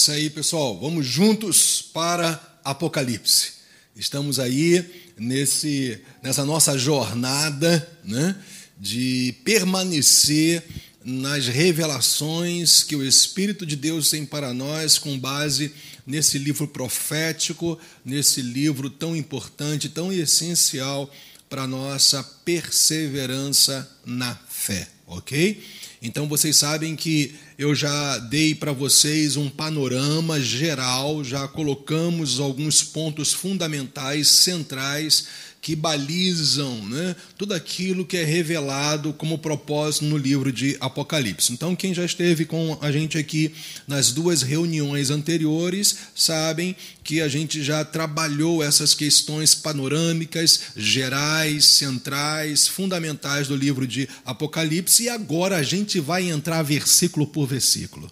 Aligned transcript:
Isso 0.00 0.12
aí, 0.12 0.30
pessoal. 0.30 0.80
Vamos 0.80 1.04
juntos 1.04 1.82
para 1.82 2.58
Apocalipse. 2.64 3.52
Estamos 3.94 4.38
aí 4.38 4.82
nesse, 5.18 6.00
nessa 6.22 6.42
nossa 6.42 6.78
jornada 6.78 7.86
né, 8.02 8.34
de 8.78 9.34
permanecer 9.44 10.64
nas 11.04 11.48
revelações 11.48 12.82
que 12.82 12.96
o 12.96 13.06
Espírito 13.06 13.66
de 13.66 13.76
Deus 13.76 14.08
tem 14.08 14.24
para 14.24 14.54
nós 14.54 14.96
com 14.96 15.18
base 15.18 15.70
nesse 16.06 16.38
livro 16.38 16.66
profético, 16.66 17.78
nesse 18.02 18.40
livro 18.40 18.88
tão 18.88 19.14
importante, 19.14 19.90
tão 19.90 20.10
essencial 20.10 21.12
para 21.46 21.64
a 21.64 21.68
nossa 21.68 22.24
perseverança 22.42 23.86
na 24.06 24.34
fé, 24.48 24.88
ok? 25.06 25.62
Então 26.02 26.26
vocês 26.26 26.56
sabem 26.56 26.96
que 26.96 27.34
eu 27.58 27.74
já 27.74 28.16
dei 28.18 28.54
para 28.54 28.72
vocês 28.72 29.36
um 29.36 29.50
panorama 29.50 30.40
geral, 30.40 31.22
já 31.22 31.46
colocamos 31.46 32.40
alguns 32.40 32.82
pontos 32.82 33.34
fundamentais, 33.34 34.28
centrais 34.28 35.26
que 35.60 35.76
balizam 35.76 36.74
né, 36.86 37.14
tudo 37.36 37.52
aquilo 37.52 38.04
que 38.04 38.16
é 38.16 38.24
revelado 38.24 39.12
como 39.12 39.38
propósito 39.38 40.06
no 40.06 40.16
livro 40.16 40.50
de 40.50 40.76
Apocalipse. 40.80 41.52
Então, 41.52 41.76
quem 41.76 41.92
já 41.92 42.04
esteve 42.04 42.46
com 42.46 42.78
a 42.80 42.90
gente 42.90 43.18
aqui 43.18 43.52
nas 43.86 44.10
duas 44.10 44.40
reuniões 44.40 45.10
anteriores, 45.10 45.96
sabem 46.14 46.74
que 47.04 47.20
a 47.20 47.28
gente 47.28 47.62
já 47.62 47.84
trabalhou 47.84 48.62
essas 48.62 48.94
questões 48.94 49.54
panorâmicas, 49.54 50.60
gerais, 50.76 51.66
centrais, 51.66 52.66
fundamentais 52.66 53.46
do 53.46 53.56
livro 53.56 53.86
de 53.86 54.08
Apocalipse, 54.24 55.04
e 55.04 55.08
agora 55.10 55.56
a 55.56 55.62
gente 55.62 56.00
vai 56.00 56.30
entrar 56.30 56.62
versículo 56.62 57.26
por 57.26 57.46
versículo. 57.46 58.10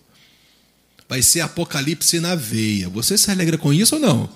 Vai 1.08 1.22
ser 1.22 1.40
Apocalipse 1.40 2.20
na 2.20 2.34
veia. 2.34 2.90
Você 2.90 3.16
se 3.16 3.30
alegra 3.30 3.56
com 3.56 3.72
isso 3.72 3.94
ou 3.94 4.00
não? 4.00 4.28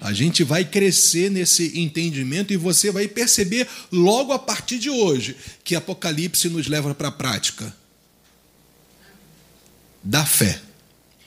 A 0.00 0.12
gente 0.12 0.44
vai 0.44 0.64
crescer 0.64 1.30
nesse 1.30 1.78
entendimento 1.78 2.52
e 2.52 2.56
você 2.56 2.90
vai 2.90 3.08
perceber 3.08 3.66
logo 3.90 4.32
a 4.32 4.38
partir 4.38 4.78
de 4.78 4.88
hoje 4.88 5.36
que 5.64 5.74
Apocalipse 5.74 6.48
nos 6.48 6.68
leva 6.68 6.94
para 6.94 7.08
a 7.08 7.12
prática 7.12 7.74
da 10.02 10.24
fé. 10.24 10.60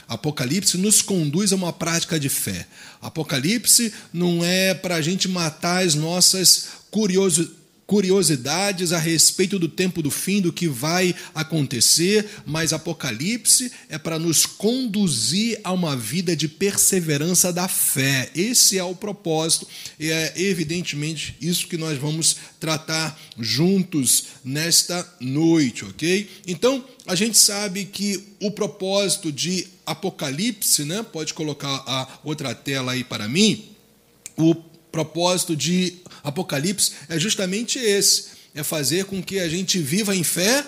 Apocalipse 0.08 0.78
nos 0.78 1.02
conduz 1.02 1.54
a 1.54 1.56
uma 1.56 1.72
prática 1.72 2.20
de 2.20 2.30
fé. 2.30 2.68
Apocalipse 3.02 3.94
não 4.12 4.44
é 4.44 4.74
para 4.74 4.96
a 4.96 5.02
gente 5.02 5.28
matar 5.28 5.86
as 5.86 5.96
nossas 5.96 6.68
curiosidades 6.90 7.61
curiosidades 7.92 8.94
a 8.94 8.98
respeito 8.98 9.60
do 9.60 9.68
tempo 9.68 10.02
do 10.02 10.10
fim, 10.10 10.40
do 10.40 10.54
que 10.54 10.66
vai 10.66 11.14
acontecer, 11.36 12.26
mas 12.46 12.72
Apocalipse 12.72 13.70
é 13.90 13.98
para 13.98 14.18
nos 14.18 14.46
conduzir 14.46 15.60
a 15.62 15.74
uma 15.74 15.94
vida 15.94 16.34
de 16.34 16.48
perseverança 16.48 17.52
da 17.52 17.68
fé. 17.68 18.32
Esse 18.34 18.78
é 18.78 18.84
o 18.86 18.96
propósito, 18.96 19.68
e 20.00 20.10
é 20.10 20.32
evidentemente 20.38 21.36
isso 21.42 21.68
que 21.68 21.76
nós 21.76 21.98
vamos 21.98 22.38
tratar 22.62 23.20
juntos 23.38 24.24
nesta 24.42 25.06
noite, 25.20 25.84
ok? 25.84 26.30
Então, 26.48 26.86
a 27.06 27.14
gente 27.14 27.38
sabe 27.38 27.84
que 27.84 28.24
o 28.40 28.52
propósito 28.52 29.34
de 29.34 29.68
Apocalipse, 29.86 30.86
né? 30.86 31.04
Pode 31.04 31.34
colocar 31.34 31.84
a 31.86 32.08
outra 32.24 32.56
tela 32.56 32.94
aí 32.94 33.04
para 33.04 33.28
mim. 33.28 33.66
O 34.38 34.71
propósito 34.92 35.56
de 35.56 35.98
Apocalipse 36.24 36.92
é 37.10 37.20
justamente 37.20 37.80
esse: 37.80 38.26
é 38.54 38.64
fazer 38.64 39.06
com 39.06 39.22
que 39.22 39.40
a 39.40 39.48
gente 39.48 39.80
viva 39.80 40.16
em 40.16 40.24
fé 40.24 40.66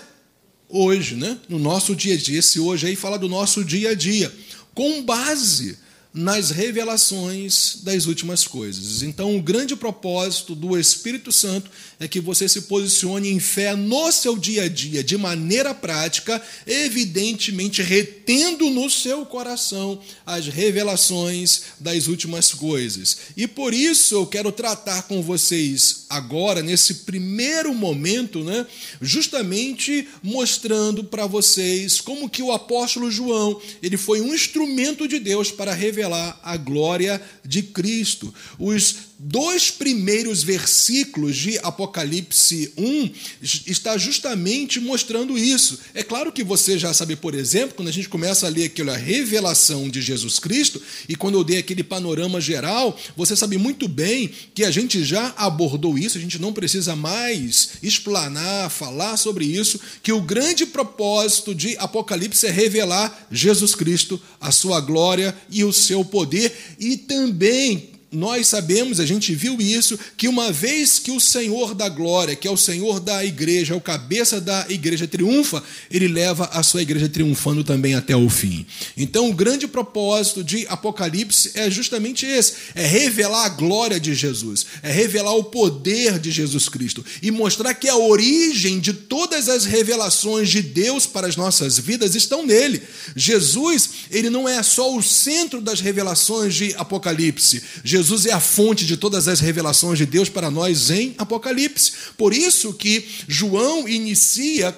hoje, 0.69 1.15
né? 1.15 1.37
no 1.47 1.59
nosso 1.59 1.95
dia 1.95 2.15
a 2.15 2.17
dia. 2.17 2.39
Esse 2.39 2.59
hoje 2.59 2.87
aí 2.87 2.95
fala 2.95 3.19
do 3.19 3.29
nosso 3.29 3.63
dia 3.63 3.91
a 3.91 3.93
dia, 3.93 4.33
com 4.73 5.03
base 5.03 5.77
nas 6.13 6.51
revelações 6.51 7.77
das 7.81 8.05
últimas 8.05 8.45
coisas. 8.45 9.01
Então, 9.01 9.35
o 9.35 9.41
grande 9.41 9.75
propósito 9.75 10.53
do 10.53 10.77
Espírito 10.77 11.31
Santo 11.31 11.71
é 11.99 12.07
que 12.07 12.19
você 12.19 12.47
se 12.47 12.61
posicione 12.61 13.31
em 13.31 13.39
fé 13.39 13.75
no 13.75 14.11
seu 14.11 14.37
dia 14.37 14.63
a 14.63 14.67
dia, 14.67 15.03
de 15.03 15.17
maneira 15.17 15.73
prática, 15.73 16.39
evidentemente 16.67 17.81
retendo 17.81 18.69
no 18.69 18.89
seu 18.91 19.25
coração 19.25 19.99
as 20.23 20.45
revelações 20.45 21.63
das 21.79 22.07
últimas 22.07 22.53
coisas. 22.53 23.17
E 23.35 23.47
por 23.47 23.73
isso 23.73 24.13
eu 24.13 24.27
quero 24.27 24.51
tratar 24.51 25.03
com 25.03 25.21
vocês 25.21 26.05
agora, 26.09 26.61
nesse 26.61 26.93
primeiro 26.95 27.73
momento, 27.73 28.43
né, 28.43 28.67
justamente 29.01 30.07
mostrando 30.21 31.03
para 31.03 31.25
vocês 31.25 31.99
como 31.99 32.29
que 32.29 32.43
o 32.43 32.51
apóstolo 32.51 33.09
João 33.09 33.59
ele 33.81 33.97
foi 33.97 34.21
um 34.21 34.33
instrumento 34.33 35.07
de 35.07 35.17
Deus 35.17 35.49
para 35.49 35.73
revelar 35.73 36.02
revelar 36.03 36.39
a 36.43 36.57
glória 36.57 37.21
de 37.43 37.63
Cristo. 37.63 38.33
Os 38.59 39.12
dois 39.19 39.71
primeiros 39.71 40.43
versículos 40.43 41.35
de 41.35 41.57
Apocalipse 41.59 42.73
1 42.77 43.11
está 43.41 43.97
justamente 43.97 44.79
mostrando 44.79 45.37
isso. 45.37 45.79
É 45.93 46.03
claro 46.03 46.31
que 46.31 46.43
você 46.43 46.77
já 46.77 46.93
sabe, 46.93 47.15
por 47.15 47.33
exemplo, 47.33 47.75
quando 47.75 47.87
a 47.87 47.91
gente 47.91 48.09
começa 48.09 48.45
a 48.45 48.49
ler 48.49 48.65
aquela 48.65 48.97
revelação 48.97 49.89
de 49.89 50.01
Jesus 50.01 50.39
Cristo, 50.39 50.81
e 51.07 51.15
quando 51.15 51.37
eu 51.37 51.43
dei 51.43 51.57
aquele 51.57 51.83
panorama 51.83 52.41
geral, 52.41 52.97
você 53.15 53.35
sabe 53.35 53.57
muito 53.57 53.87
bem 53.87 54.29
que 54.53 54.63
a 54.63 54.71
gente 54.71 55.03
já 55.03 55.33
abordou 55.37 55.97
isso, 55.97 56.17
a 56.17 56.21
gente 56.21 56.39
não 56.39 56.53
precisa 56.53 56.95
mais 56.95 57.71
explanar, 57.81 58.69
falar 58.69 59.17
sobre 59.17 59.45
isso, 59.45 59.79
que 60.01 60.11
o 60.11 60.21
grande 60.21 60.65
propósito 60.65 61.55
de 61.55 61.77
Apocalipse 61.77 62.45
é 62.45 62.51
revelar 62.51 63.27
Jesus 63.31 63.75
Cristo, 63.75 64.21
a 64.39 64.51
sua 64.51 64.81
glória 64.81 65.35
e 65.49 65.63
o 65.63 65.71
seu 65.71 66.03
poder, 66.03 66.53
e 66.79 66.97
também 66.97 67.92
nós 68.13 68.47
sabemos, 68.47 68.99
a 68.99 69.05
gente 69.05 69.33
viu 69.33 69.59
isso, 69.59 69.97
que 70.15 70.27
uma 70.27 70.51
vez 70.51 70.99
que 70.99 71.11
o 71.11 71.19
Senhor 71.19 71.73
da 71.73 71.89
glória, 71.89 72.35
que 72.35 72.47
é 72.47 72.51
o 72.51 72.57
Senhor 72.57 72.99
da 72.99 73.25
igreja, 73.25 73.73
é 73.73 73.77
o 73.77 73.81
cabeça 73.81 74.39
da 74.39 74.65
igreja, 74.69 75.07
triunfa, 75.07 75.63
ele 75.89 76.07
leva 76.07 76.45
a 76.53 76.63
sua 76.63 76.81
igreja 76.81 77.09
triunfando 77.09 77.63
também 77.63 77.95
até 77.95 78.15
o 78.15 78.29
fim. 78.29 78.65
Então, 78.95 79.29
o 79.29 79.33
grande 79.33 79.67
propósito 79.67 80.43
de 80.43 80.65
Apocalipse 80.67 81.51
é 81.55 81.69
justamente 81.69 82.25
esse: 82.25 82.53
é 82.75 82.85
revelar 82.85 83.45
a 83.45 83.49
glória 83.49 83.99
de 83.99 84.13
Jesus, 84.13 84.65
é 84.81 84.91
revelar 84.91 85.33
o 85.33 85.43
poder 85.43 86.19
de 86.19 86.31
Jesus 86.31 86.69
Cristo 86.69 87.03
e 87.21 87.31
mostrar 87.31 87.73
que 87.73 87.89
a 87.89 87.97
origem 87.97 88.79
de 88.79 88.93
todas 88.93 89.49
as 89.49 89.65
revelações 89.65 90.49
de 90.49 90.61
Deus 90.61 91.05
para 91.05 91.27
as 91.27 91.35
nossas 91.35 91.79
vidas 91.79 92.15
estão 92.15 92.45
nele. 92.45 92.81
Jesus, 93.15 93.89
ele 94.11 94.29
não 94.29 94.47
é 94.47 94.61
só 94.61 94.95
o 94.95 95.01
centro 95.01 95.59
das 95.59 95.79
revelações 95.79 96.53
de 96.53 96.75
Apocalipse. 96.77 97.61
Jesus 97.83 98.02
Jesus 98.03 98.25
é 98.25 98.33
a 98.33 98.39
fonte 98.39 98.85
de 98.85 98.97
todas 98.97 99.29
as 99.29 99.39
revelações 99.39 99.97
de 99.97 100.05
Deus 100.05 100.27
para 100.27 100.51
nós 100.51 100.89
em 100.89 101.15
Apocalipse. 101.17 101.93
Por 102.17 102.33
isso 102.33 102.73
que 102.73 103.07
João 103.29 103.87
inicia 103.87 104.77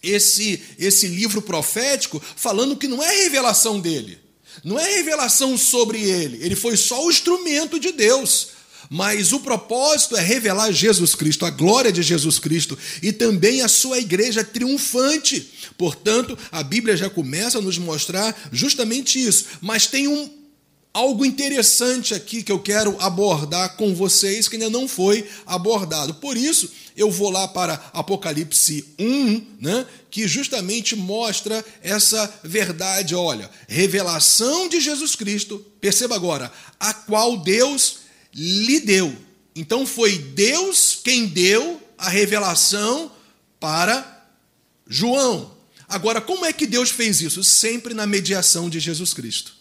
esse, 0.00 0.62
esse 0.78 1.08
livro 1.08 1.42
profético 1.42 2.22
falando 2.36 2.76
que 2.76 2.86
não 2.86 3.02
é 3.02 3.24
revelação 3.24 3.80
dele, 3.80 4.20
não 4.62 4.78
é 4.78 4.88
revelação 4.94 5.58
sobre 5.58 6.00
ele, 6.00 6.44
ele 6.44 6.54
foi 6.54 6.76
só 6.76 7.04
o 7.04 7.10
instrumento 7.10 7.80
de 7.80 7.90
Deus. 7.90 8.54
Mas 8.88 9.32
o 9.32 9.40
propósito 9.40 10.14
é 10.14 10.20
revelar 10.20 10.70
Jesus 10.70 11.14
Cristo, 11.14 11.44
a 11.46 11.50
glória 11.50 11.90
de 11.90 12.02
Jesus 12.02 12.38
Cristo 12.38 12.78
e 13.02 13.10
também 13.12 13.62
a 13.62 13.66
sua 13.66 13.98
igreja 13.98 14.44
triunfante. 14.44 15.50
Portanto, 15.76 16.38
a 16.52 16.62
Bíblia 16.62 16.96
já 16.96 17.08
começa 17.10 17.58
a 17.58 17.62
nos 17.62 17.78
mostrar 17.78 18.36
justamente 18.52 19.18
isso. 19.18 19.46
Mas 19.62 19.86
tem 19.86 20.06
um, 20.06 20.30
algo 20.94 21.26
interessante 21.26 22.14
aqui 22.14 22.44
que 22.44 22.52
eu 22.52 22.60
quero 22.60 22.96
abordar 23.00 23.76
com 23.76 23.92
vocês 23.92 24.46
que 24.46 24.54
ainda 24.54 24.70
não 24.70 24.86
foi 24.86 25.28
abordado. 25.44 26.14
Por 26.14 26.36
isso, 26.36 26.70
eu 26.96 27.10
vou 27.10 27.30
lá 27.30 27.48
para 27.48 27.74
Apocalipse 27.92 28.84
1, 28.96 29.46
né, 29.60 29.86
que 30.08 30.28
justamente 30.28 30.94
mostra 30.94 31.64
essa 31.82 32.32
verdade. 32.44 33.16
Olha, 33.16 33.50
revelação 33.66 34.68
de 34.68 34.80
Jesus 34.80 35.16
Cristo, 35.16 35.58
perceba 35.80 36.14
agora, 36.14 36.50
a 36.78 36.94
qual 36.94 37.36
Deus 37.38 37.96
lhe 38.32 38.78
deu. 38.78 39.14
Então 39.56 39.84
foi 39.84 40.16
Deus 40.16 40.98
quem 41.02 41.26
deu 41.26 41.82
a 41.98 42.08
revelação 42.08 43.10
para 43.58 44.28
João. 44.86 45.52
Agora, 45.88 46.20
como 46.20 46.44
é 46.44 46.52
que 46.52 46.66
Deus 46.66 46.90
fez 46.90 47.20
isso? 47.20 47.42
Sempre 47.42 47.94
na 47.94 48.06
mediação 48.06 48.70
de 48.70 48.78
Jesus 48.78 49.12
Cristo. 49.12 49.53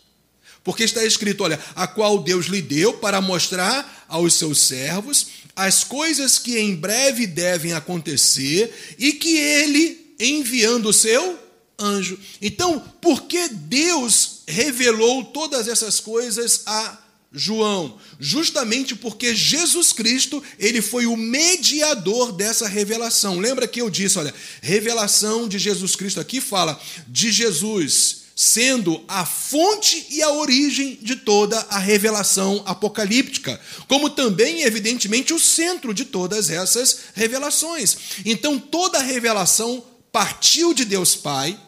Porque 0.63 0.83
está 0.83 1.03
escrito, 1.03 1.43
olha, 1.43 1.59
a 1.75 1.85
qual 1.87 2.23
Deus 2.23 2.45
lhe 2.45 2.61
deu 2.61 2.93
para 2.93 3.19
mostrar 3.19 4.05
aos 4.07 4.35
seus 4.35 4.59
servos 4.59 5.27
as 5.55 5.83
coisas 5.83 6.39
que 6.39 6.57
em 6.57 6.75
breve 6.75 7.27
devem 7.27 7.73
acontecer 7.73 8.95
e 8.97 9.13
que 9.13 9.37
ele, 9.37 10.15
enviando 10.19 10.89
o 10.89 10.93
seu 10.93 11.39
anjo. 11.79 12.17
Então, 12.41 12.79
por 13.01 13.23
que 13.23 13.49
Deus 13.49 14.41
revelou 14.47 15.25
todas 15.25 15.67
essas 15.67 15.99
coisas 15.99 16.63
a 16.65 16.99
João, 17.35 17.97
justamente 18.19 18.95
porque 18.95 19.35
Jesus 19.35 19.91
Cristo, 19.91 20.41
ele 20.59 20.83
foi 20.83 21.07
o 21.07 21.17
mediador 21.17 22.31
dessa 22.31 22.67
revelação. 22.67 23.39
Lembra 23.39 23.67
que 23.67 23.81
eu 23.81 23.89
disse, 23.89 24.19
olha, 24.19 24.33
revelação 24.61 25.47
de 25.47 25.57
Jesus 25.57 25.95
Cristo 25.95 26.19
aqui 26.19 26.39
fala 26.39 26.79
de 27.07 27.31
Jesus 27.31 28.22
sendo 28.35 29.03
a 29.07 29.25
fonte 29.25 30.07
e 30.09 30.21
a 30.21 30.31
origem 30.31 30.97
de 31.01 31.15
toda 31.15 31.59
a 31.69 31.77
revelação 31.77 32.63
apocalíptica, 32.65 33.59
como 33.87 34.09
também, 34.09 34.61
evidentemente, 34.63 35.33
o 35.33 35.39
centro 35.39 35.93
de 35.93 36.05
todas 36.05 36.49
essas 36.49 36.99
revelações. 37.13 37.95
Então, 38.25 38.57
toda 38.57 38.99
a 38.99 39.03
revelação 39.03 39.83
partiu 40.11 40.73
de 40.73 40.85
Deus 40.85 41.15
Pai, 41.15 41.59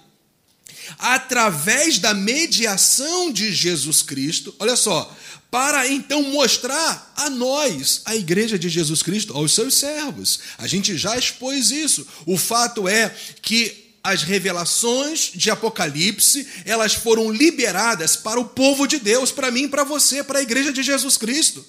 através 0.99 1.99
da 1.99 2.13
mediação 2.13 3.31
de 3.31 3.51
Jesus 3.53 4.01
Cristo, 4.01 4.53
olha 4.59 4.75
só, 4.75 5.15
para 5.49 5.87
então 5.87 6.21
mostrar 6.21 7.13
a 7.15 7.29
nós, 7.29 8.01
a 8.05 8.15
igreja 8.15 8.59
de 8.59 8.69
Jesus 8.69 9.01
Cristo, 9.01 9.33
aos 9.33 9.53
seus 9.53 9.75
servos. 9.75 10.39
A 10.57 10.67
gente 10.67 10.97
já 10.97 11.17
expôs 11.17 11.71
isso. 11.71 12.05
O 12.25 12.37
fato 12.37 12.87
é 12.87 13.15
que 13.41 13.84
as 14.05 14.21
revelações 14.21 15.31
de 15.33 15.49
Apocalipse, 15.49 16.47
elas 16.63 16.93
foram 16.93 17.31
liberadas 17.31 18.15
para 18.15 18.39
o 18.39 18.45
povo 18.45 18.85
de 18.85 18.99
Deus, 18.99 19.31
para 19.31 19.49
mim, 19.49 19.67
para 19.67 19.83
você, 19.83 20.23
para 20.23 20.37
a 20.37 20.43
igreja 20.43 20.71
de 20.71 20.83
Jesus 20.83 21.17
Cristo. 21.17 21.65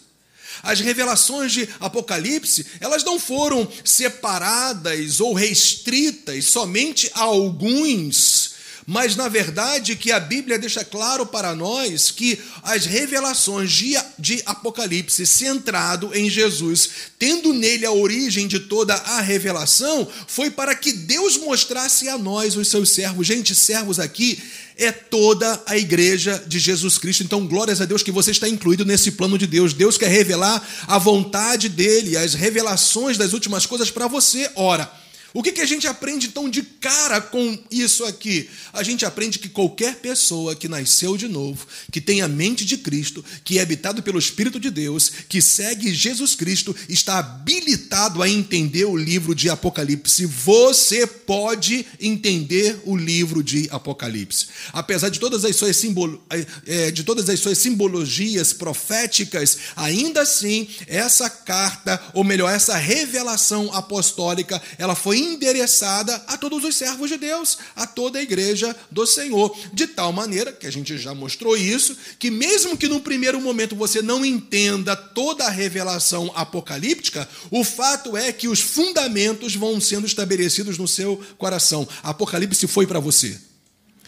As 0.62 0.78
revelações 0.80 1.52
de 1.52 1.66
Apocalipse, 1.80 2.66
elas 2.78 3.02
não 3.02 3.18
foram 3.18 3.66
separadas 3.82 5.18
ou 5.18 5.32
restritas 5.32 6.44
somente 6.44 7.10
a 7.14 7.22
alguns 7.22 8.45
mas 8.86 9.16
na 9.16 9.28
verdade 9.28 9.96
que 9.96 10.12
a 10.12 10.20
Bíblia 10.20 10.58
deixa 10.58 10.84
claro 10.84 11.26
para 11.26 11.56
nós 11.56 12.12
que 12.12 12.38
as 12.62 12.86
revelações 12.86 13.72
de, 14.16 14.42
Apocalipse, 14.46 15.26
centrado 15.26 16.14
em 16.14 16.30
Jesus, 16.30 16.90
tendo 17.18 17.52
nele 17.52 17.84
a 17.84 17.90
origem 17.90 18.46
de 18.46 18.60
toda 18.60 18.94
a 18.94 19.20
revelação, 19.20 20.06
foi 20.28 20.50
para 20.50 20.74
que 20.74 20.92
Deus 20.92 21.36
mostrasse 21.36 22.08
a 22.08 22.16
nós, 22.16 22.56
os 22.56 22.68
seus 22.68 22.90
servos. 22.90 23.26
Gente, 23.26 23.56
servos 23.56 23.98
aqui 23.98 24.40
é 24.76 24.92
toda 24.92 25.60
a 25.66 25.76
igreja 25.76 26.42
de 26.46 26.58
Jesus 26.58 26.98
Cristo. 26.98 27.24
Então, 27.24 27.46
glórias 27.46 27.80
a 27.80 27.86
Deus 27.86 28.02
que 28.02 28.12
você 28.12 28.30
está 28.30 28.48
incluído 28.48 28.84
nesse 28.84 29.12
plano 29.12 29.38
de 29.38 29.46
Deus. 29.46 29.72
Deus 29.72 29.98
quer 29.98 30.10
revelar 30.10 30.62
a 30.86 30.98
vontade 30.98 31.68
dele, 31.68 32.16
as 32.16 32.34
revelações 32.34 33.16
das 33.18 33.32
últimas 33.32 33.66
coisas 33.66 33.90
para 33.90 34.06
você. 34.06 34.50
Ora, 34.54 34.90
o 35.36 35.42
que, 35.42 35.52
que 35.52 35.60
a 35.60 35.66
gente 35.66 35.86
aprende 35.86 36.28
então 36.28 36.48
de 36.48 36.62
cara 36.62 37.20
com 37.20 37.58
isso 37.70 38.06
aqui? 38.06 38.48
A 38.72 38.82
gente 38.82 39.04
aprende 39.04 39.38
que 39.38 39.50
qualquer 39.50 39.96
pessoa 39.96 40.56
que 40.56 40.66
nasceu 40.66 41.14
de 41.14 41.28
novo, 41.28 41.66
que 41.92 42.00
tem 42.00 42.22
a 42.22 42.28
mente 42.28 42.64
de 42.64 42.78
Cristo, 42.78 43.22
que 43.44 43.58
é 43.58 43.60
habitado 43.60 44.02
pelo 44.02 44.18
Espírito 44.18 44.58
de 44.58 44.70
Deus, 44.70 45.12
que 45.28 45.42
segue 45.42 45.92
Jesus 45.92 46.34
Cristo, 46.34 46.74
está 46.88 47.18
habilitado 47.18 48.22
a 48.22 48.28
entender 48.30 48.86
o 48.86 48.96
livro 48.96 49.34
de 49.34 49.50
Apocalipse. 49.50 50.24
Você 50.24 51.06
pode 51.06 51.84
entender 52.00 52.80
o 52.86 52.96
livro 52.96 53.42
de 53.42 53.68
Apocalipse. 53.70 54.46
Apesar 54.72 55.10
de 55.10 55.20
todas 55.20 55.44
as 55.44 55.54
suas, 55.54 55.76
simbolo, 55.76 56.24
é, 56.66 56.90
de 56.90 57.04
todas 57.04 57.28
as 57.28 57.38
suas 57.38 57.58
simbologias 57.58 58.54
proféticas, 58.54 59.58
ainda 59.76 60.22
assim, 60.22 60.66
essa 60.86 61.28
carta, 61.28 62.02
ou 62.14 62.24
melhor, 62.24 62.50
essa 62.50 62.78
revelação 62.78 63.70
apostólica, 63.74 64.62
ela 64.78 64.94
foi 64.94 65.25
endereçada 65.26 66.14
a 66.26 66.36
todos 66.36 66.64
os 66.64 66.76
servos 66.76 67.10
de 67.10 67.16
Deus, 67.16 67.58
a 67.74 67.86
toda 67.86 68.18
a 68.18 68.22
igreja 68.22 68.74
do 68.90 69.06
Senhor. 69.06 69.56
De 69.72 69.86
tal 69.86 70.12
maneira, 70.12 70.52
que 70.52 70.66
a 70.66 70.72
gente 70.72 70.96
já 70.96 71.14
mostrou 71.14 71.56
isso, 71.56 71.96
que 72.18 72.30
mesmo 72.30 72.76
que 72.76 72.88
no 72.88 73.00
primeiro 73.00 73.40
momento 73.40 73.76
você 73.76 74.00
não 74.00 74.24
entenda 74.24 74.96
toda 74.96 75.44
a 75.44 75.50
revelação 75.50 76.32
apocalíptica, 76.34 77.28
o 77.50 77.64
fato 77.64 78.16
é 78.16 78.32
que 78.32 78.48
os 78.48 78.60
fundamentos 78.60 79.54
vão 79.54 79.80
sendo 79.80 80.06
estabelecidos 80.06 80.78
no 80.78 80.88
seu 80.88 81.20
coração. 81.36 81.86
Apocalipse 82.02 82.66
foi 82.66 82.86
para 82.86 83.00
você. 83.00 83.38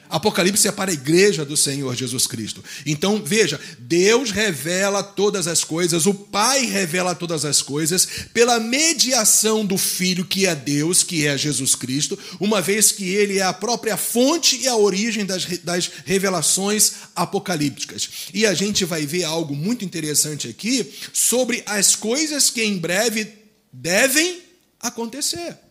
Apocalipse 0.09 0.67
é 0.67 0.73
para 0.73 0.91
a 0.91 0.95
igreja 0.95 1.45
do 1.45 1.57
Senhor 1.57 1.95
Jesus 1.95 2.27
Cristo. 2.27 2.65
Então, 2.87 3.23
veja, 3.25 3.61
Deus 3.79 4.31
revela 4.31 5.03
todas 5.03 5.47
as 5.47 5.65
coisas, 5.65 6.07
o 6.07 6.15
Pai 6.15 6.67
revela 6.67 7.15
todas 7.15 7.45
as 7.45 7.63
coisas, 7.63 8.07
pela 8.33 8.59
mediação 8.59 9.65
do 9.65 9.77
Filho, 9.77 10.25
que 10.25 10.47
é 10.47 10.55
Deus, 10.55 11.03
que 11.03 11.27
é 11.27 11.37
Jesus 11.37 11.75
Cristo, 11.75 12.19
uma 12.41 12.61
vez 12.61 12.93
que 12.93 13.09
ele 13.09 13.39
é 13.39 13.43
a 13.43 13.53
própria 13.53 13.97
fonte 13.97 14.57
e 14.61 14.69
a 14.69 14.77
origem 14.77 15.25
das, 15.25 15.45
das 15.59 15.91
revelações 16.05 16.93
apocalípticas. 17.15 18.09
E 18.33 18.47
a 18.47 18.55
gente 18.55 18.85
vai 18.85 19.07
ver 19.07 19.25
algo 19.25 19.55
muito 19.55 19.85
interessante 19.85 20.49
aqui 20.49 20.91
sobre 21.13 21.63
as 21.67 21.95
coisas 21.95 22.51
que 22.51 22.63
em 22.63 22.79
breve 22.79 23.29
devem 23.73 24.43
acontecer. 24.81 25.68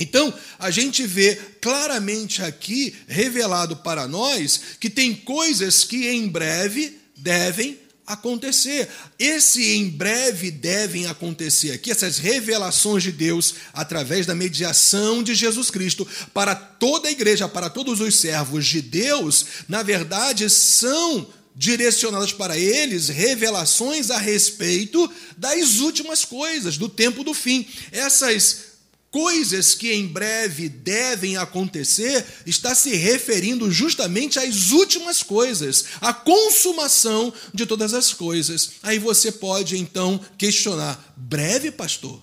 Então, 0.00 0.32
a 0.58 0.70
gente 0.70 1.06
vê 1.06 1.38
claramente 1.60 2.42
aqui, 2.42 2.94
revelado 3.06 3.76
para 3.76 4.08
nós, 4.08 4.60
que 4.80 4.88
tem 4.88 5.14
coisas 5.14 5.84
que 5.84 6.08
em 6.08 6.26
breve 6.26 6.98
devem 7.14 7.78
acontecer. 8.06 8.88
Esse 9.18 9.74
em 9.74 9.90
breve 9.90 10.50
devem 10.50 11.06
acontecer 11.06 11.72
aqui, 11.72 11.90
essas 11.90 12.16
revelações 12.16 13.02
de 13.02 13.12
Deus 13.12 13.54
através 13.74 14.24
da 14.24 14.34
mediação 14.34 15.22
de 15.22 15.34
Jesus 15.34 15.70
Cristo 15.70 16.08
para 16.32 16.54
toda 16.54 17.08
a 17.08 17.12
igreja, 17.12 17.46
para 17.46 17.68
todos 17.68 18.00
os 18.00 18.16
servos 18.16 18.66
de 18.66 18.80
Deus, 18.80 19.44
na 19.68 19.82
verdade 19.82 20.48
são 20.48 21.28
direcionadas 21.54 22.32
para 22.32 22.56
eles 22.56 23.08
revelações 23.08 24.10
a 24.10 24.18
respeito 24.18 25.10
das 25.36 25.78
últimas 25.80 26.24
coisas, 26.24 26.78
do 26.78 26.88
tempo 26.88 27.22
do 27.22 27.34
fim. 27.34 27.68
Essas 27.92 28.69
coisas 29.10 29.74
que 29.74 29.92
em 29.92 30.06
breve 30.06 30.68
devem 30.68 31.36
acontecer, 31.36 32.24
está 32.46 32.74
se 32.74 32.94
referindo 32.94 33.70
justamente 33.70 34.38
às 34.38 34.70
últimas 34.70 35.22
coisas, 35.22 35.84
à 36.00 36.12
consumação 36.12 37.32
de 37.52 37.66
todas 37.66 37.92
as 37.92 38.12
coisas. 38.14 38.72
Aí 38.82 38.98
você 38.98 39.32
pode 39.32 39.76
então 39.76 40.20
questionar: 40.38 41.14
breve, 41.16 41.70
pastor? 41.70 42.22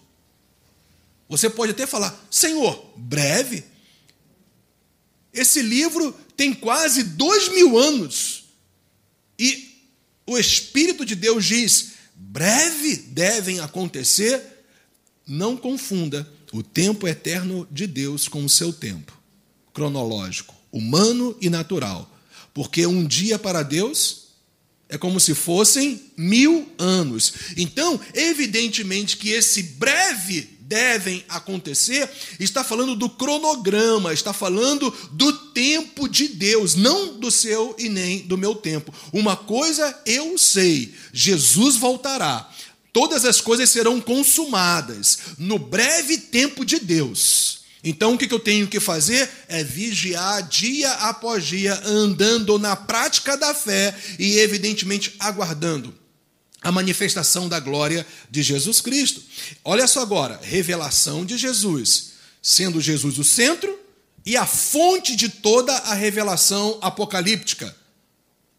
Você 1.28 1.50
pode 1.50 1.72
até 1.72 1.86
falar: 1.86 2.26
Senhor, 2.32 2.94
breve? 2.96 3.64
Esse 5.34 5.62
livro 5.62 6.16
tem 6.36 6.54
quase 6.54 7.04
dois 7.04 7.50
mil 7.50 7.78
anos 7.78 8.46
e 9.38 9.68
o 10.26 10.38
Espírito 10.38 11.06
de 11.06 11.16
Deus 11.16 11.46
diz: 11.46 11.92
breve 12.16 12.96
devem 12.96 13.60
acontecer. 13.60 14.42
Não 15.30 15.58
confunda 15.58 16.37
o 16.58 16.64
tempo 16.64 17.08
eterno 17.08 17.68
de 17.70 17.86
Deus 17.86 18.28
com 18.28 18.44
o 18.44 18.50
seu 18.50 18.74
tempo 18.74 19.18
cronológico, 19.74 20.56
humano 20.72 21.38
e 21.40 21.52
natural. 21.52 22.12
Porque 22.52 22.88
um 22.88 23.06
dia 23.06 23.38
para 23.38 23.62
Deus 23.62 24.30
é 24.90 24.98
como 24.98 25.20
se 25.20 25.36
fossem 25.36 26.02
mil 26.18 26.68
anos. 26.80 27.34
Então, 27.56 28.00
evidentemente 28.16 29.18
que 29.18 29.30
esse 29.30 29.62
breve 29.62 30.58
devem 30.62 31.24
acontecer, 31.30 32.10
está 32.40 32.64
falando 32.64 32.96
do 32.96 33.08
cronograma, 33.08 34.12
está 34.12 34.34
falando 34.34 34.92
do 35.12 35.32
tempo 35.32 36.10
de 36.10 36.28
Deus, 36.28 36.74
não 36.74 37.20
do 37.20 37.30
seu 37.30 37.76
e 37.78 37.88
nem 37.88 38.20
do 38.22 38.38
meu 38.38 38.56
tempo. 38.56 38.92
Uma 39.14 39.36
coisa 39.36 40.02
eu 40.08 40.38
sei: 40.40 40.94
Jesus 41.14 41.76
voltará 41.76 42.50
todas 42.98 43.26
as 43.26 43.40
coisas 43.40 43.70
serão 43.70 44.02
consumadas 44.02 45.20
no 45.38 45.60
breve 45.60 46.18
tempo 46.18 46.66
de 46.66 46.80
Deus. 46.80 47.60
Então, 47.84 48.16
o 48.16 48.18
que 48.18 48.34
eu 48.34 48.40
tenho 48.40 48.68
que 48.68 48.80
fazer 48.80 49.30
é 49.48 49.64
vigiar 49.64 50.42
dia 50.42 50.92
após 50.94 51.46
dia, 51.46 51.80
andando 51.86 52.58
na 52.58 52.76
prática 52.76 53.38
da 53.38 53.54
fé 53.54 53.96
e, 54.18 54.40
evidentemente, 54.40 55.14
aguardando 55.20 55.94
a 56.60 56.72
manifestação 56.72 57.48
da 57.48 57.60
glória 57.60 58.04
de 58.32 58.42
Jesus 58.42 58.82
Cristo. 58.82 59.22
Olha 59.64 59.88
só 59.88 60.02
agora: 60.02 60.40
revelação 60.42 61.24
de 61.24 61.38
Jesus, 61.38 62.14
sendo 62.42 62.82
Jesus 62.82 63.20
o 63.20 63.24
centro 63.24 63.80
e 64.26 64.36
a 64.36 64.48
fonte 64.48 65.16
de 65.16 65.30
toda 65.30 65.72
a 65.72 65.94
revelação 65.94 66.80
apocalíptica. 66.82 67.76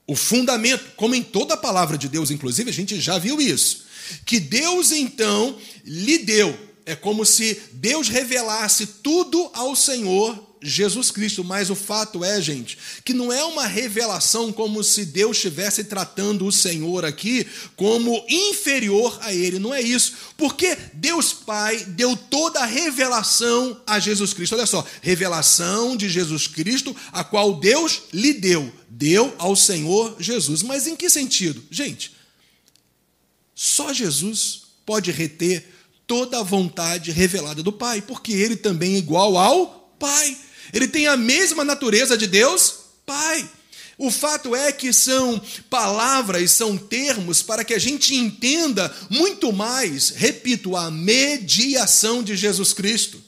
O 0.09 0.17
fundamento, 0.17 0.85
como 0.97 1.15
em 1.15 1.23
toda 1.23 1.55
a 1.55 1.57
palavra 1.57 1.97
de 1.97 2.09
Deus, 2.09 2.33
inclusive, 2.33 2.71
a 2.71 2.73
gente 2.73 3.01
já 3.01 3.17
viu 3.19 3.41
isso 3.41 3.87
que 4.25 4.41
Deus 4.41 4.93
então 4.93 5.57
lhe 5.85 6.19
deu. 6.19 6.57
É 6.87 6.95
como 6.95 7.25
se 7.27 7.61
Deus 7.73 8.09
revelasse 8.09 8.87
tudo 9.03 9.51
ao 9.53 9.77
Senhor 9.77 10.48
Jesus 10.63 11.11
Cristo, 11.11 11.45
mas 11.45 11.71
o 11.71 11.75
fato 11.75 12.25
é, 12.25 12.41
gente, 12.41 12.79
que 13.05 13.15
não 13.15 13.33
é 13.33 13.45
uma 13.45 13.67
revelação 13.67 14.53
como 14.53 14.83
se 14.83 15.05
Deus 15.05 15.37
estivesse 15.37 15.85
tratando 15.85 16.47
o 16.47 16.53
Senhor 16.53 17.05
aqui 17.05 17.47
como 17.77 18.25
inferior 18.29 19.19
a 19.23 19.33
ele, 19.33 19.59
não 19.59 19.73
é 19.73 19.81
isso. 19.81 20.15
Porque 20.37 20.77
Deus 20.95 21.33
Pai 21.33 21.85
deu 21.85 22.17
toda 22.17 22.61
a 22.61 22.67
revelação 22.67 23.81
a 23.87 23.99
Jesus 23.99 24.33
Cristo. 24.33 24.55
Olha 24.55 24.67
só, 24.67 24.87
revelação 25.03 25.97
de 25.97 26.09
Jesus 26.09 26.47
Cristo, 26.47 26.95
a 27.13 27.23
qual 27.23 27.59
Deus 27.59 28.03
lhe 28.13 28.33
deu, 28.33 28.73
deu 28.89 29.35
ao 29.39 29.55
Senhor 29.55 30.17
Jesus. 30.19 30.63
Mas 30.63 30.87
em 30.87 30.97
que 30.97 31.09
sentido? 31.09 31.63
Gente, 31.71 32.13
só 33.55 33.93
Jesus 33.93 34.63
pode 34.87 35.11
reter 35.11 35.67
toda 36.07 36.41
a 36.41 36.43
vontade 36.43 37.11
revelada 37.11 37.63
do 37.63 37.71
Pai, 37.71 38.01
porque 38.01 38.33
ele 38.33 38.57
também 38.57 38.95
é 38.95 38.99
igual 38.99 39.37
ao 39.37 39.95
Pai. 39.99 40.37
Ele 40.73 40.89
tem 40.89 41.07
a 41.07 41.17
mesma 41.17 41.65
natureza 41.65 42.17
de 42.17 42.27
Deus? 42.27 42.75
Pai. 43.07 43.49
O 43.97 44.13
fato 44.13 44.55
é 44.55 44.71
que 44.71 44.93
são 44.93 45.43
palavras, 45.69 46.53
são 46.53 46.79
termos 46.79 47.43
para 47.43 47.65
que 47.65 47.75
a 47.75 47.79
gente 47.81 48.15
entenda 48.15 48.95
muito 49.11 49.53
mais, 49.53 50.11
repito, 50.11 50.77
a 50.77 50.89
mediação 50.89 52.23
de 52.23 52.37
Jesus 52.37 52.73
Cristo. 52.73 53.21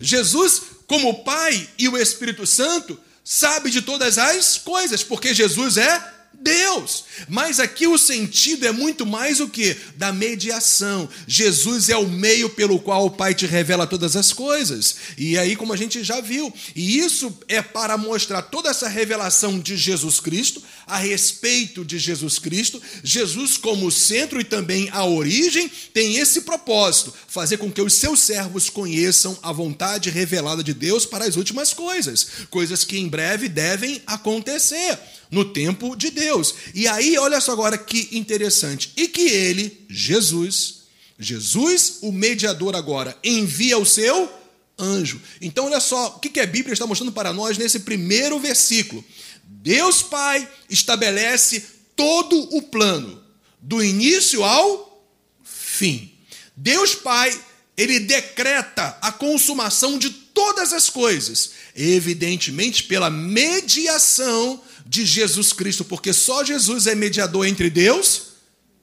Jesus, 0.00 0.62
como 0.86 1.24
Pai 1.24 1.68
e 1.76 1.88
o 1.88 1.96
Espírito 1.96 2.46
Santo, 2.46 2.98
sabe 3.24 3.70
de 3.70 3.82
todas 3.82 4.18
as 4.18 4.56
coisas, 4.56 5.02
porque 5.02 5.34
Jesus 5.34 5.76
é 5.76 6.17
Deus. 6.40 7.04
Mas 7.28 7.58
aqui 7.58 7.86
o 7.86 7.98
sentido 7.98 8.66
é 8.66 8.72
muito 8.72 9.04
mais 9.04 9.40
o 9.40 9.48
que? 9.48 9.76
Da 9.96 10.12
mediação. 10.12 11.08
Jesus 11.26 11.88
é 11.88 11.96
o 11.96 12.08
meio 12.08 12.50
pelo 12.50 12.78
qual 12.78 13.06
o 13.06 13.10
Pai 13.10 13.34
te 13.34 13.46
revela 13.46 13.86
todas 13.86 14.16
as 14.16 14.32
coisas. 14.32 14.96
E 15.16 15.36
aí, 15.36 15.56
como 15.56 15.72
a 15.72 15.76
gente 15.76 16.02
já 16.04 16.20
viu, 16.20 16.52
e 16.74 16.98
isso 16.98 17.36
é 17.48 17.60
para 17.60 17.96
mostrar 17.96 18.42
toda 18.42 18.70
essa 18.70 18.88
revelação 18.88 19.58
de 19.58 19.76
Jesus 19.76 20.20
Cristo, 20.20 20.62
a 20.88 20.98
respeito 20.98 21.84
de 21.84 21.98
Jesus 21.98 22.38
Cristo, 22.38 22.80
Jesus 23.04 23.56
como 23.56 23.90
centro 23.90 24.40
e 24.40 24.44
também 24.44 24.88
a 24.90 25.04
origem, 25.04 25.70
tem 25.92 26.16
esse 26.16 26.40
propósito: 26.40 27.14
fazer 27.28 27.58
com 27.58 27.70
que 27.70 27.80
os 27.80 27.94
seus 27.94 28.20
servos 28.20 28.68
conheçam 28.70 29.38
a 29.42 29.52
vontade 29.52 30.10
revelada 30.10 30.64
de 30.64 30.74
Deus 30.74 31.06
para 31.06 31.26
as 31.26 31.36
últimas 31.36 31.72
coisas, 31.72 32.26
coisas 32.50 32.84
que 32.84 32.98
em 32.98 33.08
breve 33.08 33.48
devem 33.48 34.02
acontecer 34.06 34.98
no 35.30 35.44
tempo 35.44 35.94
de 35.94 36.10
Deus. 36.10 36.54
E 36.74 36.88
aí, 36.88 37.16
olha 37.18 37.40
só 37.40 37.52
agora 37.52 37.76
que 37.76 38.08
interessante. 38.12 38.92
E 38.96 39.08
que 39.08 39.28
ele, 39.28 39.84
Jesus, 39.88 40.82
Jesus, 41.18 41.98
o 42.02 42.10
mediador 42.10 42.74
agora, 42.74 43.16
envia 43.22 43.78
o 43.78 43.86
seu 43.86 44.30
anjo. 44.78 45.20
Então, 45.40 45.66
olha 45.66 45.80
só, 45.80 46.14
o 46.16 46.20
que 46.20 46.38
a 46.40 46.46
Bíblia 46.46 46.72
está 46.72 46.86
mostrando 46.86 47.12
para 47.12 47.32
nós 47.32 47.58
nesse 47.58 47.80
primeiro 47.80 48.38
versículo? 48.38 49.04
Deus 49.50 50.02
Pai 50.02 50.46
estabelece 50.68 51.64
todo 51.96 52.36
o 52.54 52.62
plano, 52.62 53.24
do 53.60 53.82
início 53.82 54.44
ao 54.44 55.02
fim. 55.42 56.12
Deus 56.54 56.94
Pai, 56.94 57.36
ele 57.76 57.98
decreta 57.98 58.98
a 59.00 59.10
consumação 59.10 59.98
de 59.98 60.10
todas 60.10 60.72
as 60.72 60.90
coisas, 60.90 61.52
evidentemente 61.74 62.84
pela 62.84 63.08
mediação 63.08 64.62
de 64.84 65.04
Jesus 65.06 65.52
Cristo, 65.52 65.84
porque 65.84 66.12
só 66.12 66.44
Jesus 66.44 66.86
é 66.86 66.94
mediador 66.94 67.46
entre 67.46 67.70
Deus 67.70 68.22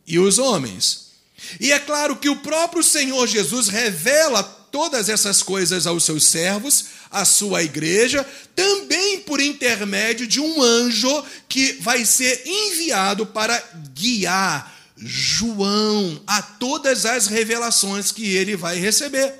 e 0.06 0.18
os 0.18 0.40
homens. 0.40 1.12
E 1.60 1.72
é 1.72 1.80
claro 1.80 2.16
que 2.16 2.30
o 2.30 2.38
próprio 2.38 2.84
Senhor 2.84 3.28
Jesus 3.28 3.68
revela 3.68 4.44
todas 4.76 5.08
essas 5.08 5.42
coisas 5.42 5.88
aos 5.88 6.04
seus 6.04 6.26
servos, 6.26 6.88
à 7.10 7.24
sua 7.24 7.64
igreja, 7.64 8.28
também 8.54 9.22
por 9.22 9.40
intermédio 9.40 10.28
de 10.28 10.42
um 10.42 10.62
anjo 10.62 11.24
que 11.48 11.78
vai 11.80 12.04
ser 12.04 12.44
enviado 12.46 13.26
para 13.26 13.58
guiar 13.94 14.76
João 14.98 16.22
a 16.28 16.42
todas 16.42 17.06
as 17.06 17.28
revelações 17.28 18.12
que 18.12 18.36
ele 18.36 18.58
vai 18.58 18.78
receber. 18.78 19.34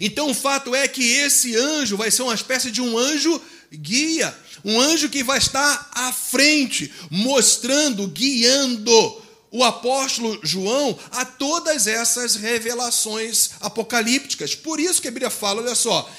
Então 0.00 0.30
o 0.30 0.34
fato 0.34 0.74
é 0.74 0.88
que 0.88 1.02
esse 1.02 1.54
anjo 1.54 1.98
vai 1.98 2.10
ser 2.10 2.22
uma 2.22 2.34
espécie 2.34 2.70
de 2.70 2.80
um 2.80 2.96
anjo 2.96 3.38
guia 3.70 4.34
um 4.64 4.80
anjo 4.80 5.08
que 5.08 5.22
vai 5.22 5.38
estar 5.38 5.90
à 5.94 6.12
frente, 6.12 6.92
mostrando, 7.10 8.08
guiando 8.08 9.22
o 9.50 9.64
apóstolo 9.64 10.38
João 10.42 10.98
a 11.10 11.24
todas 11.24 11.86
essas 11.86 12.34
revelações 12.34 13.50
apocalípticas. 13.60 14.54
Por 14.54 14.78
isso 14.78 15.00
que 15.00 15.08
a 15.08 15.10
Bíblia 15.10 15.30
fala, 15.30 15.62
olha 15.62 15.74
só, 15.74 16.10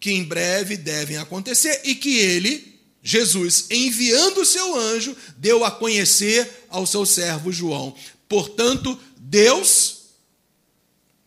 que 0.00 0.12
em 0.12 0.24
breve 0.24 0.76
devem 0.76 1.16
acontecer 1.16 1.80
e 1.84 1.94
que 1.94 2.16
ele, 2.18 2.80
Jesus, 3.02 3.66
enviando 3.70 4.40
o 4.40 4.46
seu 4.46 4.78
anjo, 4.78 5.16
deu 5.36 5.64
a 5.64 5.70
conhecer 5.70 6.66
ao 6.68 6.86
seu 6.86 7.04
servo 7.04 7.52
João. 7.52 7.94
Portanto, 8.28 8.98
Deus, 9.16 9.98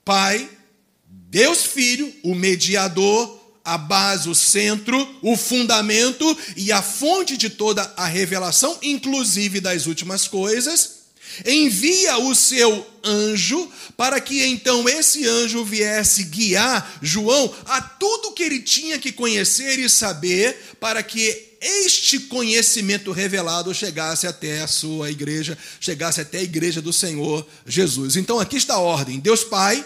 Pai, 0.03 0.49
Deus 1.07 1.63
Filho, 1.63 2.13
o 2.23 2.33
mediador, 2.33 3.39
a 3.63 3.77
base, 3.77 4.27
o 4.27 4.35
centro, 4.35 4.97
o 5.21 5.37
fundamento 5.37 6.37
e 6.57 6.71
a 6.71 6.81
fonte 6.81 7.37
de 7.37 7.49
toda 7.49 7.83
a 7.95 8.05
revelação, 8.05 8.77
inclusive 8.81 9.59
das 9.59 9.85
últimas 9.85 10.27
coisas, 10.27 11.00
envia 11.45 12.17
o 12.17 12.35
seu 12.35 12.87
anjo 13.03 13.71
para 13.97 14.19
que 14.19 14.43
então 14.45 14.87
esse 14.87 15.27
anjo 15.27 15.63
viesse 15.63 16.23
guiar 16.25 16.99
João 17.01 17.53
a 17.65 17.81
tudo 17.81 18.33
que 18.33 18.43
ele 18.43 18.61
tinha 18.61 18.99
que 18.99 19.11
conhecer 19.11 19.79
e 19.79 19.89
saber 19.89 20.75
para 20.79 21.01
que 21.01 21.51
este 21.61 22.19
conhecimento 22.21 23.11
revelado 23.11 23.73
chegasse 23.73 24.25
até 24.25 24.61
a 24.61 24.67
sua 24.67 25.11
igreja, 25.11 25.57
chegasse 25.79 26.19
até 26.19 26.39
a 26.39 26.43
igreja 26.43 26.81
do 26.81 26.91
Senhor 26.91 27.47
Jesus. 27.65 28.15
Então 28.15 28.39
aqui 28.39 28.57
está 28.57 28.75
a 28.75 28.79
ordem: 28.79 29.19
Deus 29.19 29.43
Pai, 29.43 29.85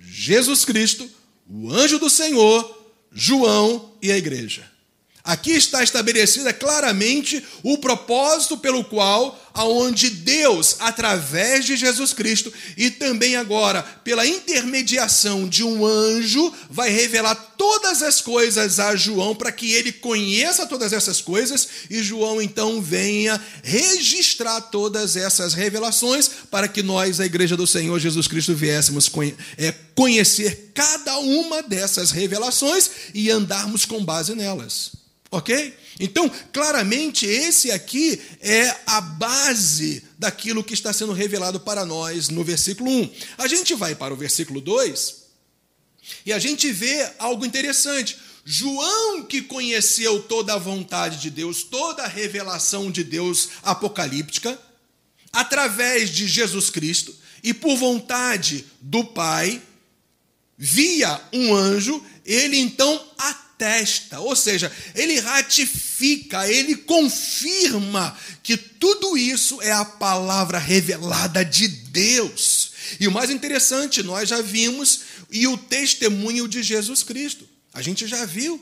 Jesus 0.00 0.64
Cristo, 0.64 1.08
o 1.48 1.72
anjo 1.72 1.98
do 1.98 2.10
Senhor 2.10 2.82
João 3.12 3.92
e 4.02 4.10
a 4.10 4.16
igreja. 4.16 4.71
Aqui 5.24 5.52
está 5.52 5.84
estabelecida 5.84 6.52
claramente 6.52 7.44
o 7.62 7.78
propósito 7.78 8.58
pelo 8.58 8.82
qual, 8.82 9.40
aonde 9.54 10.10
Deus, 10.10 10.74
através 10.80 11.64
de 11.64 11.76
Jesus 11.76 12.12
Cristo 12.12 12.52
e 12.76 12.90
também 12.90 13.36
agora 13.36 13.84
pela 14.02 14.26
intermediação 14.26 15.48
de 15.48 15.62
um 15.62 15.86
anjo, 15.86 16.52
vai 16.68 16.90
revelar 16.90 17.36
todas 17.56 18.02
as 18.02 18.20
coisas 18.20 18.80
a 18.80 18.96
João 18.96 19.32
para 19.32 19.52
que 19.52 19.72
ele 19.72 19.92
conheça 19.92 20.66
todas 20.66 20.92
essas 20.92 21.20
coisas 21.20 21.68
e 21.88 22.02
João 22.02 22.42
então 22.42 22.82
venha 22.82 23.40
registrar 23.62 24.60
todas 24.60 25.14
essas 25.14 25.54
revelações 25.54 26.28
para 26.50 26.66
que 26.66 26.82
nós, 26.82 27.20
a 27.20 27.26
igreja 27.26 27.56
do 27.56 27.66
Senhor 27.66 27.96
Jesus 28.00 28.26
Cristo, 28.26 28.56
viéssemos 28.56 29.08
é, 29.56 29.72
conhecer 29.94 30.72
cada 30.74 31.16
uma 31.18 31.62
dessas 31.62 32.10
revelações 32.10 32.90
e 33.14 33.30
andarmos 33.30 33.84
com 33.84 34.04
base 34.04 34.34
nelas. 34.34 35.01
Ok? 35.32 35.74
Então, 35.98 36.30
claramente, 36.52 37.24
esse 37.24 37.70
aqui 37.70 38.20
é 38.38 38.68
a 38.86 39.00
base 39.00 40.04
daquilo 40.18 40.62
que 40.62 40.74
está 40.74 40.92
sendo 40.92 41.14
revelado 41.14 41.58
para 41.58 41.86
nós 41.86 42.28
no 42.28 42.44
versículo 42.44 42.90
1. 42.90 43.10
A 43.38 43.48
gente 43.48 43.74
vai 43.74 43.94
para 43.94 44.12
o 44.12 44.16
versículo 44.16 44.60
2 44.60 45.22
e 46.26 46.34
a 46.34 46.38
gente 46.38 46.70
vê 46.70 47.10
algo 47.18 47.46
interessante. 47.46 48.18
João, 48.44 49.24
que 49.24 49.40
conheceu 49.40 50.22
toda 50.22 50.52
a 50.52 50.58
vontade 50.58 51.18
de 51.18 51.30
Deus, 51.30 51.62
toda 51.62 52.02
a 52.02 52.08
revelação 52.08 52.90
de 52.90 53.02
Deus 53.02 53.48
apocalíptica, 53.62 54.58
através 55.32 56.10
de 56.10 56.28
Jesus 56.28 56.68
Cristo 56.68 57.14
e 57.42 57.54
por 57.54 57.74
vontade 57.76 58.66
do 58.82 59.02
Pai, 59.02 59.62
via 60.58 61.18
um 61.32 61.54
anjo, 61.54 62.04
ele 62.22 62.58
então 62.58 63.02
atesta, 63.62 64.18
ou 64.18 64.34
seja, 64.34 64.72
ele 64.94 65.20
ratifica, 65.20 66.48
ele 66.48 66.74
confirma 66.74 68.16
que 68.42 68.56
tudo 68.56 69.16
isso 69.16 69.62
é 69.62 69.70
a 69.70 69.84
palavra 69.84 70.58
revelada 70.58 71.44
de 71.44 71.68
Deus. 71.68 72.72
E 72.98 73.06
o 73.06 73.12
mais 73.12 73.30
interessante, 73.30 74.02
nós 74.02 74.28
já 74.28 74.42
vimos, 74.42 75.02
e 75.30 75.46
o 75.46 75.56
testemunho 75.56 76.48
de 76.48 76.62
Jesus 76.62 77.02
Cristo. 77.04 77.48
A 77.72 77.80
gente 77.80 78.06
já 78.06 78.24
viu 78.26 78.60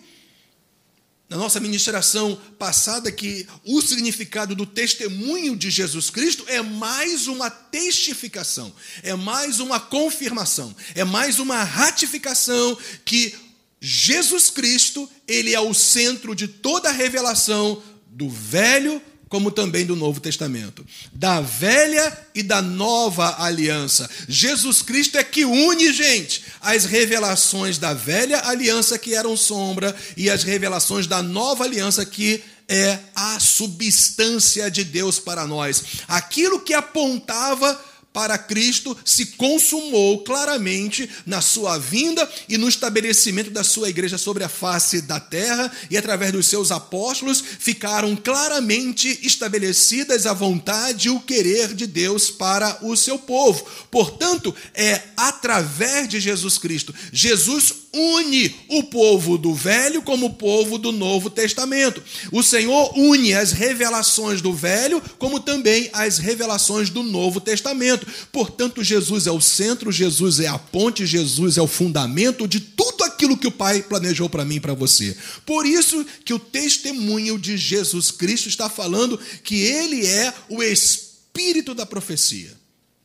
na 1.28 1.36
nossa 1.36 1.60
ministração 1.60 2.38
passada 2.58 3.10
que 3.10 3.46
o 3.64 3.80
significado 3.80 4.54
do 4.54 4.66
testemunho 4.66 5.56
de 5.56 5.70
Jesus 5.70 6.10
Cristo 6.10 6.44
é 6.46 6.60
mais 6.60 7.26
uma 7.26 7.48
testificação, 7.48 8.74
é 9.02 9.14
mais 9.14 9.60
uma 9.60 9.80
confirmação, 9.80 10.74
é 10.94 11.04
mais 11.04 11.38
uma 11.38 11.62
ratificação 11.62 12.76
que 13.04 13.34
Jesus 13.80 14.50
Cristo, 14.50 15.08
ele 15.26 15.54
é 15.54 15.60
o 15.60 15.72
centro 15.72 16.34
de 16.34 16.46
toda 16.46 16.90
a 16.90 16.92
revelação 16.92 17.82
do 18.06 18.28
Velho 18.28 19.00
como 19.30 19.52
também 19.52 19.86
do 19.86 19.94
Novo 19.94 20.18
Testamento, 20.18 20.84
da 21.12 21.40
velha 21.40 22.26
e 22.34 22.42
da 22.42 22.60
nova 22.60 23.40
aliança. 23.40 24.10
Jesus 24.28 24.82
Cristo 24.82 25.16
é 25.18 25.22
que 25.22 25.44
une, 25.44 25.92
gente, 25.92 26.42
as 26.60 26.84
revelações 26.84 27.78
da 27.78 27.94
velha 27.94 28.44
aliança 28.48 28.98
que 28.98 29.14
eram 29.14 29.36
sombra 29.36 29.94
e 30.16 30.28
as 30.28 30.42
revelações 30.42 31.06
da 31.06 31.22
nova 31.22 31.62
aliança 31.62 32.04
que 32.04 32.42
é 32.68 32.98
a 33.14 33.38
substância 33.38 34.68
de 34.68 34.82
Deus 34.82 35.20
para 35.20 35.46
nós. 35.46 35.84
Aquilo 36.08 36.60
que 36.60 36.74
apontava 36.74 37.80
para 38.12 38.36
Cristo 38.36 38.96
se 39.04 39.26
consumou 39.26 40.24
claramente 40.24 41.08
na 41.24 41.40
sua 41.40 41.78
vinda 41.78 42.28
e 42.48 42.58
no 42.58 42.68
estabelecimento 42.68 43.50
da 43.50 43.62
sua 43.62 43.88
igreja 43.88 44.18
sobre 44.18 44.42
a 44.42 44.48
face 44.48 45.02
da 45.02 45.20
terra, 45.20 45.70
e 45.90 45.96
através 45.96 46.32
dos 46.32 46.46
seus 46.46 46.72
apóstolos 46.72 47.42
ficaram 47.58 48.16
claramente 48.16 49.20
estabelecidas 49.22 50.26
a 50.26 50.32
vontade 50.32 51.08
e 51.08 51.10
o 51.10 51.20
querer 51.20 51.72
de 51.72 51.86
Deus 51.86 52.30
para 52.30 52.78
o 52.82 52.96
seu 52.96 53.18
povo. 53.18 53.64
Portanto, 53.90 54.54
é 54.74 55.00
através 55.16 56.08
de 56.08 56.18
Jesus 56.18 56.58
Cristo. 56.58 56.94
Jesus 57.12 57.74
une 57.92 58.54
o 58.68 58.84
povo 58.84 59.36
do 59.36 59.52
Velho 59.52 60.02
como 60.02 60.26
o 60.26 60.34
povo 60.34 60.78
do 60.78 60.92
Novo 60.92 61.28
Testamento. 61.28 62.02
O 62.30 62.42
Senhor 62.42 62.92
une 62.96 63.34
as 63.34 63.52
revelações 63.52 64.40
do 64.40 64.52
Velho 64.52 65.02
como 65.18 65.40
também 65.40 65.90
as 65.92 66.18
revelações 66.18 66.88
do 66.88 67.02
Novo 67.02 67.40
Testamento. 67.40 67.99
Portanto, 68.32 68.82
Jesus 68.82 69.26
é 69.26 69.30
o 69.30 69.40
centro, 69.40 69.92
Jesus 69.92 70.40
é 70.40 70.46
a 70.46 70.58
ponte, 70.58 71.06
Jesus 71.06 71.56
é 71.56 71.62
o 71.62 71.66
fundamento 71.66 72.46
de 72.46 72.60
tudo 72.60 73.04
aquilo 73.04 73.36
que 73.36 73.46
o 73.46 73.52
Pai 73.52 73.82
planejou 73.82 74.28
para 74.28 74.44
mim 74.44 74.56
e 74.56 74.60
para 74.60 74.74
você. 74.74 75.16
Por 75.44 75.66
isso 75.66 76.04
que 76.24 76.34
o 76.34 76.38
testemunho 76.38 77.38
de 77.38 77.56
Jesus 77.56 78.10
Cristo 78.10 78.48
está 78.48 78.68
falando 78.68 79.18
que 79.42 79.62
ele 79.62 80.06
é 80.06 80.32
o 80.48 80.62
espírito 80.62 81.74
da 81.74 81.84
profecia. 81.84 82.52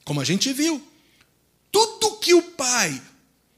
Como 0.04 0.22
a 0.22 0.24
gente 0.24 0.54
viu, 0.54 0.82
tudo 1.72 2.18
que 2.18 2.34
o 2.34 2.42
Pai 2.42 3.02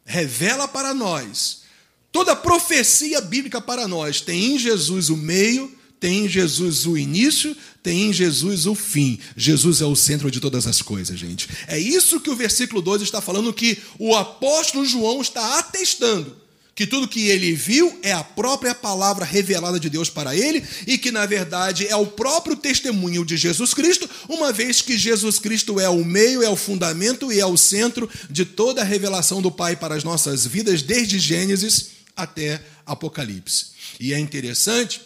revela 0.06 0.67
para 0.67 0.94
nós, 0.94 1.63
toda 2.12 2.36
profecia 2.36 3.22
bíblica 3.22 3.62
para 3.62 3.88
nós 3.88 4.22
tem 4.22 4.56
em 4.56 4.58
Jesus 4.58 5.10
o 5.10 5.17
meio, 5.17 5.76
tem 6.00 6.25
em 6.25 6.30
Jesus 6.30 6.86
o 6.86 6.98
início, 6.98 7.56
tem 7.82 8.10
em 8.10 8.13
Jesus 8.13 8.66
o 8.66 8.75
fim. 8.75 9.20
Jesus 9.36 9.82
é 9.82 9.86
o 9.86 9.96
centro 9.96 10.30
de 10.30 10.39
todas 10.39 10.68
as 10.68 10.82
coisas, 10.82 11.18
gente. 11.20 11.48
É 11.68 11.80
isso 11.80 12.20
que 12.20 12.30
o 12.30 12.36
versículo 12.36 12.82
2 12.82 13.01
está 13.01 13.22
falando, 13.22 13.54
que 13.54 13.77
o 13.98 14.16
apóstolo 14.16 14.86
João 14.86 15.22
está 15.22 15.60
atestando 15.60 16.48
que 16.77 16.86
tudo 16.86 17.08
que 17.08 17.27
ele 17.27 17.54
viu 17.54 17.98
é 18.04 18.13
a 18.13 18.24
própria 18.24 18.75
palavra 18.75 19.25
revelada 19.25 19.80
de 19.80 19.89
Deus 19.89 20.12
para 20.12 20.36
ele 20.36 20.63
e 20.86 20.96
que, 20.96 21.12
na 21.12 21.25
verdade, 21.25 21.88
é 21.88 21.96
o 21.96 22.06
próprio 22.06 22.56
testemunho 22.56 23.25
de 23.25 23.36
Jesus 23.36 23.74
Cristo, 23.74 24.08
uma 24.30 24.54
vez 24.54 24.80
que 24.80 24.96
Jesus 24.96 25.39
Cristo 25.39 25.80
é 25.80 25.89
o 25.89 26.06
meio, 26.06 26.44
é 26.44 26.50
o 26.50 26.56
fundamento 26.56 27.34
e 27.34 27.39
é 27.39 27.46
o 27.48 27.58
centro 27.58 28.08
de 28.30 28.46
toda 28.46 28.82
a 28.82 28.86
revelação 28.86 29.42
do 29.42 29.50
Pai 29.50 29.75
para 29.75 29.96
as 29.96 30.04
nossas 30.04 30.46
vidas, 30.46 30.84
desde 30.84 31.18
Gênesis 31.18 31.88
até 32.16 32.62
Apocalipse. 32.86 33.72
E 34.00 34.13
é 34.13 34.20
interessante 34.20 35.01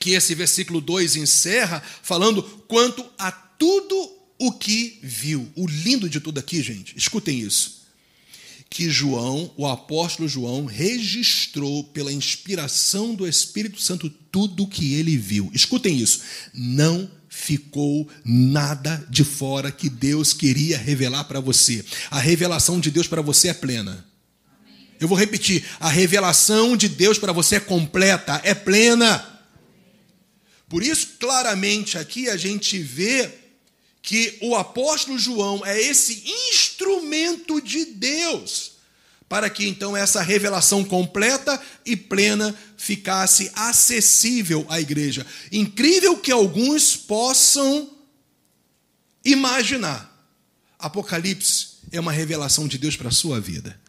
que 0.00 0.12
esse 0.12 0.34
versículo 0.34 0.80
2 0.80 1.14
encerra 1.14 1.80
falando 2.02 2.42
quanto 2.66 3.06
a 3.16 3.30
tudo 3.30 4.10
o 4.38 4.50
que 4.50 4.98
viu. 5.02 5.48
O 5.54 5.68
lindo 5.68 6.08
de 6.08 6.18
tudo 6.18 6.40
aqui, 6.40 6.60
gente, 6.62 6.96
escutem 6.96 7.38
isso 7.38 7.80
que 8.70 8.88
João, 8.88 9.52
o 9.56 9.66
apóstolo 9.66 10.28
João, 10.28 10.64
registrou 10.64 11.82
pela 11.82 12.12
inspiração 12.12 13.16
do 13.16 13.26
Espírito 13.26 13.80
Santo 13.80 14.08
tudo 14.08 14.62
o 14.62 14.68
que 14.68 14.94
ele 14.94 15.16
viu. 15.16 15.50
Escutem 15.52 15.98
isso. 15.98 16.20
Não 16.54 17.10
ficou 17.28 18.08
nada 18.24 19.04
de 19.10 19.24
fora 19.24 19.72
que 19.72 19.90
Deus 19.90 20.32
queria 20.32 20.78
revelar 20.78 21.24
para 21.24 21.40
você. 21.40 21.84
A 22.12 22.20
revelação 22.20 22.78
de 22.78 22.92
Deus 22.92 23.08
para 23.08 23.20
você 23.20 23.48
é 23.48 23.54
plena. 23.54 24.06
Eu 25.00 25.08
vou 25.08 25.18
repetir: 25.18 25.64
a 25.80 25.88
revelação 25.88 26.76
de 26.76 26.88
Deus 26.88 27.18
para 27.18 27.32
você 27.32 27.56
é 27.56 27.60
completa, 27.60 28.40
é 28.44 28.54
plena. 28.54 29.29
Por 30.70 30.82
isso, 30.82 31.16
claramente 31.18 31.98
aqui 31.98 32.30
a 32.30 32.36
gente 32.36 32.78
vê 32.78 33.28
que 34.00 34.38
o 34.40 34.54
apóstolo 34.54 35.18
João 35.18 35.66
é 35.66 35.78
esse 35.78 36.22
instrumento 36.48 37.60
de 37.60 37.84
Deus 37.84 38.80
para 39.30 39.48
que 39.48 39.66
então 39.68 39.96
essa 39.96 40.20
revelação 40.22 40.84
completa 40.84 41.60
e 41.86 41.96
plena 41.96 42.52
ficasse 42.76 43.48
acessível 43.54 44.66
à 44.68 44.80
igreja. 44.80 45.24
Incrível 45.52 46.16
que 46.16 46.32
alguns 46.32 46.96
possam 46.96 47.90
imaginar. 49.24 50.08
Apocalipse 50.76 51.78
é 51.92 52.00
uma 52.00 52.10
revelação 52.10 52.66
de 52.66 52.76
Deus 52.76 52.96
para 52.96 53.08
a 53.08 53.12
sua 53.12 53.40
vida, 53.40 53.79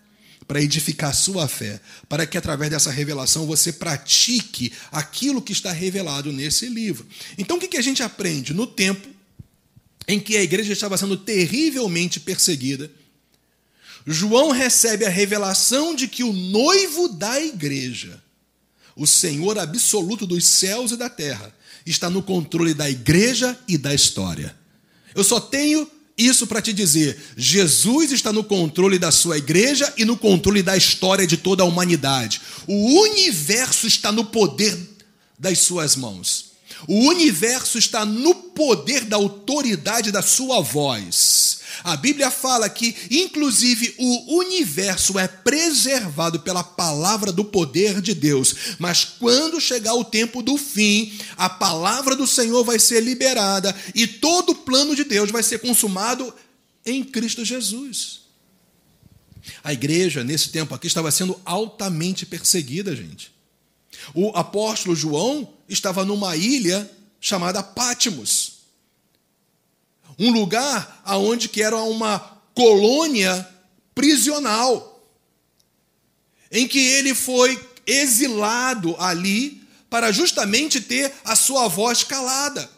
para 0.51 0.61
edificar 0.61 1.15
sua 1.15 1.47
fé, 1.47 1.79
para 2.09 2.25
que 2.25 2.37
através 2.37 2.69
dessa 2.69 2.91
revelação 2.91 3.45
você 3.45 3.71
pratique 3.71 4.73
aquilo 4.91 5.41
que 5.41 5.53
está 5.53 5.71
revelado 5.71 6.29
nesse 6.33 6.67
livro. 6.67 7.07
Então 7.37 7.55
o 7.55 7.59
que 7.61 7.77
a 7.77 7.81
gente 7.81 8.03
aprende? 8.03 8.53
No 8.53 8.67
tempo 8.67 9.07
em 10.05 10.19
que 10.19 10.35
a 10.35 10.43
igreja 10.43 10.73
estava 10.73 10.97
sendo 10.97 11.15
terrivelmente 11.15 12.19
perseguida, 12.19 12.91
João 14.05 14.51
recebe 14.51 15.05
a 15.05 15.09
revelação 15.09 15.95
de 15.95 16.05
que 16.05 16.21
o 16.21 16.33
noivo 16.33 17.07
da 17.07 17.41
igreja, 17.41 18.21
o 18.93 19.07
Senhor 19.07 19.57
absoluto 19.57 20.27
dos 20.27 20.45
céus 20.45 20.91
e 20.91 20.97
da 20.97 21.09
terra, 21.09 21.55
está 21.85 22.09
no 22.09 22.21
controle 22.21 22.73
da 22.73 22.89
igreja 22.89 23.57
e 23.69 23.77
da 23.77 23.95
história. 23.95 24.53
Eu 25.15 25.23
só 25.23 25.39
tenho 25.39 25.89
isso 26.25 26.47
para 26.47 26.61
te 26.61 26.73
dizer: 26.73 27.17
Jesus 27.35 28.11
está 28.11 28.31
no 28.31 28.43
controle 28.43 28.99
da 28.99 29.11
sua 29.11 29.37
igreja 29.37 29.91
e 29.97 30.05
no 30.05 30.17
controle 30.17 30.61
da 30.61 30.75
história 30.75 31.25
de 31.25 31.37
toda 31.37 31.63
a 31.63 31.65
humanidade. 31.65 32.41
O 32.67 33.01
universo 33.01 33.87
está 33.87 34.11
no 34.11 34.25
poder 34.25 34.77
das 35.37 35.59
suas 35.59 35.95
mãos. 35.95 36.51
O 36.87 37.07
universo 37.09 37.77
está 37.77 38.05
no 38.05 38.33
poder 38.33 39.05
da 39.05 39.15
autoridade 39.15 40.11
da 40.11 40.21
sua 40.21 40.61
voz. 40.61 41.60
A 41.83 41.95
Bíblia 41.95 42.29
fala 42.29 42.69
que, 42.69 42.95
inclusive, 43.09 43.95
o 43.97 44.37
universo 44.37 45.17
é 45.17 45.27
preservado 45.27 46.39
pela 46.39 46.63
palavra 46.63 47.31
do 47.31 47.45
poder 47.45 48.01
de 48.01 48.13
Deus. 48.13 48.55
Mas 48.79 49.03
quando 49.03 49.59
chegar 49.59 49.93
o 49.93 50.03
tempo 50.03 50.41
do 50.41 50.57
fim, 50.57 51.13
a 51.37 51.49
palavra 51.49 52.15
do 52.15 52.27
Senhor 52.27 52.63
vai 52.63 52.79
ser 52.79 53.01
liberada 53.01 53.75
e 53.95 54.05
todo 54.07 54.51
o 54.51 54.55
plano 54.55 54.95
de 54.95 55.03
Deus 55.03 55.31
vai 55.31 55.43
ser 55.43 55.59
consumado 55.59 56.33
em 56.85 57.03
Cristo 57.03 57.45
Jesus. 57.45 58.21
A 59.63 59.73
igreja, 59.73 60.23
nesse 60.23 60.49
tempo 60.49 60.73
aqui, 60.73 60.87
estava 60.87 61.11
sendo 61.11 61.39
altamente 61.45 62.25
perseguida, 62.25 62.95
gente. 62.95 63.31
O 64.13 64.29
apóstolo 64.35 64.95
João 64.95 65.53
estava 65.67 66.05
numa 66.05 66.35
ilha 66.35 66.89
chamada 67.19 67.61
Pátimos. 67.61 68.50
Um 70.21 70.31
lugar 70.31 71.01
aonde 71.03 71.49
que 71.49 71.61
era 71.61 71.77
uma 71.77 72.19
colônia 72.53 73.47
prisional. 73.95 75.03
Em 76.51 76.67
que 76.67 76.79
ele 76.79 77.15
foi 77.15 77.59
exilado 77.85 78.95
ali 78.99 79.61
para 79.89 80.11
justamente 80.11 80.79
ter 80.79 81.11
a 81.25 81.35
sua 81.35 81.67
voz 81.67 82.03
calada. 82.03 82.69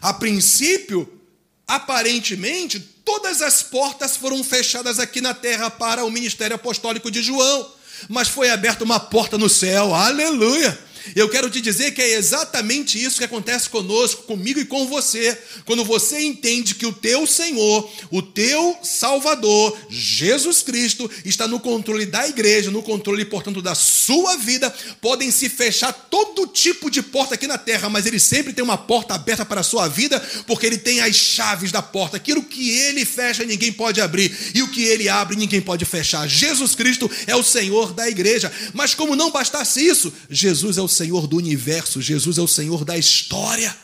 A 0.00 0.12
princípio, 0.12 1.20
aparentemente, 1.66 2.80
todas 2.80 3.42
as 3.42 3.62
portas 3.62 4.16
foram 4.16 4.42
fechadas 4.42 4.98
aqui 4.98 5.20
na 5.20 5.34
terra 5.34 5.70
para 5.70 6.04
o 6.04 6.10
ministério 6.10 6.56
apostólico 6.56 7.10
de 7.10 7.22
João 7.22 7.76
mas 8.08 8.28
foi 8.28 8.50
aberta 8.50 8.84
uma 8.84 9.00
porta 9.00 9.38
no 9.38 9.48
céu, 9.48 9.94
aleluia. 9.94 10.78
Eu 11.14 11.28
quero 11.28 11.50
te 11.50 11.60
dizer 11.60 11.92
que 11.92 12.02
é 12.02 12.14
exatamente 12.14 13.02
isso 13.02 13.18
que 13.18 13.24
acontece 13.24 13.68
conosco, 13.68 14.22
comigo 14.24 14.58
e 14.58 14.64
com 14.64 14.86
você. 14.86 15.36
Quando 15.64 15.84
você 15.84 16.20
entende 16.20 16.74
que 16.74 16.86
o 16.86 16.92
teu 16.92 17.26
Senhor, 17.26 17.90
o 18.10 18.22
teu 18.22 18.76
Salvador, 18.82 19.76
Jesus 19.88 20.62
Cristo, 20.62 21.10
está 21.24 21.46
no 21.46 21.60
controle 21.60 22.06
da 22.06 22.26
igreja, 22.28 22.70
no 22.70 22.82
controle, 22.82 23.24
portanto, 23.24 23.62
da 23.62 23.74
sua 23.74 24.36
vida, 24.36 24.74
podem 25.00 25.30
se 25.30 25.48
fechar 25.48 25.92
todo 25.92 26.46
tipo 26.46 26.90
de 26.90 27.02
porta 27.02 27.34
aqui 27.34 27.46
na 27.46 27.58
terra, 27.58 27.88
mas 27.88 28.06
ele 28.06 28.18
sempre 28.18 28.52
tem 28.52 28.64
uma 28.64 28.78
porta 28.78 29.14
aberta 29.14 29.44
para 29.44 29.60
a 29.60 29.64
sua 29.64 29.88
vida, 29.88 30.20
porque 30.46 30.66
ele 30.66 30.78
tem 30.78 31.00
as 31.00 31.14
chaves 31.14 31.70
da 31.70 31.82
porta. 31.82 32.16
Aquilo 32.16 32.42
que 32.42 32.70
ele 32.70 33.04
fecha, 33.04 33.44
ninguém 33.44 33.72
pode 33.72 34.00
abrir, 34.00 34.36
e 34.54 34.62
o 34.62 34.68
que 34.68 34.82
ele 34.84 35.08
abre, 35.08 35.36
ninguém 35.36 35.60
pode 35.60 35.84
fechar. 35.84 36.26
Jesus 36.28 36.74
Cristo 36.74 37.10
é 37.26 37.34
o 37.36 37.42
Senhor 37.42 37.92
da 37.92 38.08
igreja. 38.08 38.52
Mas 38.72 38.94
como 38.94 39.16
não 39.16 39.30
bastasse 39.30 39.84
isso, 39.84 40.12
Jesus 40.30 40.78
é 40.78 40.82
o 40.82 40.88
Senhor 40.96 41.26
do 41.26 41.36
universo, 41.36 42.00
Jesus 42.00 42.38
é 42.38 42.42
o 42.42 42.48
Senhor 42.48 42.84
da 42.84 42.96
história. 42.96 43.76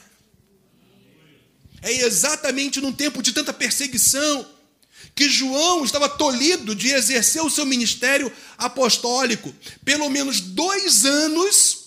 É 1.83 1.93
exatamente 2.07 2.81
num 2.81 2.93
tempo 2.93 3.23
de 3.23 3.33
tanta 3.33 3.53
perseguição 3.53 4.47
que 5.15 5.29
João 5.29 5.85
estava 5.85 6.09
tolhido 6.09 6.75
de 6.75 6.89
exercer 6.89 7.43
o 7.43 7.51
seu 7.51 7.67
ministério 7.67 8.33
apostólico. 8.57 9.55
Pelo 9.85 10.09
menos 10.09 10.41
dois 10.41 11.05
anos, 11.05 11.79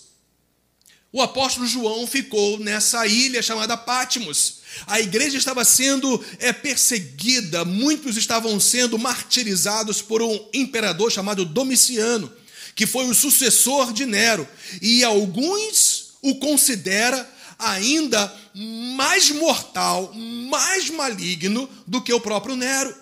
o 1.11 1.21
apóstolo 1.21 1.65
João 1.65 2.05
ficou 2.05 2.59
nessa 2.59 3.07
ilha 3.07 3.41
chamada 3.41 3.77
Pátimos. 3.77 4.57
A 4.85 4.99
igreja 4.99 5.37
estava 5.37 5.63
sendo 5.63 6.23
é, 6.39 6.51
perseguida, 6.51 7.63
muitos 7.63 8.17
estavam 8.17 8.59
sendo 8.59 8.99
martirizados 8.99 10.01
por 10.01 10.21
um 10.21 10.49
imperador 10.53 11.11
chamado 11.11 11.45
Domiciano 11.45 12.31
que 12.75 12.85
foi 12.85 13.07
o 13.07 13.15
sucessor 13.15 13.93
de 13.93 14.05
Nero, 14.05 14.47
e 14.81 15.03
alguns 15.03 16.15
o 16.21 16.35
considera 16.35 17.27
ainda 17.57 18.33
mais 18.53 19.31
mortal, 19.31 20.13
mais 20.13 20.89
maligno 20.89 21.69
do 21.87 22.01
que 22.01 22.13
o 22.13 22.19
próprio 22.19 22.55
Nero. 22.55 22.93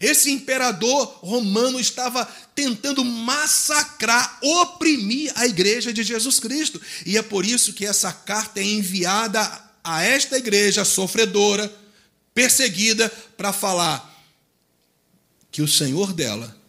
Esse 0.00 0.30
imperador 0.30 1.18
romano 1.20 1.78
estava 1.78 2.24
tentando 2.54 3.04
massacrar, 3.04 4.38
oprimir 4.40 5.32
a 5.34 5.46
igreja 5.46 5.92
de 5.92 6.02
Jesus 6.02 6.40
Cristo. 6.40 6.80
E 7.04 7.18
é 7.18 7.22
por 7.22 7.44
isso 7.44 7.74
que 7.74 7.84
essa 7.84 8.10
carta 8.12 8.60
é 8.60 8.64
enviada 8.64 9.40
a 9.84 10.02
esta 10.02 10.38
igreja 10.38 10.84
sofredora, 10.84 11.70
perseguida, 12.32 13.10
para 13.36 13.52
falar 13.52 14.08
que 15.50 15.60
o 15.60 15.68
Senhor 15.68 16.14
dela 16.14 16.61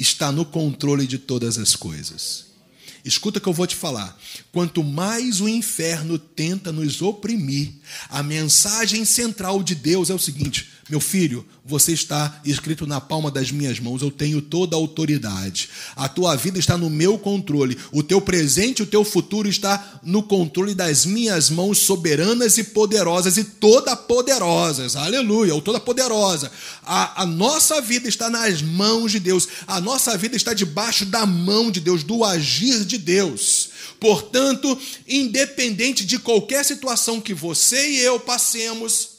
está 0.00 0.32
no 0.32 0.44
controle 0.44 1.06
de 1.06 1.18
todas 1.18 1.58
as 1.58 1.76
coisas. 1.76 2.46
Escuta 3.04 3.38
o 3.38 3.40
que 3.42 3.48
eu 3.48 3.52
vou 3.52 3.66
te 3.66 3.76
falar. 3.76 4.18
Quanto 4.52 4.84
mais 4.84 5.40
o 5.40 5.48
inferno 5.48 6.18
tenta 6.18 6.70
nos 6.70 7.00
oprimir, 7.00 7.72
a 8.08 8.22
mensagem 8.22 9.04
central 9.04 9.62
de 9.62 9.74
Deus 9.74 10.10
é 10.10 10.14
o 10.14 10.18
seguinte: 10.18 10.68
meu 10.90 11.00
filho, 11.00 11.46
você 11.64 11.92
está 11.92 12.40
escrito 12.44 12.86
na 12.86 13.00
palma 13.00 13.30
das 13.30 13.52
minhas 13.52 13.78
mãos, 13.78 14.02
eu 14.02 14.10
tenho 14.10 14.42
toda 14.42 14.74
a 14.74 14.78
autoridade. 14.78 15.68
A 15.94 16.08
tua 16.08 16.34
vida 16.34 16.58
está 16.58 16.76
no 16.76 16.90
meu 16.90 17.16
controle. 17.16 17.78
O 17.92 18.02
teu 18.02 18.20
presente 18.20 18.82
o 18.82 18.86
teu 18.86 19.04
futuro 19.04 19.48
está 19.48 20.00
no 20.02 20.22
controle 20.22 20.74
das 20.74 21.06
minhas 21.06 21.50
mãos 21.50 21.78
soberanas 21.78 22.58
e 22.58 22.64
poderosas 22.64 23.36
e 23.36 23.44
toda 23.44 23.94
poderosas. 23.94 24.96
Aleluia, 24.96 25.54
ou 25.54 25.62
toda 25.62 25.78
poderosa. 25.78 26.50
A, 26.82 27.22
a 27.22 27.26
nossa 27.26 27.80
vida 27.80 28.08
está 28.08 28.28
nas 28.28 28.60
mãos 28.62 29.12
de 29.12 29.20
Deus. 29.20 29.46
A 29.66 29.80
nossa 29.80 30.16
vida 30.16 30.36
está 30.36 30.52
debaixo 30.52 31.04
da 31.04 31.24
mão 31.24 31.70
de 31.70 31.80
Deus, 31.80 32.02
do 32.02 32.24
agir 32.24 32.84
de 32.84 32.98
Deus. 32.98 33.70
Portanto, 34.00 34.78
independente 35.06 36.04
de 36.04 36.18
qualquer 36.18 36.64
situação 36.64 37.20
que 37.20 37.34
você 37.34 37.90
e 37.90 38.00
eu 38.00 38.18
passemos, 38.18 39.09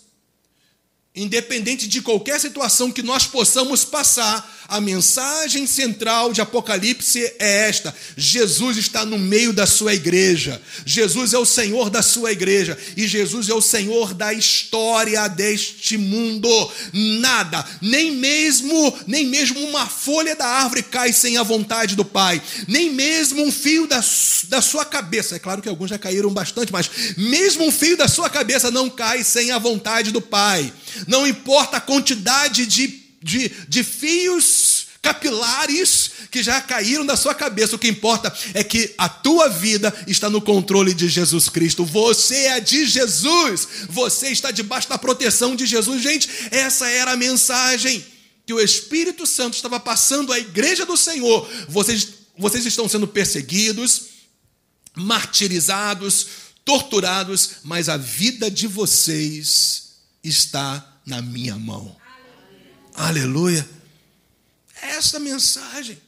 Independente 1.13 1.87
de 1.87 2.01
qualquer 2.01 2.39
situação 2.39 2.91
que 2.91 3.03
nós 3.03 3.27
possamos 3.27 3.83
passar, 3.83 4.49
a 4.71 4.79
mensagem 4.79 5.67
central 5.67 6.31
de 6.31 6.39
Apocalipse 6.39 7.21
é 7.37 7.67
esta: 7.67 7.93
Jesus 8.15 8.77
está 8.77 9.05
no 9.05 9.19
meio 9.19 9.51
da 9.51 9.65
sua 9.65 9.93
igreja. 9.93 10.61
Jesus 10.85 11.33
é 11.33 11.37
o 11.37 11.45
Senhor 11.45 11.89
da 11.89 12.01
sua 12.01 12.31
igreja 12.31 12.77
e 12.95 13.05
Jesus 13.05 13.49
é 13.49 13.53
o 13.53 13.61
Senhor 13.61 14.13
da 14.13 14.33
história 14.33 15.27
deste 15.27 15.97
mundo. 15.97 16.49
Nada, 16.93 17.65
nem 17.81 18.13
mesmo, 18.13 18.97
nem 19.05 19.27
mesmo 19.27 19.59
uma 19.59 19.85
folha 19.85 20.37
da 20.37 20.47
árvore 20.47 20.83
cai 20.83 21.11
sem 21.11 21.37
a 21.37 21.43
vontade 21.43 21.97
do 21.97 22.05
Pai, 22.05 22.41
nem 22.65 22.89
mesmo 22.89 23.43
um 23.43 23.51
fio 23.51 23.85
da, 23.87 24.01
da 24.47 24.61
sua 24.61 24.85
cabeça. 24.85 25.35
É 25.35 25.39
claro 25.39 25.61
que 25.61 25.67
alguns 25.67 25.89
já 25.89 25.99
caíram 25.99 26.31
bastante, 26.31 26.71
mas 26.71 26.89
mesmo 27.17 27.65
um 27.65 27.71
fio 27.71 27.97
da 27.97 28.07
sua 28.07 28.29
cabeça 28.29 28.71
não 28.71 28.89
cai 28.89 29.21
sem 29.21 29.51
a 29.51 29.59
vontade 29.59 30.11
do 30.11 30.21
Pai. 30.21 30.71
Não 31.07 31.27
importa 31.27 31.75
a 31.75 31.81
quantidade 31.81 32.65
de 32.65 33.00
de, 33.21 33.49
de 33.67 33.83
fios 33.83 34.87
capilares 35.01 36.11
que 36.29 36.43
já 36.43 36.61
caíram 36.61 37.05
da 37.05 37.17
sua 37.17 37.33
cabeça. 37.33 37.75
O 37.75 37.79
que 37.79 37.87
importa 37.87 38.33
é 38.53 38.63
que 38.63 38.93
a 38.97 39.09
tua 39.09 39.49
vida 39.49 39.93
está 40.07 40.29
no 40.29 40.41
controle 40.41 40.93
de 40.93 41.09
Jesus 41.09 41.49
Cristo. 41.49 41.83
Você 41.83 42.35
é 42.35 42.59
de 42.59 42.85
Jesus. 42.85 43.67
Você 43.89 44.29
está 44.29 44.51
debaixo 44.51 44.89
da 44.89 44.97
proteção 44.97 45.55
de 45.55 45.65
Jesus. 45.65 46.01
Gente, 46.01 46.29
essa 46.51 46.87
era 46.87 47.11
a 47.13 47.17
mensagem 47.17 48.05
que 48.45 48.53
o 48.53 48.59
Espírito 48.59 49.25
Santo 49.25 49.55
estava 49.55 49.79
passando 49.79 50.31
à 50.31 50.39
igreja 50.39 50.85
do 50.85 50.95
Senhor. 50.95 51.49
Vocês, 51.67 52.07
vocês 52.37 52.65
estão 52.65 52.87
sendo 52.87 53.07
perseguidos, 53.07 54.03
martirizados, 54.95 56.27
torturados, 56.63 57.51
mas 57.63 57.89
a 57.89 57.97
vida 57.97 58.51
de 58.51 58.67
vocês 58.67 59.93
está 60.23 60.99
na 61.05 61.21
minha 61.21 61.55
mão. 61.55 62.00
Aleluia. 63.01 63.67
É 64.79 64.91
esta 64.91 65.19
mensagem 65.19 65.99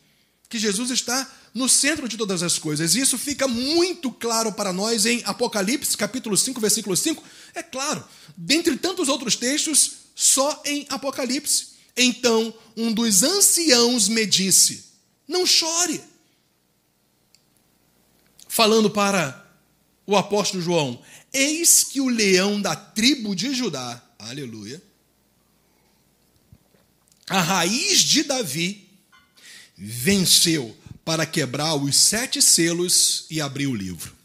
que 0.48 0.60
Jesus 0.60 0.92
está 0.92 1.28
no 1.52 1.68
centro 1.68 2.08
de 2.08 2.16
todas 2.16 2.44
as 2.44 2.60
coisas. 2.60 2.94
E 2.94 3.02
isso 3.02 3.18
fica 3.18 3.48
muito 3.48 4.12
claro 4.12 4.52
para 4.52 4.72
nós 4.72 5.08
em 5.08 5.24
Apocalipse, 5.26 5.98
capítulo 5.98 6.38
5, 6.38 6.62
versículo 6.62 6.96
5. 6.96 7.24
É 7.56 7.64
claro, 7.64 8.04
dentre 8.38 8.78
tantos 8.78 9.10
outros 9.10 9.36
textos, 9.36 9.94
só 10.14 10.62
em 10.64 10.86
Apocalipse. 10.88 11.70
Então, 11.98 12.54
um 12.78 12.94
dos 12.94 13.24
anciãos 13.24 14.08
me 14.08 14.24
disse: 14.28 14.86
Não 15.28 15.48
chore. 15.48 16.00
Falando 18.48 18.92
para 18.92 19.44
o 20.06 20.16
apóstolo 20.16 20.62
João: 20.62 21.02
Eis 21.34 21.84
que 21.84 22.00
o 22.00 22.08
leão 22.08 22.62
da 22.62 22.76
tribo 22.76 23.36
de 23.36 23.52
Judá, 23.56 24.00
aleluia, 24.20 24.80
a 27.34 27.42
raiz 27.42 28.02
de 28.02 28.22
Davi 28.22 28.88
venceu 29.76 30.78
para 31.04 31.26
quebrar 31.26 31.74
os 31.74 31.96
sete 31.96 32.40
selos 32.40 33.26
e 33.28 33.42
abrir 33.42 33.66
o 33.66 33.74
livro. 33.74 34.16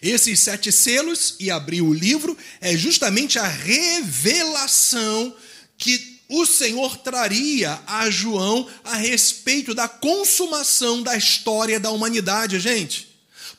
Esses 0.00 0.38
sete 0.38 0.70
selos 0.70 1.34
e 1.40 1.50
abrir 1.50 1.82
o 1.82 1.92
livro 1.92 2.38
é 2.60 2.76
justamente 2.76 3.40
a 3.40 3.46
revelação 3.48 5.34
que 5.76 6.20
o 6.28 6.46
Senhor 6.46 6.96
traria 6.98 7.82
a 7.88 8.08
João 8.08 8.70
a 8.84 8.94
respeito 8.94 9.74
da 9.74 9.88
consumação 9.88 11.02
da 11.02 11.16
história 11.16 11.80
da 11.80 11.90
humanidade, 11.90 12.60
gente. 12.60 13.08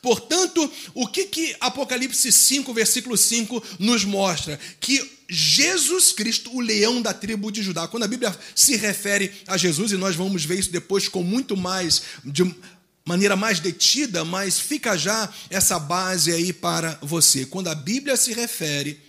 Portanto, 0.00 0.72
o 0.94 1.06
que, 1.06 1.26
que 1.26 1.54
Apocalipse 1.60 2.32
5, 2.32 2.72
versículo 2.72 3.14
5 3.14 3.62
nos 3.78 4.06
mostra? 4.06 4.58
Que 4.80 5.21
Jesus 5.34 6.12
Cristo, 6.12 6.54
o 6.54 6.60
leão 6.60 7.00
da 7.00 7.14
tribo 7.14 7.50
de 7.50 7.62
Judá, 7.62 7.88
quando 7.88 8.02
a 8.02 8.08
Bíblia 8.08 8.36
se 8.54 8.76
refere 8.76 9.32
a 9.46 9.56
Jesus, 9.56 9.92
e 9.92 9.96
nós 9.96 10.14
vamos 10.14 10.44
ver 10.44 10.58
isso 10.58 10.70
depois 10.70 11.08
com 11.08 11.22
muito 11.22 11.56
mais, 11.56 12.02
de 12.22 12.54
maneira 13.02 13.34
mais 13.34 13.58
detida, 13.58 14.26
mas 14.26 14.60
fica 14.60 14.96
já 14.96 15.32
essa 15.48 15.78
base 15.78 16.30
aí 16.30 16.52
para 16.52 16.98
você. 17.00 17.46
Quando 17.46 17.68
a 17.68 17.74
Bíblia 17.74 18.14
se 18.14 18.34
refere 18.34 19.00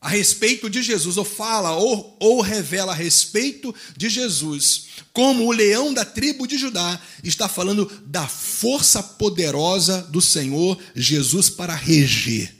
a 0.00 0.08
respeito 0.08 0.68
de 0.68 0.82
Jesus, 0.82 1.16
ou 1.16 1.24
fala, 1.24 1.76
ou, 1.76 2.16
ou 2.18 2.40
revela 2.40 2.92
a 2.92 2.94
respeito 2.94 3.74
de 3.96 4.08
Jesus, 4.08 4.86
como 5.12 5.46
o 5.46 5.52
leão 5.52 5.94
da 5.94 6.04
tribo 6.04 6.46
de 6.46 6.58
Judá, 6.58 7.00
está 7.22 7.48
falando 7.48 7.90
da 8.04 8.26
força 8.26 9.02
poderosa 9.02 10.02
do 10.02 10.20
Senhor 10.20 10.78
Jesus 10.94 11.50
para 11.50 11.74
reger, 11.74 12.57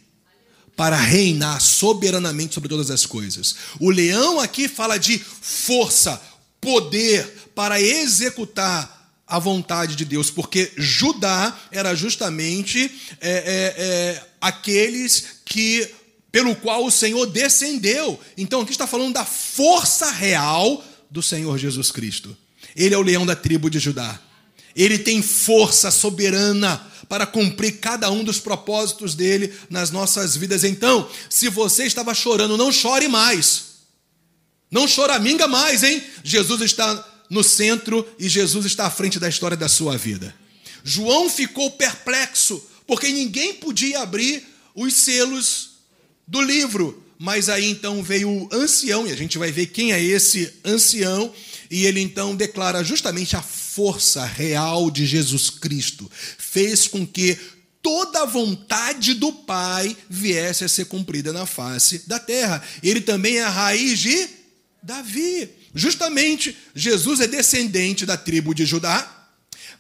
para 0.79 0.97
reinar 0.97 1.61
soberanamente 1.61 2.55
sobre 2.55 2.69
todas 2.69 2.89
as 2.89 3.05
coisas. 3.05 3.57
O 3.81 3.91
leão 3.91 4.39
aqui 4.39 4.69
fala 4.69 4.97
de 4.97 5.19
força, 5.19 6.23
poder 6.61 7.51
para 7.53 7.81
executar 7.83 9.13
a 9.27 9.41
vontade 9.41 9.97
de 9.97 10.05
Deus, 10.05 10.31
porque 10.31 10.71
Judá 10.77 11.59
era 11.73 11.97
justamente 11.97 12.93
é, 13.21 13.31
é, 13.31 13.75
é, 13.77 14.27
aqueles 14.41 15.41
que 15.45 15.93
pelo 16.31 16.55
qual 16.55 16.87
o 16.87 16.93
Senhor 16.93 17.27
descendeu. 17.27 18.19
Então 18.37 18.61
aqui 18.61 18.71
está 18.71 18.87
falando 18.87 19.15
da 19.15 19.25
força 19.25 20.13
real 20.13 20.85
do 21.11 21.25
Senhor 21.25 21.59
Jesus 21.59 21.91
Cristo. 21.91 22.37
Ele 22.77 22.95
é 22.95 22.99
o 22.99 23.03
leão 23.03 23.27
da 23.27 23.35
tribo 23.35 23.69
de 23.69 23.81
Judá. 23.81 24.17
Ele 24.77 24.97
tem 24.97 25.23
força 25.23 25.91
soberana 25.91 26.88
para 27.09 27.27
cumprir 27.27 27.79
cada 27.79 28.11
um 28.11 28.23
dos 28.23 28.39
propósitos 28.39 29.15
dele 29.15 29.53
nas 29.71 29.91
nossas 29.91 30.37
vidas. 30.37 30.65
Então, 30.65 31.09
se 31.31 31.49
você 31.49 31.85
estava 31.85 32.15
chorando, 32.15 32.57
não 32.57 32.71
chore 32.71 33.09
mais. 33.09 33.69
Não 34.71 34.87
choraminga 34.87 35.49
mais, 35.49 35.83
hein? 35.83 36.03
Jesus 36.23 36.61
está 36.61 37.25
no 37.31 37.43
centro 37.43 38.07
e 38.19 38.29
Jesus 38.29 38.67
está 38.67 38.87
à 38.87 38.91
frente 38.91 39.19
da 39.19 39.29
história 39.29 39.57
da 39.57 39.69
sua 39.69 39.97
vida. 39.97 40.35
João 40.85 41.29
ficou 41.29 41.71
perplexo, 41.71 42.63
porque 42.87 43.09
ninguém 43.09 43.55
podia 43.55 44.01
abrir 44.01 44.47
os 44.75 44.95
selos 44.95 45.71
do 46.27 46.41
livro. 46.41 47.03
Mas 47.19 47.49
aí 47.49 47.69
então 47.69 48.03
veio 48.03 48.31
o 48.31 48.49
ancião, 48.53 49.07
e 49.07 49.13
a 49.13 49.17
gente 49.17 49.39
vai 49.39 49.51
ver 49.51 49.67
quem 49.67 49.93
é 49.93 50.01
esse 50.03 50.55
ancião, 50.65 51.33
e 51.69 51.85
ele 51.85 52.01
então 52.01 52.37
declara 52.37 52.85
justamente 52.85 53.35
a 53.35 53.43
força 53.79 54.25
real 54.25 54.91
de 54.91 55.07
Jesus 55.07 55.51
Cristo. 55.51 56.11
Fez 56.37 56.89
com 56.89 57.07
que 57.07 57.39
toda 57.81 58.23
a 58.23 58.27
vontade 58.27 59.15
do 59.15 59.33
Pai 59.33 59.97
viesse 60.11 60.65
a 60.65 60.69
ser 60.69 60.87
cumprida 60.87 61.33
na 61.33 61.47
face 61.47 62.03
da 62.09 62.19
terra. 62.19 62.61
Ele 62.83 63.01
também 63.01 63.37
é 63.37 63.45
a 63.45 63.49
raiz 63.49 64.01
de 64.01 64.29
Davi. 64.83 65.49
Justamente, 65.73 66.57
Jesus 66.75 67.21
é 67.21 67.29
descendente 67.29 68.05
da 68.05 68.17
tribo 68.17 68.53
de 68.53 68.67
Judá, 68.67 69.29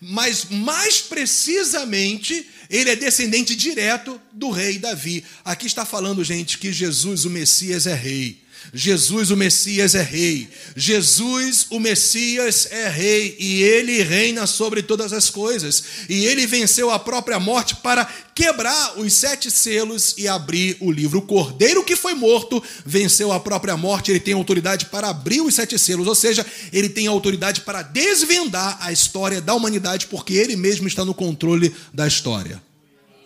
mas 0.00 0.44
mais 0.48 1.00
precisamente, 1.00 2.48
ele 2.70 2.90
é 2.90 2.94
descendente 2.94 3.56
direto 3.56 4.20
do 4.32 4.50
rei 4.50 4.78
Davi. 4.78 5.24
Aqui 5.44 5.66
está 5.66 5.84
falando, 5.84 6.22
gente, 6.22 6.56
que 6.56 6.72
Jesus, 6.72 7.24
o 7.24 7.30
Messias, 7.30 7.84
é 7.84 7.94
rei. 7.96 8.44
Jesus, 8.72 9.30
o 9.30 9.36
Messias, 9.36 9.94
é 9.94 10.02
rei. 10.02 10.48
Jesus, 10.76 11.66
o 11.70 11.80
Messias, 11.80 12.68
é 12.70 12.88
rei. 12.88 13.36
E 13.38 13.62
ele 13.62 14.02
reina 14.02 14.46
sobre 14.46 14.82
todas 14.82 15.12
as 15.12 15.30
coisas. 15.30 15.82
E 16.08 16.26
ele 16.26 16.46
venceu 16.46 16.90
a 16.90 16.98
própria 16.98 17.40
morte 17.40 17.76
para 17.76 18.04
quebrar 18.34 18.98
os 18.98 19.12
sete 19.14 19.50
selos 19.50 20.14
e 20.18 20.28
abrir 20.28 20.76
o 20.80 20.92
livro. 20.92 21.20
O 21.20 21.22
cordeiro 21.22 21.82
que 21.82 21.96
foi 21.96 22.14
morto 22.14 22.62
venceu 22.84 23.32
a 23.32 23.40
própria 23.40 23.76
morte. 23.76 24.10
Ele 24.10 24.20
tem 24.20 24.34
autoridade 24.34 24.86
para 24.86 25.08
abrir 25.08 25.40
os 25.40 25.54
sete 25.54 25.78
selos. 25.78 26.06
Ou 26.06 26.14
seja, 26.14 26.44
ele 26.72 26.88
tem 26.88 27.06
autoridade 27.06 27.62
para 27.62 27.82
desvendar 27.82 28.78
a 28.80 28.92
história 28.92 29.40
da 29.40 29.54
humanidade, 29.54 30.06
porque 30.06 30.34
ele 30.34 30.56
mesmo 30.56 30.86
está 30.86 31.04
no 31.04 31.14
controle 31.14 31.74
da 31.92 32.06
história. 32.06 32.62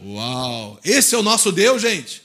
Uau! 0.04 0.80
Esse 0.84 1.14
é 1.14 1.18
o 1.18 1.22
nosso 1.22 1.50
Deus, 1.50 1.82
gente. 1.82 2.22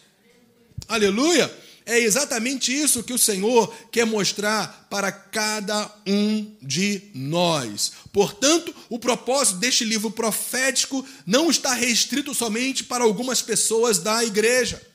Aleluia! 0.87 1.51
É 1.87 1.97
exatamente 1.97 2.77
isso 2.77 3.01
que 3.01 3.13
o 3.13 3.17
Senhor 3.17 3.73
quer 3.89 4.05
mostrar 4.05 4.87
para 4.89 5.09
cada 5.09 5.89
um 6.05 6.53
de 6.61 7.01
nós. 7.15 7.93
Portanto, 8.11 8.75
o 8.89 8.99
propósito 8.99 9.57
deste 9.59 9.85
livro 9.85 10.11
profético 10.11 11.07
não 11.25 11.49
está 11.49 11.73
restrito 11.73 12.35
somente 12.35 12.83
para 12.83 13.05
algumas 13.05 13.41
pessoas 13.41 13.99
da 13.99 14.21
igreja, 14.21 14.85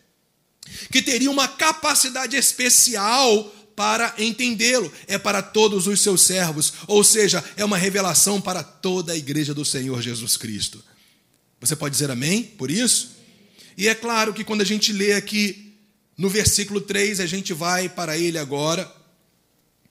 que 0.91 1.01
teriam 1.01 1.33
uma 1.33 1.49
capacidade 1.49 2.37
especial 2.37 3.43
para 3.75 4.15
entendê-lo. 4.19 4.93
É 5.07 5.17
para 5.17 5.41
todos 5.41 5.87
os 5.87 5.99
seus 5.99 6.21
servos, 6.21 6.75
ou 6.87 7.03
seja, 7.03 7.43
é 7.57 7.65
uma 7.65 7.79
revelação 7.79 8.39
para 8.39 8.63
toda 8.63 9.15
a 9.15 9.17
igreja 9.17 9.55
do 9.55 9.65
Senhor 9.65 10.03
Jesus 10.03 10.37
Cristo. 10.37 10.85
Você 11.59 11.75
pode 11.75 11.95
dizer 11.95 12.11
amém 12.11 12.43
por 12.43 12.71
isso? 12.71 13.13
E 13.79 13.89
é 13.89 13.95
claro 13.95 14.35
que 14.35 14.45
quando 14.45 14.61
a 14.61 14.67
gente 14.67 14.93
lê 14.93 15.15
aqui 15.15 15.62
no 16.23 16.29
versículo 16.29 16.81
3, 16.81 17.19
a 17.19 17.27
gente 17.27 17.53
vai 17.53 17.89
para 17.89 18.17
ele 18.17 18.39
agora. 18.39 18.89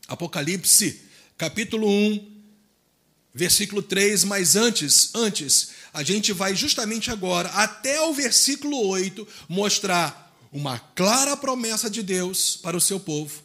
Apocalipse, 0.07 1.01
capítulo 1.37 1.85
1, 1.89 2.41
versículo 3.33 3.81
3, 3.81 4.23
mas 4.23 4.55
antes, 4.55 5.13
antes, 5.13 5.71
a 5.93 6.03
gente 6.03 6.31
vai 6.31 6.55
justamente 6.55 7.11
agora 7.11 7.49
até 7.49 7.99
o 7.99 8.13
versículo 8.13 8.87
8 8.87 9.27
mostrar 9.49 10.33
uma 10.53 10.79
clara 10.79 11.35
promessa 11.35 11.89
de 11.89 12.01
Deus 12.01 12.55
para 12.55 12.77
o 12.77 12.81
seu 12.81 12.97
povo. 12.97 13.43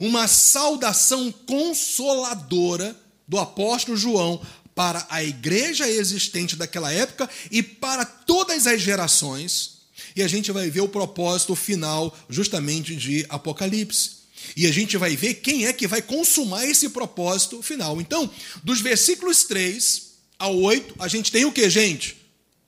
Uma 0.00 0.26
saudação 0.26 1.30
consoladora 1.30 3.00
do 3.28 3.38
apóstolo 3.38 3.96
João 3.96 4.44
para 4.74 5.06
a 5.08 5.22
igreja 5.22 5.88
existente 5.88 6.56
daquela 6.56 6.92
época 6.92 7.30
e 7.52 7.62
para 7.62 8.04
todas 8.04 8.66
as 8.66 8.80
gerações 8.80 9.77
e 10.18 10.22
a 10.22 10.26
gente 10.26 10.50
vai 10.50 10.68
ver 10.68 10.80
o 10.80 10.88
propósito 10.88 11.54
final 11.54 12.12
justamente 12.28 12.96
de 12.96 13.24
Apocalipse. 13.28 14.18
E 14.56 14.66
a 14.66 14.72
gente 14.72 14.96
vai 14.96 15.14
ver 15.14 15.34
quem 15.34 15.66
é 15.66 15.72
que 15.72 15.86
vai 15.86 16.02
consumar 16.02 16.66
esse 16.66 16.88
propósito 16.88 17.62
final. 17.62 18.00
Então, 18.00 18.28
dos 18.64 18.80
versículos 18.80 19.44
3 19.44 20.08
ao 20.36 20.56
8, 20.58 20.96
a 20.98 21.06
gente 21.06 21.30
tem 21.30 21.44
o 21.44 21.52
que, 21.52 21.70
gente? 21.70 22.16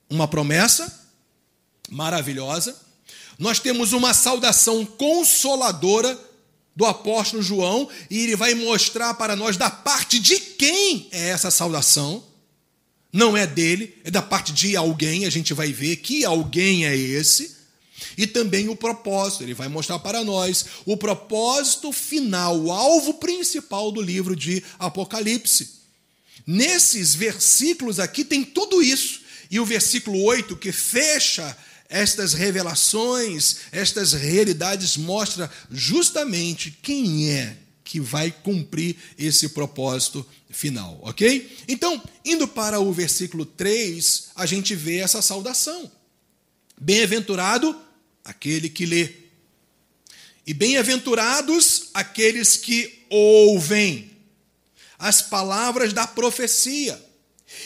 Uma 0.09 0.29
promessa 0.29 1.09
maravilhosa. 1.89 2.81
Nós 3.37 3.59
temos 3.59 3.93
uma 3.93 4.15
saudação 4.15 4.87
consoladora 4.87 6.17
do 6.77 6.87
apóstolo 6.87 7.43
João, 7.43 7.89
e 8.09 8.21
ele 8.21 8.37
vai 8.37 8.55
mostrar 8.55 9.15
para 9.15 9.35
nós 9.35 9.57
da 9.57 9.69
parte 9.69 10.21
de 10.21 10.39
quem 10.39 11.09
é 11.11 11.31
essa 11.31 11.51
saudação. 11.51 12.23
Não 13.13 13.37
é 13.37 13.47
dele, 13.47 13.95
é 14.05 14.11
da 14.11 14.23
parte 14.23 14.53
de 14.53 14.77
alguém, 14.77 15.27
a 15.27 15.31
gente 15.31 15.53
vai 15.53 15.73
ver 15.73 15.97
que 15.97 16.25
alguém 16.25 16.87
é 16.87 16.97
esse. 16.97 17.59
E 18.17 18.27
também 18.27 18.69
o 18.69 18.77
propósito, 18.77 19.43
ele 19.43 19.55
vai 19.55 19.69
mostrar 19.69 19.99
para 19.99 20.25
nós 20.25 20.65
o 20.85 20.97
propósito 20.97 21.93
final, 21.93 22.59
o 22.59 22.73
alvo 22.73 23.15
principal 23.15 23.91
do 23.91 24.01
livro 24.01 24.37
de 24.37 24.63
Apocalipse. 24.79 25.81
Nesses 26.47 27.15
versículos 27.15 27.99
aqui 27.99 28.25
tem 28.25 28.45
tudo 28.45 28.83
isso. 28.83 29.21
E 29.51 29.59
o 29.59 29.67
versículo 29.67 30.23
8, 30.23 30.57
que 30.57 30.73
fecha 30.73 31.57
estas 31.89 32.35
revelações, 32.35 33.57
estas 33.73 34.13
realidades, 34.13 34.97
mostra 34.97 35.51
justamente 35.71 36.71
quem 36.83 37.31
é 37.31 37.57
que 37.91 37.99
vai 37.99 38.31
cumprir 38.31 38.95
esse 39.19 39.49
propósito 39.49 40.25
final, 40.49 41.01
ok? 41.03 41.59
Então, 41.67 42.01
indo 42.25 42.47
para 42.47 42.79
o 42.79 42.93
versículo 42.93 43.45
3, 43.45 44.29
a 44.37 44.47
gente 44.47 44.77
vê 44.77 44.99
essa 44.99 45.21
saudação. 45.21 45.91
Bem-aventurado 46.81 47.77
aquele 48.25 48.69
que 48.69 48.87
lê, 48.87 49.13
e 50.47 50.55
bem-aventurados 50.55 51.91
aqueles 51.93 52.57
que 52.57 53.07
ouvem 53.11 54.09
as 54.97 55.21
palavras 55.21 55.93
da 55.93 56.07
profecia 56.07 57.05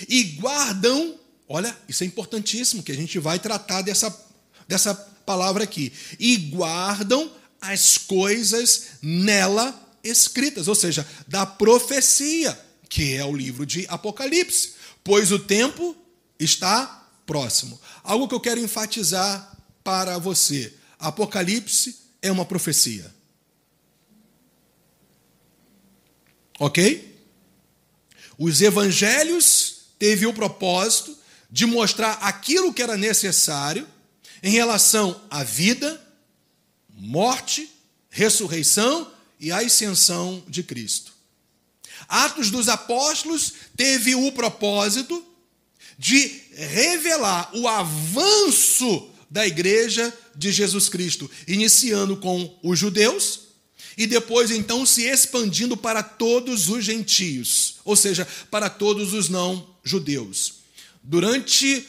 e 0.08 0.22
guardam, 0.40 1.20
olha, 1.46 1.76
isso 1.86 2.02
é 2.02 2.06
importantíssimo, 2.06 2.82
que 2.82 2.92
a 2.92 2.96
gente 2.96 3.18
vai 3.18 3.38
tratar 3.38 3.82
dessa, 3.82 4.26
dessa 4.66 4.94
palavra 4.94 5.64
aqui, 5.64 5.92
e 6.18 6.34
guardam 6.38 7.30
as 7.60 7.98
coisas 7.98 8.92
nela 9.02 9.83
escritas, 10.04 10.68
ou 10.68 10.74
seja, 10.74 11.06
da 11.26 11.46
profecia, 11.46 12.58
que 12.88 13.16
é 13.16 13.24
o 13.24 13.34
livro 13.34 13.64
de 13.64 13.86
Apocalipse, 13.88 14.74
pois 15.02 15.32
o 15.32 15.38
tempo 15.38 15.96
está 16.38 17.08
próximo. 17.26 17.80
Algo 18.02 18.28
que 18.28 18.34
eu 18.34 18.40
quero 18.40 18.60
enfatizar 18.60 19.56
para 19.82 20.18
você: 20.18 20.72
Apocalipse 20.98 21.96
é 22.22 22.30
uma 22.30 22.44
profecia. 22.44 23.12
Ok? 26.58 27.12
Os 28.38 28.60
evangelhos 28.60 29.86
teve 29.98 30.26
o 30.26 30.34
propósito 30.34 31.16
de 31.50 31.66
mostrar 31.66 32.12
aquilo 32.14 32.72
que 32.72 32.82
era 32.82 32.96
necessário 32.96 33.86
em 34.42 34.50
relação 34.50 35.20
à 35.30 35.42
vida, 35.42 36.00
morte, 36.88 37.70
ressurreição 38.10 39.10
e 39.40 39.50
a 39.50 39.58
ascensão 39.58 40.42
de 40.48 40.62
Cristo. 40.62 41.12
Atos 42.08 42.50
dos 42.50 42.68
Apóstolos 42.68 43.52
teve 43.76 44.14
o 44.14 44.32
propósito 44.32 45.24
de 45.98 46.42
revelar 46.52 47.50
o 47.54 47.68
avanço 47.68 49.10
da 49.30 49.46
igreja 49.46 50.12
de 50.34 50.52
Jesus 50.52 50.88
Cristo, 50.88 51.30
iniciando 51.46 52.16
com 52.16 52.58
os 52.62 52.78
judeus 52.78 53.40
e 53.96 54.06
depois 54.06 54.50
então 54.50 54.84
se 54.84 55.02
expandindo 55.04 55.76
para 55.76 56.02
todos 56.02 56.68
os 56.68 56.84
gentios, 56.84 57.76
ou 57.84 57.96
seja, 57.96 58.26
para 58.50 58.68
todos 58.68 59.12
os 59.12 59.28
não 59.28 59.74
judeus. 59.84 60.54
Durante 61.02 61.86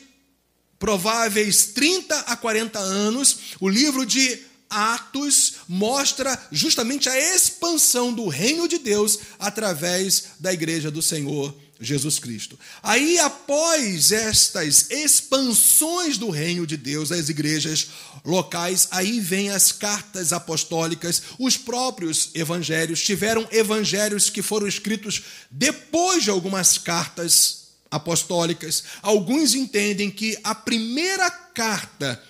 prováveis 0.78 1.68
30 1.68 2.20
a 2.22 2.36
40 2.36 2.80
anos, 2.80 3.38
o 3.60 3.68
livro 3.68 4.06
de 4.06 4.40
Atos 4.70 5.56
mostra 5.68 6.38
justamente 6.52 7.08
a 7.10 7.36
expansão 7.36 8.14
do 8.14 8.28
reino 8.28 8.68
de 8.68 8.78
Deus 8.78 9.20
através 9.40 10.32
da 10.40 10.54
igreja 10.54 10.90
do 10.90 11.02
Senhor 11.02 11.56
Jesus 11.80 12.20
Cristo. 12.20 12.58
Aí, 12.82 13.20
após 13.20 14.12
estas 14.12 14.90
expansões 14.90 16.18
do 16.18 16.30
reino 16.30 16.66
de 16.66 16.78
Deus, 16.78 17.12
as 17.12 17.28
igrejas 17.28 17.88
locais, 18.24 18.88
aí 18.92 19.20
vem 19.20 19.50
as 19.50 19.72
cartas 19.72 20.32
apostólicas, 20.32 21.22
os 21.38 21.58
próprios 21.58 22.30
evangelhos. 22.34 23.04
Tiveram 23.04 23.48
evangelhos 23.52 24.30
que 24.30 24.42
foram 24.42 24.68
escritos 24.68 25.24
depois 25.52 26.24
de 26.24 26.30
algumas 26.30 26.78
cartas 26.78 27.66
apostólicas. 27.92 28.84
Alguns 29.02 29.54
entendem 29.54 30.10
que 30.10 30.38
a 30.44 30.56
primeira 30.56 31.30
carta 31.30 32.22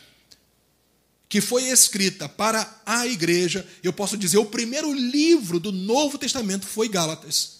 que 1.27 1.41
foi 1.41 1.63
escrita 1.69 2.29
para 2.29 2.81
a 2.85 3.07
igreja, 3.07 3.67
eu 3.83 3.91
posso 3.91 4.17
dizer, 4.17 4.37
o 4.37 4.45
primeiro 4.45 4.93
livro 4.93 5.59
do 5.59 5.71
Novo 5.71 6.17
Testamento 6.17 6.65
foi 6.65 6.87
Gálatas. 6.87 7.55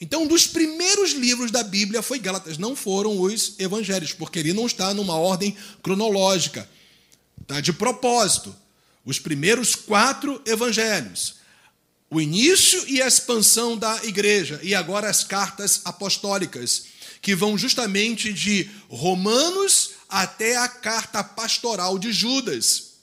Então, 0.00 0.24
um 0.24 0.26
dos 0.26 0.46
primeiros 0.46 1.12
livros 1.12 1.50
da 1.50 1.62
Bíblia 1.62 2.02
foi 2.02 2.18
Gálatas, 2.18 2.58
não 2.58 2.76
foram 2.76 3.18
os 3.18 3.54
evangelhos, 3.58 4.12
porque 4.12 4.38
ele 4.38 4.52
não 4.52 4.66
está 4.66 4.92
numa 4.92 5.16
ordem 5.16 5.56
cronológica. 5.82 6.68
Está 7.40 7.60
de 7.60 7.72
propósito. 7.72 8.54
Os 9.04 9.18
primeiros 9.18 9.74
quatro 9.74 10.42
evangelhos. 10.44 11.36
O 12.10 12.20
início 12.20 12.86
e 12.88 13.00
a 13.00 13.06
expansão 13.06 13.76
da 13.76 14.04
igreja. 14.04 14.60
E 14.62 14.74
agora 14.74 15.08
as 15.08 15.24
cartas 15.24 15.80
apostólicas, 15.84 16.84
que 17.22 17.34
vão 17.34 17.56
justamente 17.56 18.32
de 18.32 18.68
Romanos 18.88 19.92
até 20.08 20.56
a 20.56 20.68
carta 20.68 21.22
pastoral 21.22 21.98
de 21.98 22.12
Judas, 22.12 22.94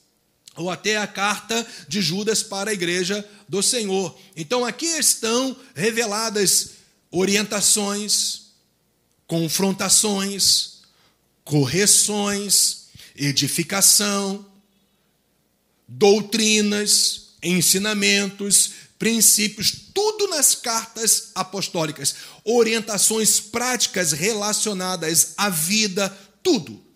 ou 0.56 0.70
até 0.70 0.98
a 0.98 1.08
carta 1.08 1.66
de 1.88 2.02
Judas 2.02 2.44
para 2.44 2.72
a 2.72 2.74
igreja 2.74 3.28
do 3.50 3.62
Senhor. 3.62 4.18
Então 4.36 4.64
aqui 4.64 4.86
estão 4.86 5.56
reveladas 5.76 6.72
orientações, 7.12 8.42
confrontações, 9.28 10.82
correções, 11.44 12.86
edificação, 13.16 14.46
doutrinas, 15.88 17.34
ensinamentos, 17.42 18.72
princípios, 18.98 19.74
tudo 19.94 20.28
nas 20.28 20.56
cartas 20.56 21.32
apostólicas, 21.36 22.16
orientações 22.46 23.40
práticas 23.40 24.12
relacionadas 24.14 25.34
à 25.36 25.50
vida, 25.50 26.10
tudo 26.42 26.93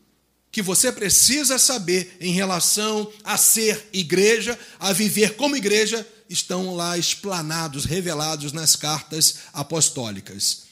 que 0.57 0.61
você 0.63 0.91
precisa 0.91 1.59
saber 1.59 2.17
em 2.19 2.31
relação 2.31 3.13
a 3.23 3.37
ser 3.37 3.89
igreja, 3.93 4.57
a 4.79 4.91
viver 4.91 5.35
como 5.35 5.55
igreja, 5.55 6.03
estão 6.27 6.75
lá 6.75 6.97
explanados, 6.97 7.85
revelados 7.85 8.51
nas 8.51 8.75
cartas 8.75 9.35
apostólicas. 9.53 10.63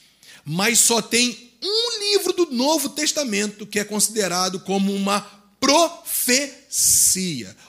Mas 0.44 0.80
só 0.80 1.00
tem 1.00 1.52
um 1.62 2.00
livro 2.00 2.32
do 2.32 2.46
Novo 2.46 2.88
Testamento 2.88 3.64
que 3.64 3.78
é 3.78 3.84
considerado 3.84 4.58
como 4.58 4.92
uma 4.92 5.20
profecia, 5.60 6.65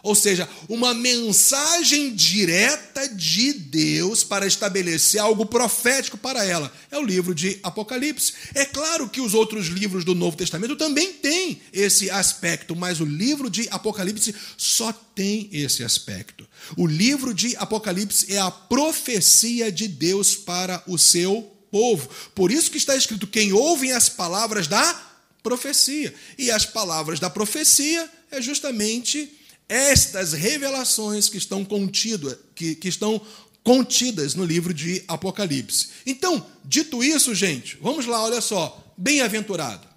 ou 0.04 0.14
seja, 0.14 0.50
uma 0.68 0.94
mensagem 0.94 2.14
direta 2.14 3.08
de 3.08 3.54
Deus 3.54 4.24
para 4.24 4.46
estabelecer 4.46 5.22
algo 5.22 5.46
profético 5.46 6.18
para 6.18 6.44
ela. 6.44 6.72
É 6.92 6.98
o 6.98 7.06
livro 7.06 7.34
de 7.34 7.60
Apocalipse. 7.64 8.34
É 8.54 8.66
claro 8.66 9.08
que 9.08 9.22
os 9.22 9.34
outros 9.34 9.68
livros 9.68 10.04
do 10.04 10.14
Novo 10.14 10.36
Testamento 10.36 10.76
também 10.76 11.14
têm 11.14 11.62
esse 11.72 12.10
aspecto, 12.10 12.76
mas 12.76 13.00
o 13.00 13.06
livro 13.06 13.50
de 13.50 13.68
Apocalipse 13.72 14.36
só 14.58 14.92
tem 14.92 15.50
esse 15.54 15.84
aspecto. 15.84 16.48
O 16.76 16.86
livro 16.86 17.34
de 17.34 17.56
Apocalipse 17.56 18.34
é 18.34 18.40
a 18.40 18.52
profecia 18.52 19.72
de 19.72 19.88
Deus 19.88 20.36
para 20.36 20.84
o 20.86 20.98
seu 20.98 21.54
povo. 21.72 22.10
Por 22.36 22.52
isso 22.52 22.72
que 22.72 22.78
está 22.78 22.96
escrito: 22.96 23.28
quem 23.28 23.54
ouve 23.54 23.92
as 23.92 24.10
palavras 24.10 24.68
da 24.68 25.07
profecia. 25.48 26.14
E 26.38 26.52
as 26.52 26.66
palavras 26.66 27.22
da 27.22 27.30
profecia 27.30 28.10
é 28.30 28.42
justamente 28.42 29.32
estas 29.70 30.34
revelações 30.34 31.30
que 31.30 31.38
estão 31.38 31.64
contidas, 31.64 32.38
que, 32.54 32.76
que 32.76 32.90
estão 32.90 33.22
contidas 33.64 34.36
no 34.36 34.44
livro 34.44 34.74
de 34.74 35.04
Apocalipse. 35.08 35.88
Então, 36.06 36.46
dito 36.66 37.02
isso, 37.02 37.34
gente, 37.34 37.78
vamos 37.82 38.06
lá, 38.06 38.22
olha 38.22 38.42
só, 38.42 38.94
bem-aventurado. 38.98 39.88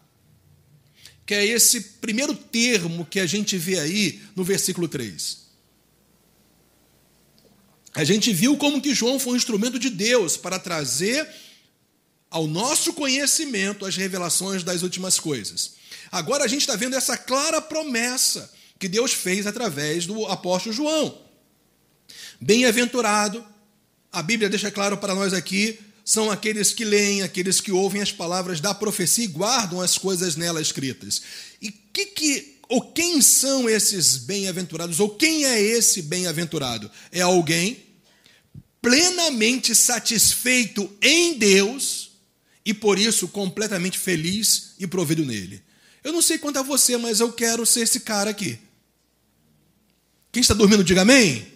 Que 1.26 1.34
é 1.34 1.44
esse 1.44 1.80
primeiro 2.00 2.34
termo 2.34 3.04
que 3.04 3.18
a 3.18 3.26
gente 3.26 3.56
vê 3.56 3.78
aí 3.80 4.20
no 4.36 4.44
versículo 4.44 4.86
3. 4.86 5.38
A 7.94 8.04
gente 8.04 8.32
viu 8.32 8.56
como 8.56 8.80
que 8.80 8.94
João 8.94 9.18
foi 9.18 9.32
um 9.32 9.36
instrumento 9.36 9.78
de 9.80 9.90
Deus 9.90 10.36
para 10.36 10.60
trazer 10.60 11.28
ao 12.30 12.46
nosso 12.46 12.92
conhecimento 12.92 13.84
as 13.84 13.96
revelações 13.96 14.62
das 14.62 14.82
últimas 14.82 15.18
coisas. 15.18 15.72
Agora 16.12 16.44
a 16.44 16.48
gente 16.48 16.60
está 16.60 16.76
vendo 16.76 16.94
essa 16.94 17.16
clara 17.16 17.60
promessa 17.60 18.50
que 18.78 18.88
Deus 18.88 19.12
fez 19.12 19.46
através 19.46 20.06
do 20.06 20.24
apóstolo 20.26 20.74
João. 20.74 21.20
Bem-aventurado, 22.40 23.44
a 24.10 24.22
Bíblia 24.22 24.48
deixa 24.48 24.70
claro 24.70 24.96
para 24.96 25.14
nós 25.14 25.32
aqui, 25.32 25.78
são 26.04 26.30
aqueles 26.30 26.72
que 26.72 26.84
leem, 26.84 27.22
aqueles 27.22 27.60
que 27.60 27.70
ouvem 27.70 28.00
as 28.00 28.10
palavras 28.10 28.60
da 28.60 28.72
profecia 28.72 29.24
e 29.24 29.28
guardam 29.28 29.80
as 29.80 29.98
coisas 29.98 30.36
nela 30.36 30.62
escritas. 30.62 31.22
E 31.60 31.70
que 31.70 32.06
que 32.06 32.60
ou 32.68 32.80
quem 32.92 33.20
são 33.20 33.68
esses 33.68 34.16
bem-aventurados? 34.16 35.00
Ou 35.00 35.10
quem 35.10 35.44
é 35.44 35.60
esse 35.60 36.02
bem-aventurado? 36.02 36.88
É 37.10 37.20
alguém 37.20 37.84
plenamente 38.80 39.74
satisfeito 39.74 40.88
em 41.02 41.36
Deus 41.36 42.09
e 42.64 42.74
por 42.74 42.98
isso 42.98 43.28
completamente 43.28 43.98
feliz 43.98 44.74
e 44.78 44.86
provido 44.86 45.24
nele. 45.24 45.62
Eu 46.02 46.12
não 46.12 46.22
sei 46.22 46.38
quanto 46.38 46.58
a 46.58 46.62
você, 46.62 46.96
mas 46.96 47.20
eu 47.20 47.32
quero 47.32 47.64
ser 47.66 47.80
esse 47.80 48.00
cara 48.00 48.30
aqui. 48.30 48.58
Quem 50.32 50.40
está 50.40 50.54
dormindo, 50.54 50.84
diga 50.84 51.02
amém. 51.02 51.46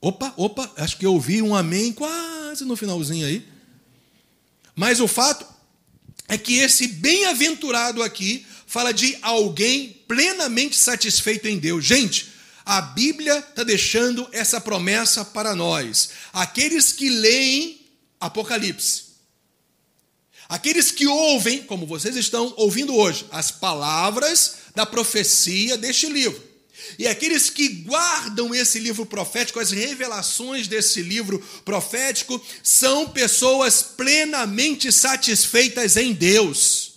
Opa, 0.00 0.32
opa, 0.36 0.70
acho 0.76 0.96
que 0.96 1.06
eu 1.06 1.14
ouvi 1.14 1.42
um 1.42 1.56
amém 1.56 1.92
quase 1.92 2.64
no 2.64 2.76
finalzinho 2.76 3.26
aí. 3.26 3.46
Mas 4.76 5.00
o 5.00 5.08
fato 5.08 5.44
é 6.28 6.38
que 6.38 6.58
esse 6.58 6.86
bem-aventurado 6.86 8.02
aqui 8.02 8.46
fala 8.66 8.92
de 8.92 9.18
alguém 9.22 10.02
plenamente 10.06 10.76
satisfeito 10.76 11.48
em 11.48 11.58
Deus. 11.58 11.84
Gente, 11.84 12.28
a 12.64 12.82
Bíblia 12.82 13.38
está 13.38 13.64
deixando 13.64 14.28
essa 14.30 14.60
promessa 14.60 15.24
para 15.24 15.56
nós. 15.56 16.10
Aqueles 16.32 16.92
que 16.92 17.08
leem 17.08 17.80
Apocalipse, 18.20 19.04
Aqueles 20.48 20.90
que 20.90 21.06
ouvem, 21.06 21.62
como 21.62 21.86
vocês 21.86 22.16
estão 22.16 22.54
ouvindo 22.56 22.94
hoje, 22.94 23.26
as 23.30 23.50
palavras 23.50 24.56
da 24.74 24.86
profecia 24.86 25.76
deste 25.76 26.06
livro. 26.06 26.42
E 26.98 27.06
aqueles 27.06 27.50
que 27.50 27.68
guardam 27.68 28.54
esse 28.54 28.78
livro 28.78 29.04
profético, 29.04 29.60
as 29.60 29.72
revelações 29.72 30.66
desse 30.66 31.02
livro 31.02 31.38
profético, 31.64 32.40
são 32.62 33.08
pessoas 33.08 33.82
plenamente 33.82 34.90
satisfeitas 34.90 35.96
em 35.96 36.14
Deus 36.14 36.87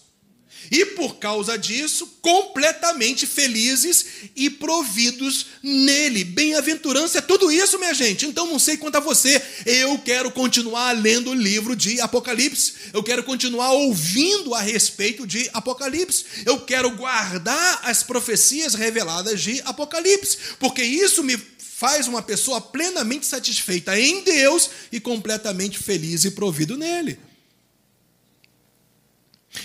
e 0.72 0.86
por 0.86 1.18
causa 1.18 1.58
disso, 1.58 2.18
completamente 2.22 3.28
felizes 3.28 4.06
e 4.34 4.50
providos 4.50 5.48
nele. 5.62 6.24
Bem-aventurança 6.24 7.18
é 7.18 7.22
tudo 7.22 7.52
isso, 7.52 7.78
minha 7.78 7.94
gente. 7.94 8.26
Então 8.26 8.48
não 8.48 8.58
sei 8.58 8.78
quanto 8.78 8.96
a 8.96 9.02
você, 9.02 9.42
eu 9.66 10.00
quero 10.00 10.32
continuar 10.32 10.94
lendo 10.94 11.32
o 11.32 11.36
livro 11.36 11.76
de 11.76 12.00
Apocalipse, 12.00 12.74
eu 12.94 13.04
quero 13.04 13.24
continuar 13.24 13.72
ouvindo 13.74 14.56
a 14.56 14.62
respeito 14.62 15.28
de 15.28 15.50
Apocalipse, 15.52 16.24
eu 16.46 16.62
quero 16.62 16.90
guardar 16.92 17.82
as 17.84 18.02
profecias 18.02 18.74
reveladas 18.74 19.42
de 19.42 19.62
Apocalipse, 19.66 20.38
porque 20.58 20.82
isso 20.82 21.22
me 21.22 21.38
faz 21.58 22.08
uma 22.08 22.22
pessoa 22.22 22.62
plenamente 22.62 23.26
satisfeita 23.26 24.00
em 24.00 24.24
Deus 24.24 24.70
e 24.92 25.00
completamente 25.00 25.80
feliz 25.80 26.24
e 26.24 26.32
provido 26.32 26.78
nele. 26.78 27.20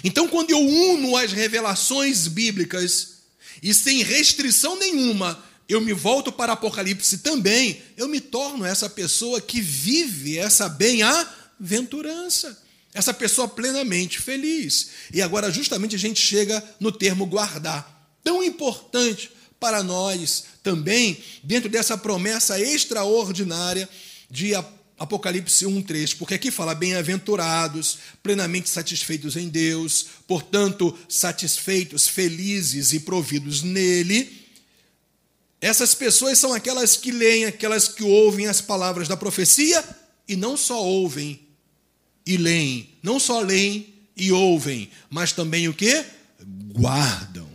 Então, 0.03 0.29
quando 0.29 0.51
eu 0.51 0.59
uno 0.59 1.17
as 1.17 1.33
revelações 1.33 2.27
bíblicas 2.29 3.17
e 3.63 3.73
sem 3.73 4.03
restrição 4.03 4.79
nenhuma, 4.79 5.43
eu 5.69 5.81
me 5.81 5.93
volto 5.93 6.31
para 6.31 6.53
Apocalipse 6.53 7.19
também, 7.19 7.83
eu 7.97 8.09
me 8.09 8.21
torno 8.21 8.65
essa 8.65 8.89
pessoa 8.89 9.41
que 9.41 9.61
vive 9.61 10.39
essa 10.39 10.69
bem-aventurança, 10.69 12.57
essa 12.95 13.13
pessoa 13.13 13.49
plenamente 13.49 14.21
feliz. 14.21 14.91
E 15.13 15.21
agora, 15.21 15.51
justamente, 15.51 15.97
a 15.97 15.99
gente 15.99 16.21
chega 16.21 16.63
no 16.79 16.93
termo 16.93 17.27
guardar, 17.27 18.09
tão 18.23 18.43
importante 18.43 19.31
para 19.59 19.83
nós 19.83 20.45
também, 20.63 21.19
dentro 21.43 21.69
dessa 21.69 21.97
promessa 21.97 22.61
extraordinária 22.61 23.89
de 24.31 24.55
Apocalipse 24.99 25.67
1, 25.67 25.83
3, 25.83 26.15
porque 26.15 26.35
aqui 26.35 26.51
fala 26.51 26.75
bem-aventurados, 26.75 27.99
plenamente 28.23 28.71
satisfeitos 28.71 29.37
em 29.37 29.49
Deus, 29.49 30.07
portanto, 30.27 30.97
satisfeitos, 31.07 32.09
felizes 32.09 32.95
e 32.95 33.01
providos 33.01 33.63
nele. 33.63 34.47
Essas 35.61 35.95
pessoas 35.95 36.39
são 36.39 36.55
aquelas 36.55 36.97
que 36.97 37.11
leem, 37.11 37.45
aquelas 37.45 37.89
que 37.89 38.03
ouvem 38.03 38.47
as 38.47 38.61
palavras 38.63 39.07
da 39.07 39.17
profecia 39.17 39.85
e 40.27 40.35
não 40.35 40.57
só 40.57 40.83
ouvem 40.83 41.41
e 42.25 42.37
leem, 42.39 42.91
não 43.03 43.21
só 43.21 43.41
leem 43.41 43.95
e 44.17 44.33
ouvem, 44.33 44.91
mas 45.11 45.33
também 45.33 45.69
o 45.69 45.75
que? 45.75 46.05
Guardam. 46.73 47.49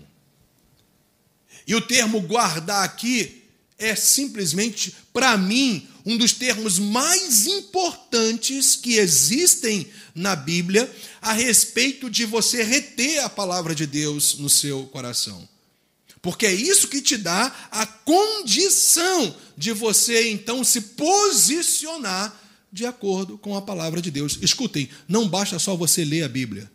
E 1.65 1.73
o 1.73 1.82
termo 1.82 2.21
guardar 2.21 2.84
aqui 2.84 3.43
é 3.77 3.95
simplesmente, 3.95 4.95
para 5.12 5.36
mim, 5.38 5.88
um 6.05 6.17
dos 6.17 6.33
termos 6.33 6.79
mais 6.79 7.45
importantes 7.45 8.75
que 8.75 8.97
existem 8.97 9.87
na 10.15 10.35
Bíblia 10.35 10.91
a 11.21 11.33
respeito 11.33 12.09
de 12.09 12.25
você 12.25 12.63
reter 12.63 13.19
a 13.19 13.29
palavra 13.29 13.75
de 13.75 13.85
Deus 13.85 14.37
no 14.37 14.49
seu 14.49 14.83
coração. 14.87 15.47
Porque 16.21 16.45
é 16.45 16.53
isso 16.53 16.87
que 16.87 17.01
te 17.01 17.17
dá 17.17 17.69
a 17.71 17.85
condição 17.85 19.35
de 19.57 19.71
você 19.71 20.29
então 20.29 20.63
se 20.63 20.81
posicionar 20.81 22.39
de 22.71 22.85
acordo 22.85 23.37
com 23.37 23.55
a 23.55 23.61
palavra 23.61 24.01
de 24.01 24.11
Deus. 24.11 24.37
Escutem, 24.41 24.89
não 25.07 25.27
basta 25.27 25.57
só 25.59 25.75
você 25.75 26.05
ler 26.05 26.23
a 26.23 26.29
Bíblia. 26.29 26.71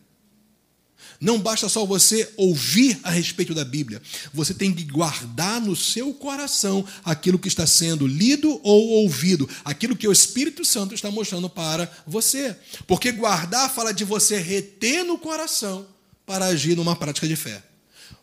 Não 1.21 1.39
basta 1.39 1.69
só 1.69 1.85
você 1.85 2.31
ouvir 2.37 2.99
a 3.03 3.11
respeito 3.11 3.55
da 3.55 3.65
Bíblia, 3.65 4.03
você 4.33 4.53
tem 4.53 4.73
que 4.73 4.85
guardar 4.85 5.61
no 5.61 5.75
seu 5.75 6.13
coração 6.13 6.85
aquilo 7.05 7.39
que 7.39 7.49
está 7.49 7.67
sendo 7.67 8.07
lido 8.07 8.61
ou 8.63 8.89
ouvido, 9.03 9.49
aquilo 9.65 9.97
que 9.97 10.07
o 10.07 10.13
Espírito 10.13 10.65
Santo 10.65 10.95
está 10.95 11.11
mostrando 11.11 11.49
para 11.49 11.91
você. 12.07 12.57
Porque 12.87 13.13
guardar 13.13 13.73
fala 13.73 13.93
de 13.93 14.05
você 14.05 14.39
reter 14.39 15.05
no 15.05 15.19
coração 15.19 15.87
para 16.27 16.47
agir 16.47 16.77
numa 16.77 16.97
prática 16.97 17.27
de 17.27 17.37
fé. 17.37 17.63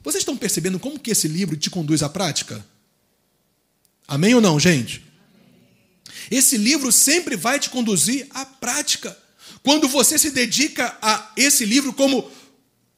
Vocês 0.03 0.21
estão 0.21 0.37
percebendo 0.37 0.79
como 0.79 0.99
que 0.99 1.11
esse 1.11 1.27
livro 1.27 1.55
te 1.55 1.69
conduz 1.69 2.03
à 2.03 2.09
prática? 2.09 2.63
Amém 4.07 4.35
ou 4.35 4.41
não, 4.41 4.59
gente? 4.59 5.03
Esse 6.29 6.57
livro 6.57 6.91
sempre 6.91 7.35
vai 7.35 7.59
te 7.59 7.69
conduzir 7.69 8.27
à 8.31 8.45
prática. 8.45 9.17
Quando 9.61 9.87
você 9.87 10.17
se 10.17 10.31
dedica 10.31 10.97
a 11.01 11.31
esse 11.37 11.65
livro 11.65 11.93
como 11.93 12.29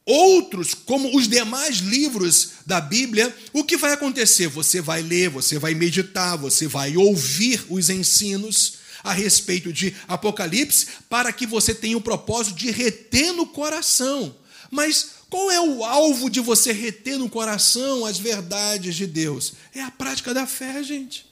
outros, 0.06 0.72
como 0.72 1.16
os 1.16 1.26
demais 1.26 1.78
livros 1.78 2.50
da 2.64 2.80
Bíblia, 2.80 3.34
o 3.52 3.64
que 3.64 3.76
vai 3.76 3.92
acontecer? 3.92 4.46
Você 4.46 4.80
vai 4.80 5.02
ler, 5.02 5.28
você 5.28 5.58
vai 5.58 5.74
meditar, 5.74 6.38
você 6.38 6.68
vai 6.68 6.96
ouvir 6.96 7.66
os 7.68 7.90
ensinos 7.90 8.74
a 9.02 9.12
respeito 9.12 9.72
de 9.72 9.94
Apocalipse, 10.06 10.86
para 11.08 11.32
que 11.32 11.46
você 11.46 11.74
tenha 11.74 11.96
o 11.96 12.00
propósito 12.00 12.56
de 12.56 12.70
reter 12.70 13.32
no 13.32 13.46
coração. 13.46 14.34
Mas 14.70 15.10
qual 15.28 15.50
é 15.50 15.60
o 15.60 15.84
alvo 15.84 16.30
de 16.30 16.40
você 16.40 16.72
reter 16.72 17.18
no 17.18 17.28
coração 17.28 18.04
as 18.04 18.18
verdades 18.18 18.94
de 18.94 19.06
Deus? 19.06 19.54
É 19.74 19.82
a 19.82 19.90
prática 19.90 20.32
da 20.32 20.46
fé, 20.46 20.82
gente. 20.82 21.26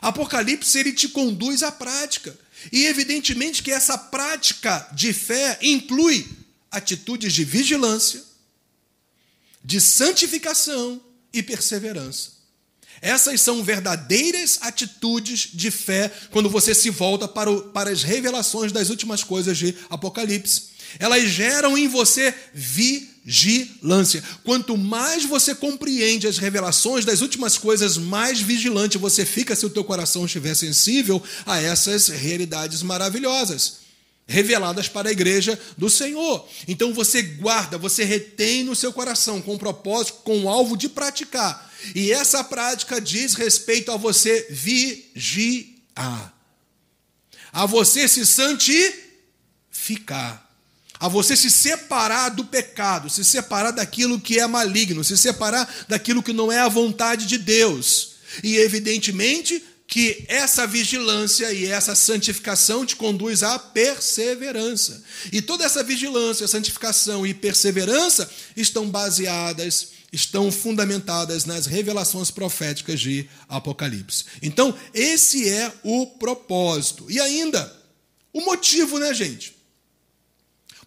Apocalipse 0.00 0.78
ele 0.78 0.92
te 0.92 1.08
conduz 1.08 1.62
à 1.62 1.72
prática. 1.72 2.38
E 2.70 2.84
evidentemente 2.84 3.62
que 3.62 3.70
essa 3.70 3.96
prática 3.96 4.86
de 4.92 5.12
fé 5.12 5.58
inclui 5.62 6.26
atitudes 6.70 7.32
de 7.32 7.44
vigilância, 7.44 8.22
de 9.64 9.80
santificação 9.80 11.00
e 11.32 11.42
perseverança. 11.42 12.40
Essas 13.02 13.40
são 13.40 13.64
verdadeiras 13.64 14.58
atitudes 14.60 15.48
de 15.54 15.70
fé 15.70 16.10
quando 16.30 16.50
você 16.50 16.74
se 16.74 16.90
volta 16.90 17.26
para, 17.26 17.50
o, 17.50 17.62
para 17.70 17.90
as 17.90 18.02
revelações 18.02 18.72
das 18.72 18.90
últimas 18.90 19.24
coisas 19.24 19.56
de 19.56 19.74
Apocalipse. 19.88 20.70
Elas 20.98 21.28
geram 21.30 21.78
em 21.78 21.88
você 21.88 22.34
vigilância. 22.52 24.22
Quanto 24.44 24.76
mais 24.76 25.24
você 25.24 25.54
compreende 25.54 26.26
as 26.26 26.36
revelações 26.36 27.04
das 27.04 27.22
últimas 27.22 27.56
coisas, 27.56 27.96
mais 27.96 28.40
vigilante 28.40 28.98
você 28.98 29.24
fica 29.24 29.56
se 29.56 29.64
o 29.64 29.70
teu 29.70 29.84
coração 29.84 30.26
estiver 30.26 30.54
sensível 30.54 31.22
a 31.46 31.60
essas 31.60 32.08
realidades 32.08 32.82
maravilhosas 32.82 33.79
reveladas 34.30 34.88
para 34.88 35.08
a 35.08 35.12
igreja 35.12 35.58
do 35.76 35.90
Senhor. 35.90 36.48
Então 36.66 36.94
você 36.94 37.20
guarda, 37.20 37.76
você 37.76 38.04
retém 38.04 38.62
no 38.62 38.76
seu 38.76 38.92
coração 38.92 39.42
com 39.42 39.54
o 39.54 39.58
propósito, 39.58 40.20
com 40.24 40.44
o 40.44 40.48
alvo 40.48 40.76
de 40.76 40.88
praticar. 40.88 41.70
E 41.94 42.12
essa 42.12 42.44
prática 42.44 43.00
diz 43.00 43.34
respeito 43.34 43.90
a 43.90 43.96
você 43.96 44.46
vigiar, 44.50 46.32
a 47.52 47.66
você 47.66 48.06
se 48.06 48.24
santificar 48.24 48.90
a 51.00 51.08
você 51.08 51.34
se 51.34 51.50
separar 51.50 52.28
do 52.28 52.44
pecado, 52.44 53.08
se 53.08 53.24
separar 53.24 53.70
daquilo 53.70 54.20
que 54.20 54.38
é 54.38 54.46
maligno, 54.46 55.02
se 55.02 55.16
separar 55.16 55.66
daquilo 55.88 56.22
que 56.22 56.34
não 56.34 56.52
é 56.52 56.58
a 56.58 56.68
vontade 56.68 57.24
de 57.24 57.38
Deus. 57.38 58.16
E 58.44 58.58
evidentemente 58.58 59.64
que 59.90 60.24
essa 60.28 60.68
vigilância 60.68 61.52
e 61.52 61.66
essa 61.66 61.96
santificação 61.96 62.86
te 62.86 62.94
conduz 62.94 63.42
à 63.42 63.58
perseverança. 63.58 65.02
E 65.32 65.42
toda 65.42 65.64
essa 65.64 65.82
vigilância, 65.82 66.46
santificação 66.46 67.26
e 67.26 67.34
perseverança 67.34 68.30
estão 68.56 68.88
baseadas, 68.88 69.88
estão 70.12 70.52
fundamentadas 70.52 71.44
nas 71.44 71.66
revelações 71.66 72.30
proféticas 72.30 73.00
de 73.00 73.28
Apocalipse. 73.48 74.26
Então, 74.40 74.72
esse 74.94 75.48
é 75.48 75.72
o 75.82 76.06
propósito. 76.06 77.10
E 77.10 77.18
ainda, 77.18 77.76
o 78.32 78.42
motivo, 78.42 78.96
né, 78.96 79.12
gente? 79.12 79.56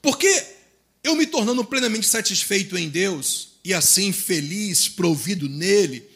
Porque 0.02 0.46
eu 1.04 1.14
me 1.14 1.28
tornando 1.28 1.66
plenamente 1.66 2.08
satisfeito 2.08 2.78
em 2.78 2.88
Deus 2.88 3.50
e 3.66 3.74
assim 3.74 4.14
feliz, 4.14 4.88
provido 4.88 5.50
nele, 5.50 6.10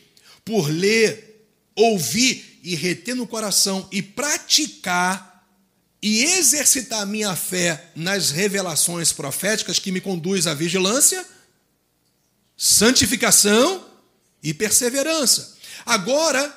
por 0.45 0.69
ler, 0.69 1.45
ouvir 1.75 2.56
e 2.67 2.75
reter 2.75 3.15
no 3.15 3.25
coração 3.25 3.87
e 3.93 4.01
praticar 4.01 5.41
e 6.01 6.25
exercitar 6.25 7.07
minha 7.07 7.33
fé 7.33 7.91
nas 7.95 8.29
revelações 8.29 9.13
proféticas 9.13 9.79
que 9.79 9.89
me 9.89 10.01
conduz 10.01 10.45
à 10.45 10.53
vigilância, 10.53 11.25
santificação 12.57 13.85
e 14.43 14.53
perseverança. 14.53 15.55
Agora, 15.85 16.53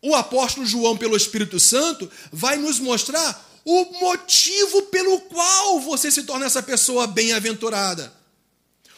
o 0.00 0.14
apóstolo 0.14 0.64
João, 0.64 0.96
pelo 0.96 1.18
Espírito 1.18 1.60
Santo, 1.60 2.10
vai 2.32 2.56
nos 2.56 2.80
mostrar 2.80 3.60
o 3.62 3.84
motivo 4.00 4.82
pelo 4.84 5.20
qual 5.20 5.80
você 5.80 6.10
se 6.10 6.22
torna 6.22 6.46
essa 6.46 6.62
pessoa 6.62 7.06
bem-aventurada. 7.06 8.10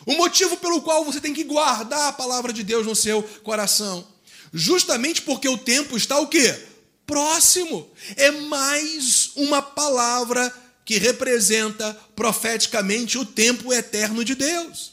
O 0.06 0.14
motivo 0.14 0.56
pelo 0.58 0.82
qual 0.82 1.04
você 1.04 1.20
tem 1.20 1.34
que 1.34 1.42
guardar 1.42 2.10
a 2.10 2.12
palavra 2.12 2.52
de 2.52 2.62
Deus 2.62 2.86
no 2.86 2.94
seu 2.94 3.24
coração. 3.42 4.13
Justamente 4.56 5.20
porque 5.22 5.48
o 5.48 5.58
tempo 5.58 5.96
está 5.96 6.16
o 6.20 6.28
quê? 6.28 6.56
Próximo. 7.04 7.90
É 8.14 8.30
mais 8.30 9.32
uma 9.34 9.60
palavra 9.60 10.54
que 10.84 10.96
representa 10.96 11.92
profeticamente 12.14 13.18
o 13.18 13.24
tempo 13.24 13.72
eterno 13.72 14.24
de 14.24 14.36
Deus. 14.36 14.92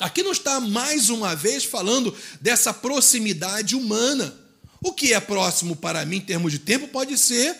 Aqui 0.00 0.24
não 0.24 0.32
está 0.32 0.58
mais 0.58 1.08
uma 1.08 1.36
vez 1.36 1.62
falando 1.62 2.12
dessa 2.40 2.74
proximidade 2.74 3.76
humana. 3.76 4.34
O 4.82 4.92
que 4.92 5.14
é 5.14 5.20
próximo 5.20 5.76
para 5.76 6.04
mim 6.04 6.16
em 6.16 6.20
termos 6.20 6.50
de 6.50 6.58
tempo 6.58 6.88
pode 6.88 7.16
ser 7.16 7.56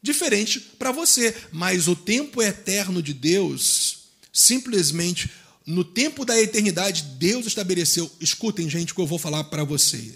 diferente 0.00 0.60
para 0.60 0.92
você, 0.92 1.34
mas 1.50 1.88
o 1.88 1.96
tempo 1.96 2.40
eterno 2.40 3.02
de 3.02 3.12
Deus, 3.12 4.04
simplesmente 4.32 5.28
no 5.66 5.82
tempo 5.82 6.24
da 6.24 6.40
eternidade, 6.40 7.02
Deus 7.18 7.46
estabeleceu. 7.46 8.10
Escutem, 8.20 8.70
gente, 8.70 8.92
o 8.92 8.94
que 8.94 9.00
eu 9.00 9.06
vou 9.06 9.18
falar 9.18 9.42
para 9.44 9.64
você. 9.64 10.14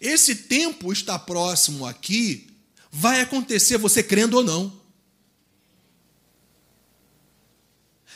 Esse 0.00 0.34
tempo 0.34 0.90
está 0.90 1.18
próximo 1.18 1.86
aqui, 1.86 2.48
vai 2.90 3.20
acontecer 3.20 3.76
você 3.76 4.02
crendo 4.02 4.38
ou 4.38 4.42
não. 4.42 4.80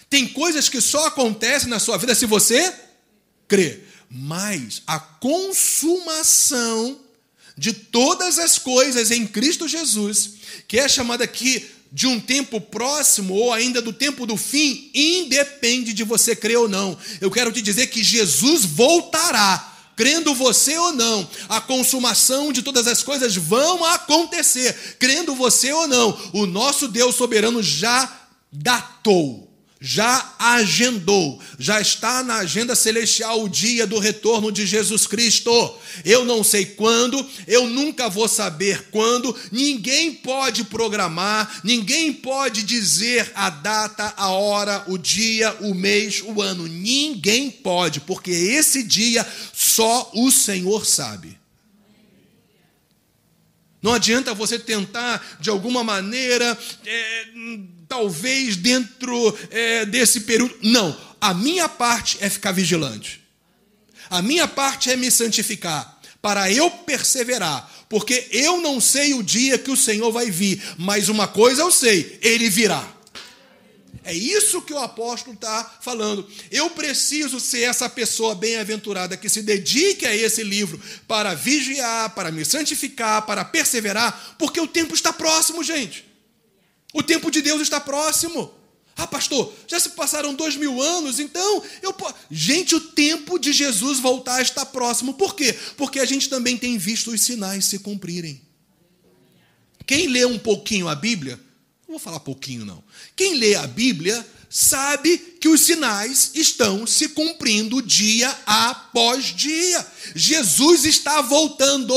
Tem 0.09 0.27
coisas 0.27 0.69
que 0.69 0.81
só 0.81 1.07
acontecem 1.07 1.69
na 1.69 1.79
sua 1.79 1.99
vida 1.99 2.15
se 2.15 2.27
você 2.27 2.75
crê, 3.47 3.83
mas 4.09 4.83
a 4.87 4.99
consumação 4.99 6.99
de 7.57 7.73
todas 7.73 8.39
as 8.39 8.59
coisas 8.59 9.11
em 9.11 9.27
Cristo 9.27 9.69
Jesus, 9.69 10.35
que 10.67 10.79
é 10.79 10.89
chamada 10.89 11.25
aqui 11.25 11.71
de 11.93 12.07
um 12.07 12.19
tempo 12.19 12.59
próximo 12.59 13.35
ou 13.35 13.53
ainda 13.53 13.83
do 13.83 13.93
tempo 13.93 14.25
do 14.25 14.37
fim, 14.37 14.91
independe 14.95 15.93
de 15.93 16.03
você 16.03 16.35
crer 16.35 16.57
ou 16.57 16.69
não. 16.69 16.97
Eu 17.21 17.31
quero 17.31 17.53
te 17.53 17.61
dizer 17.61 17.89
que 17.89 18.03
Jesus 18.03 18.65
voltará. 18.65 19.69
Crendo 19.95 20.35
você 20.35 20.77
ou 20.79 20.93
não, 20.95 21.29
a 21.51 21.61
consumação 21.61 22.51
de 22.51 22.63
todas 22.63 22.87
as 22.87 23.03
coisas 23.03 23.37
vão 23.37 23.85
acontecer. 23.85 24.97
Crendo 24.99 25.35
você 25.35 25.71
ou 25.71 25.87
não, 25.87 26.19
o 26.33 26.47
nosso 26.47 26.89
Deus 26.89 27.15
soberano 27.15 27.63
já 27.63 28.11
datou 28.51 29.52
já 29.85 30.37
agendou, 30.39 31.41
já 31.59 31.81
está 31.81 32.23
na 32.23 32.37
agenda 32.37 32.77
celestial 32.77 33.43
o 33.43 33.49
dia 33.49 33.85
do 33.85 33.99
retorno 33.99 34.53
de 34.53 34.65
Jesus 34.65 35.09
Cristo. 35.09 35.77
Eu 36.05 36.25
não 36.25 36.45
sei 36.45 36.65
quando, 36.65 37.29
eu 37.49 37.67
nunca 37.67 38.09
vou 38.09 38.29
saber 38.29 38.91
quando, 38.93 39.37
ninguém 39.51 40.15
pode 40.15 40.63
programar, 40.63 41.61
ninguém 41.65 42.13
pode 42.13 42.63
dizer 42.63 43.33
a 43.35 43.51
data, 43.51 44.15
a 44.17 44.29
hora, 44.31 44.85
o 44.87 44.97
dia, 44.97 45.53
o 45.61 45.75
mês, 45.75 46.23
o 46.25 46.41
ano. 46.41 46.69
Ninguém 46.69 47.51
pode, 47.51 47.99
porque 48.03 48.31
esse 48.31 48.85
dia 48.85 49.27
só 49.53 50.13
o 50.15 50.31
Senhor 50.31 50.87
sabe. 50.87 51.43
Não 53.83 53.95
adianta 53.95 54.33
você 54.33 54.61
tentar, 54.61 55.39
de 55.41 55.51
alguma 55.51 55.83
maneira, 55.83 56.57
é, 56.87 57.27
talvez 57.93 58.57
dentro 58.57 59.39
é, 59.51 59.85
desse 59.85 60.21
período. 60.21 60.57
Não. 60.63 60.99
A 61.21 61.35
minha 61.35 61.69
parte 61.69 62.17
é 62.23 62.31
ficar 62.31 62.51
vigilante. 62.51 63.23
A 64.09 64.23
minha 64.23 64.49
parte 64.49 64.91
é 64.91 64.97
me 64.97 65.11
santificar, 65.11 66.01
para 66.23 66.51
eu 66.51 66.71
perseverar. 66.71 67.71
Porque 67.91 68.29
eu 68.31 68.63
não 68.63 68.81
sei 68.81 69.13
o 69.13 69.23
dia 69.23 69.59
que 69.59 69.71
o 69.71 69.77
Senhor 69.77 70.11
vai 70.11 70.31
vir, 70.31 70.63
mas 70.79 71.11
uma 71.11 71.29
coisa 71.29 71.61
eu 71.61 71.71
sei: 71.71 72.19
ele 72.23 72.49
virá. 72.49 72.83
É 74.05 74.15
isso 74.15 74.63
que 74.63 74.73
o 74.73 74.79
apóstolo 74.79 75.35
está 75.35 75.79
falando. 75.83 76.27
Eu 76.51 76.71
preciso 76.71 77.39
ser 77.39 77.65
essa 77.65 77.91
pessoa 77.91 78.35
bem-aventurada 78.35 79.19
que 79.19 79.29
se 79.29 79.43
dedique 79.43 80.07
a 80.07 80.17
esse 80.17 80.43
livro 80.43 80.81
para 81.07 81.35
vigiar, 81.35 82.15
para 82.15 82.33
me 82.33 82.43
santificar, 82.43 83.23
para 83.27 83.45
perseverar, 83.45 84.35
porque 84.39 84.59
o 84.59 84.67
tempo 84.67 84.95
está 84.95 85.13
próximo, 85.13 85.63
gente. 85.63 86.12
O 86.93 87.03
tempo 87.03 87.31
de 87.31 87.41
Deus 87.41 87.63
está 87.63 87.81
próximo. 87.81 88.53
Ah, 88.97 89.07
pastor, 89.07 89.53
já 89.67 89.81
se 89.81 89.91
passaram 89.91 90.35
dois 90.35 90.55
mil 90.55 90.81
anos, 90.83 91.19
então 91.19 91.63
eu 91.81 91.93
posso. 91.93 92.15
Gente, 92.31 92.75
o 92.75 92.81
tempo 92.81 93.39
de 93.39 93.53
Jesus 93.53 93.99
voltar 93.99 94.43
está 94.43 94.67
próximo. 94.67 95.15
Por 95.15 95.35
quê? 95.35 95.57
Porque 95.77 95.99
a 95.99 96.05
gente 96.05 96.29
também 96.29 96.59
tem 96.59 96.77
visto 96.77 97.11
os 97.11 97.23
sinais 97.23 97.65
se 97.65 97.79
cumprirem. 97.79 98.41
Quem 99.87 100.09
lê 100.09 100.25
um 100.25 100.39
pouquinho 100.39 100.89
a 100.89 100.95
Bíblia 100.95 101.41
não 101.93 101.99
vou 101.99 102.05
falar 102.05 102.21
pouquinho, 102.21 102.65
não. 102.65 102.83
Quem 103.15 103.35
lê 103.35 103.55
a 103.55 103.67
Bíblia 103.67 104.27
sabe 104.49 105.19
que 105.19 105.47
os 105.47 105.61
sinais 105.61 106.31
estão 106.35 106.87
se 106.87 107.11
cumprindo 107.11 107.83
dia 107.83 108.35
após 108.47 109.27
dia. 109.27 109.87
Jesus 110.15 110.87
está 110.87 111.21
voltando 111.21 111.95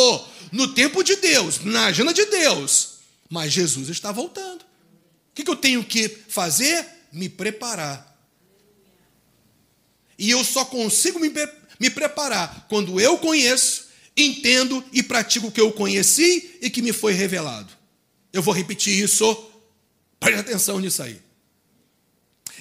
no 0.52 0.68
tempo 0.74 1.02
de 1.02 1.16
Deus, 1.16 1.64
na 1.64 1.86
agenda 1.86 2.14
de 2.14 2.26
Deus. 2.26 2.96
Mas 3.30 3.54
Jesus 3.54 3.88
está 3.88 4.12
voltando. 4.12 4.65
O 5.36 5.44
que 5.44 5.50
eu 5.50 5.56
tenho 5.56 5.84
que 5.84 6.08
fazer? 6.08 6.86
Me 7.12 7.28
preparar. 7.28 8.18
E 10.18 10.30
eu 10.30 10.46
só 10.46 10.64
consigo 10.64 11.20
me, 11.20 11.30
me 11.78 11.90
preparar 11.90 12.66
quando 12.70 13.02
eu 13.02 13.18
conheço, 13.18 13.88
entendo 14.16 14.82
e 14.94 15.04
pratico 15.04 15.48
o 15.48 15.52
que 15.52 15.60
eu 15.60 15.74
conheci 15.74 16.58
e 16.62 16.70
que 16.70 16.82
me 16.82 16.94
foi 16.94 17.12
revelado. 17.12 17.72
Eu 18.32 18.42
vou 18.42 18.54
repetir 18.54 18.98
isso. 18.98 19.52
Preste 20.22 20.40
atenção 20.40 20.80
nisso 20.80 21.04
aí. 21.04 21.22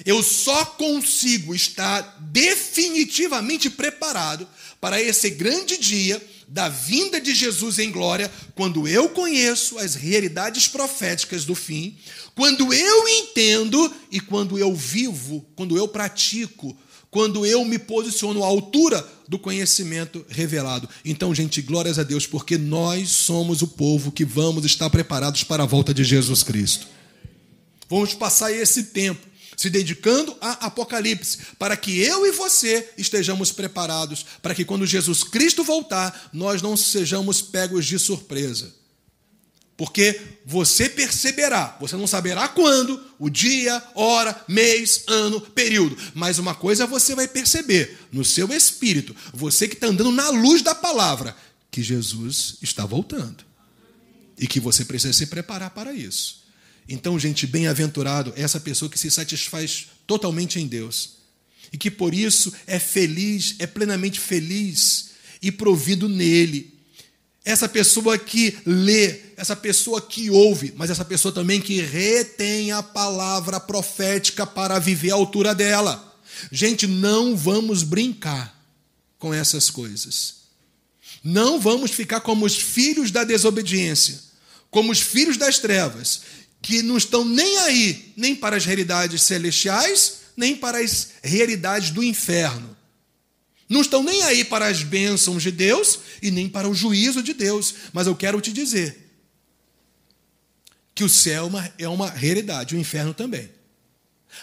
Eu 0.05 0.21
só 0.21 0.65
consigo 0.65 1.55
estar 1.55 2.01
definitivamente 2.19 3.69
preparado 3.69 4.45
para 4.81 5.01
esse 5.01 5.29
grande 5.29 5.77
dia 5.77 6.21
da 6.47 6.69
vinda 6.69 7.19
de 7.19 7.33
Jesus 7.33 7.79
em 7.79 7.91
glória 7.91 8.31
quando 8.53 8.87
eu 8.87 9.09
conheço 9.09 9.77
as 9.77 9.95
realidades 9.95 10.67
proféticas 10.67 11.45
do 11.45 11.55
fim, 11.55 11.95
quando 12.35 12.73
eu 12.73 13.07
entendo 13.07 13.91
e 14.11 14.19
quando 14.19 14.57
eu 14.57 14.73
vivo, 14.73 15.45
quando 15.55 15.77
eu 15.77 15.87
pratico, 15.87 16.75
quando 17.09 17.45
eu 17.45 17.63
me 17.63 17.79
posiciono 17.79 18.43
à 18.43 18.47
altura 18.47 19.07
do 19.27 19.39
conhecimento 19.39 20.25
revelado. 20.27 20.89
Então, 21.03 21.33
gente, 21.33 21.61
glórias 21.61 21.97
a 21.97 22.03
Deus, 22.03 22.27
porque 22.27 22.57
nós 22.57 23.09
somos 23.09 23.61
o 23.61 23.67
povo 23.67 24.11
que 24.11 24.25
vamos 24.25 24.65
estar 24.65 24.89
preparados 24.89 25.43
para 25.43 25.63
a 25.63 25.65
volta 25.65 25.93
de 25.93 26.03
Jesus 26.03 26.43
Cristo. 26.43 26.87
Vamos 27.89 28.13
passar 28.13 28.51
esse 28.51 28.85
tempo 28.85 29.34
se 29.55 29.69
dedicando 29.69 30.35
a 30.41 30.67
Apocalipse, 30.67 31.39
para 31.57 31.77
que 31.77 31.99
eu 31.99 32.25
e 32.25 32.31
você 32.31 32.89
estejamos 32.97 33.51
preparados, 33.51 34.25
para 34.41 34.55
que 34.55 34.65
quando 34.65 34.85
Jesus 34.85 35.23
Cristo 35.23 35.63
voltar, 35.63 36.29
nós 36.33 36.61
não 36.61 36.75
sejamos 36.75 37.41
pegos 37.41 37.85
de 37.85 37.97
surpresa. 37.97 38.73
Porque 39.77 40.21
você 40.45 40.87
perceberá, 40.87 41.75
você 41.81 41.97
não 41.97 42.07
saberá 42.07 42.47
quando, 42.47 43.01
o 43.19 43.29
dia, 43.29 43.83
hora, 43.93 44.43
mês, 44.47 45.03
ano, 45.07 45.41
período, 45.41 45.97
mas 46.13 46.39
uma 46.39 46.55
coisa 46.55 46.87
você 46.87 47.13
vai 47.13 47.27
perceber 47.27 47.97
no 48.11 48.23
seu 48.23 48.53
espírito, 48.53 49.13
você 49.33 49.67
que 49.67 49.73
está 49.73 49.87
andando 49.87 50.11
na 50.11 50.29
luz 50.29 50.61
da 50.61 50.73
palavra, 50.73 51.35
que 51.69 51.83
Jesus 51.83 52.55
está 52.61 52.85
voltando 52.85 53.43
e 54.37 54.47
que 54.47 54.61
você 54.61 54.85
precisa 54.85 55.11
se 55.11 55.27
preparar 55.27 55.71
para 55.71 55.93
isso. 55.93 56.44
Então, 56.87 57.17
gente, 57.17 57.47
bem-aventurado 57.47 58.33
é 58.35 58.41
essa 58.41 58.59
pessoa 58.59 58.89
que 58.89 58.99
se 58.99 59.09
satisfaz 59.09 59.87
totalmente 60.05 60.59
em 60.59 60.67
Deus 60.67 61.15
e 61.73 61.77
que 61.77 61.89
por 61.89 62.13
isso 62.13 62.53
é 62.67 62.79
feliz, 62.79 63.55
é 63.59 63.65
plenamente 63.65 64.19
feliz 64.19 65.09
e 65.41 65.51
provido 65.51 66.07
nele. 66.07 66.73
Essa 67.43 67.67
pessoa 67.67 68.17
que 68.17 68.57
lê, 68.65 69.19
essa 69.35 69.55
pessoa 69.55 70.01
que 70.01 70.29
ouve, 70.29 70.73
mas 70.75 70.89
essa 70.89 71.05
pessoa 71.05 71.31
também 71.31 71.59
que 71.59 71.81
retém 71.81 72.71
a 72.71 72.81
palavra 72.81 73.59
profética 73.59 74.45
para 74.45 74.79
viver 74.79 75.11
à 75.11 75.15
altura 75.15 75.53
dela. 75.53 76.19
Gente, 76.51 76.87
não 76.87 77.35
vamos 77.35 77.83
brincar 77.83 78.55
com 79.17 79.33
essas 79.33 79.69
coisas. 79.69 80.35
Não 81.23 81.59
vamos 81.59 81.91
ficar 81.91 82.21
como 82.21 82.45
os 82.45 82.55
filhos 82.55 83.09
da 83.09 83.23
desobediência, 83.23 84.19
como 84.69 84.91
os 84.91 84.99
filhos 84.99 85.37
das 85.37 85.57
trevas, 85.57 86.21
que 86.65 86.81
não 86.81 86.97
estão 86.97 87.23
nem 87.23 87.59
aí, 87.59 88.11
nem 88.17 88.35
para 88.35 88.55
as 88.55 88.65
realidades 88.65 89.21
celestiais, 89.21 90.21
nem 90.35 90.55
para 90.55 90.79
as 90.79 91.09
realidades 91.21 91.91
do 91.91 92.03
inferno. 92.03 92.75
Não 93.69 93.81
estão 93.81 94.01
nem 94.01 94.23
aí 94.23 94.43
para 94.43 94.65
as 94.65 94.81
bênçãos 94.81 95.43
de 95.43 95.51
Deus 95.51 95.99
e 96.23 96.31
nem 96.31 96.49
para 96.49 96.67
o 96.67 96.73
juízo 96.73 97.21
de 97.21 97.35
Deus. 97.35 97.75
Mas 97.93 98.07
eu 98.07 98.15
quero 98.15 98.41
te 98.41 98.51
dizer 98.51 99.13
que 100.95 101.03
o 101.03 101.09
céu 101.09 101.51
é 101.77 101.87
uma 101.87 102.07
é 102.07 102.17
realidade, 102.17 102.75
o 102.75 102.79
inferno 102.79 103.13
também. 103.13 103.47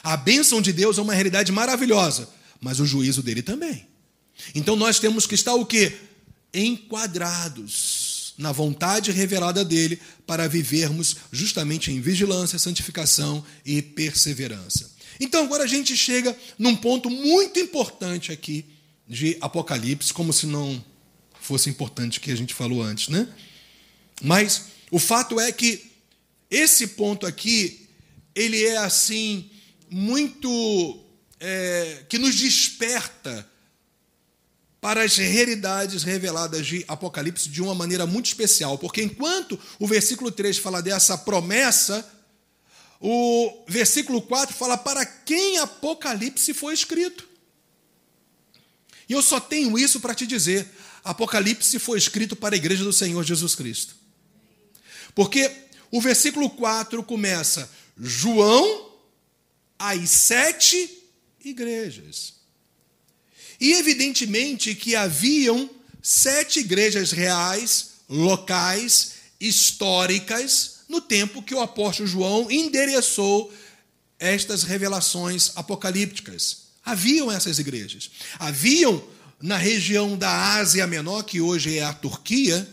A 0.00 0.16
bênção 0.16 0.62
de 0.62 0.72
Deus 0.72 0.98
é 0.98 1.02
uma 1.02 1.14
realidade 1.14 1.50
maravilhosa, 1.50 2.28
mas 2.60 2.78
o 2.78 2.86
juízo 2.86 3.20
dele 3.20 3.42
também. 3.42 3.84
Então 4.54 4.76
nós 4.76 5.00
temos 5.00 5.26
que 5.26 5.34
estar 5.34 5.54
o 5.54 5.66
quê? 5.66 5.98
Enquadrados 6.54 8.01
na 8.36 8.52
vontade 8.52 9.10
revelada 9.10 9.64
dele 9.64 10.00
para 10.26 10.48
vivermos 10.48 11.16
justamente 11.30 11.90
em 11.90 12.00
vigilância, 12.00 12.58
santificação 12.58 13.44
e 13.64 13.82
perseverança. 13.82 14.90
Então 15.20 15.44
agora 15.44 15.64
a 15.64 15.66
gente 15.66 15.96
chega 15.96 16.36
num 16.58 16.74
ponto 16.74 17.10
muito 17.10 17.60
importante 17.60 18.32
aqui 18.32 18.64
de 19.06 19.36
Apocalipse, 19.40 20.12
como 20.12 20.32
se 20.32 20.46
não 20.46 20.82
fosse 21.40 21.68
importante 21.68 22.18
o 22.18 22.20
que 22.20 22.30
a 22.30 22.36
gente 22.36 22.54
falou 22.54 22.82
antes, 22.82 23.08
né? 23.08 23.28
Mas 24.22 24.66
o 24.90 24.98
fato 24.98 25.40
é 25.40 25.50
que 25.50 25.90
esse 26.50 26.88
ponto 26.88 27.26
aqui, 27.26 27.88
ele 28.34 28.62
é 28.64 28.76
assim, 28.76 29.50
muito. 29.90 30.98
É, 31.44 32.04
que 32.08 32.18
nos 32.18 32.36
desperta 32.36 33.48
para 34.82 35.04
as 35.04 35.16
realidades 35.16 36.02
reveladas 36.02 36.66
de 36.66 36.84
Apocalipse 36.88 37.48
de 37.48 37.62
uma 37.62 37.72
maneira 37.72 38.04
muito 38.04 38.26
especial, 38.26 38.76
porque 38.76 39.00
enquanto 39.00 39.56
o 39.78 39.86
versículo 39.86 40.32
3 40.32 40.58
fala 40.58 40.82
dessa 40.82 41.16
promessa, 41.16 42.04
o 43.00 43.64
versículo 43.68 44.20
4 44.20 44.52
fala 44.52 44.76
para 44.76 45.06
quem 45.06 45.58
Apocalipse 45.58 46.52
foi 46.52 46.74
escrito. 46.74 47.28
E 49.08 49.12
eu 49.12 49.22
só 49.22 49.38
tenho 49.38 49.78
isso 49.78 50.00
para 50.00 50.16
te 50.16 50.26
dizer: 50.26 50.68
Apocalipse 51.04 51.78
foi 51.78 51.96
escrito 51.96 52.34
para 52.34 52.56
a 52.56 52.58
igreja 52.58 52.82
do 52.82 52.92
Senhor 52.92 53.22
Jesus 53.22 53.54
Cristo. 53.54 53.94
Porque 55.14 55.48
o 55.92 56.00
versículo 56.00 56.50
4 56.50 57.04
começa: 57.04 57.70
João, 57.96 58.90
as 59.78 60.10
sete 60.10 61.08
igrejas. 61.44 62.41
E 63.62 63.74
evidentemente 63.74 64.74
que 64.74 64.96
haviam 64.96 65.70
sete 66.02 66.58
igrejas 66.58 67.12
reais, 67.12 67.90
locais, 68.08 69.12
históricas, 69.40 70.80
no 70.88 71.00
tempo 71.00 71.40
que 71.40 71.54
o 71.54 71.60
apóstolo 71.60 72.08
João 72.08 72.50
endereçou 72.50 73.54
estas 74.18 74.64
revelações 74.64 75.52
apocalípticas. 75.54 76.62
Haviam 76.84 77.30
essas 77.30 77.60
igrejas. 77.60 78.10
Haviam 78.36 79.00
na 79.40 79.56
região 79.56 80.18
da 80.18 80.56
Ásia 80.56 80.84
Menor, 80.84 81.22
que 81.22 81.40
hoje 81.40 81.78
é 81.78 81.84
a 81.84 81.92
Turquia, 81.92 82.68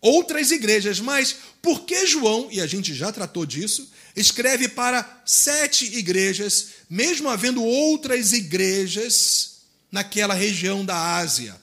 outras 0.00 0.52
igrejas, 0.52 1.00
mas 1.00 1.34
por 1.60 1.80
que 1.80 2.06
João, 2.06 2.46
e 2.52 2.60
a 2.60 2.68
gente 2.68 2.94
já 2.94 3.10
tratou 3.10 3.44
disso, 3.44 3.90
escreve 4.16 4.68
para 4.68 5.22
sete 5.26 5.84
igrejas, 5.96 6.68
mesmo 6.88 7.28
havendo 7.28 7.62
outras 7.62 8.32
igrejas 8.32 9.58
naquela 9.92 10.34
região 10.34 10.84
da 10.84 11.16
Ásia. 11.16 11.54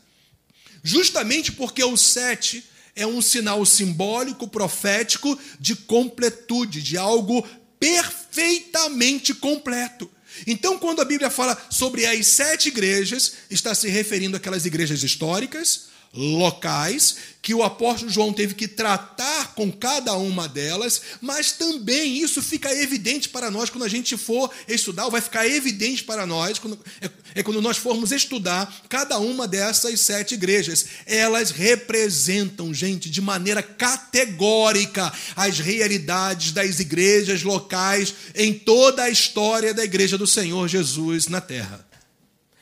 Justamente 0.83 1.51
porque 1.51 1.83
o 1.83 1.97
sete 1.97 2.63
é 2.95 3.07
um 3.07 3.21
sinal 3.21 3.65
simbólico, 3.65 4.47
profético 4.47 5.37
de 5.59 5.75
completude, 5.75 6.81
de 6.81 6.97
algo 6.97 7.45
perfeitamente 7.79 9.33
completo. 9.33 10.09
Então, 10.47 10.79
quando 10.79 11.01
a 11.01 11.05
Bíblia 11.05 11.29
fala 11.29 11.59
sobre 11.69 12.05
as 12.05 12.27
sete 12.27 12.69
igrejas, 12.69 13.33
está 13.49 13.73
se 13.73 13.87
referindo 13.87 14.37
àquelas 14.37 14.65
igrejas 14.65 15.03
históricas, 15.03 15.92
locais 16.13 17.33
que 17.41 17.53
o 17.53 17.63
apóstolo 17.63 18.09
João 18.09 18.31
teve 18.31 18.53
que 18.53 18.69
tratar 18.69 19.53
com 19.55 19.69
cada 19.69 20.13
uma 20.13 20.47
delas, 20.47 21.01
mas 21.19 21.51
também 21.51 22.17
isso 22.17 22.41
fica 22.41 22.73
evidente 22.73 23.27
para 23.27 23.51
nós 23.51 23.69
quando 23.69 23.83
a 23.83 23.89
gente 23.89 24.15
for 24.15 24.49
estudar, 24.67 25.09
vai 25.09 25.19
ficar 25.19 25.45
evidente 25.45 26.03
para 26.03 26.25
nós 26.25 26.57
quando, 26.57 26.79
é, 27.01 27.09
é 27.35 27.43
quando 27.43 27.61
nós 27.61 27.77
formos 27.77 28.11
estudar 28.11 28.83
cada 28.87 29.19
uma 29.19 29.45
dessas 29.45 29.99
sete 29.99 30.35
igrejas. 30.35 30.85
Elas 31.05 31.51
representam, 31.51 32.73
gente, 32.73 33.09
de 33.09 33.19
maneira 33.19 33.61
categórica 33.61 35.11
as 35.35 35.59
realidades 35.59 36.53
das 36.53 36.79
igrejas 36.79 37.43
locais 37.43 38.13
em 38.35 38.53
toda 38.53 39.03
a 39.03 39.09
história 39.09 39.73
da 39.73 39.83
igreja 39.83 40.17
do 40.17 40.27
Senhor 40.27 40.67
Jesus 40.69 41.27
na 41.27 41.41
terra. 41.41 41.85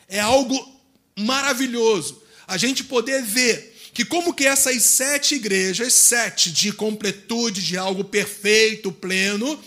É 0.08 0.20
algo 0.20 0.82
maravilhoso 1.20 2.21
a 2.52 2.58
gente 2.58 2.84
poder 2.84 3.24
ver 3.24 3.74
que 3.94 4.04
como 4.04 4.34
que 4.34 4.46
essas 4.46 4.84
sete 4.84 5.36
igrejas, 5.36 5.94
sete 5.94 6.52
de 6.52 6.74
completude, 6.74 7.62
de 7.62 7.78
algo 7.78 8.04
perfeito, 8.04 8.92
pleno, 8.92 9.58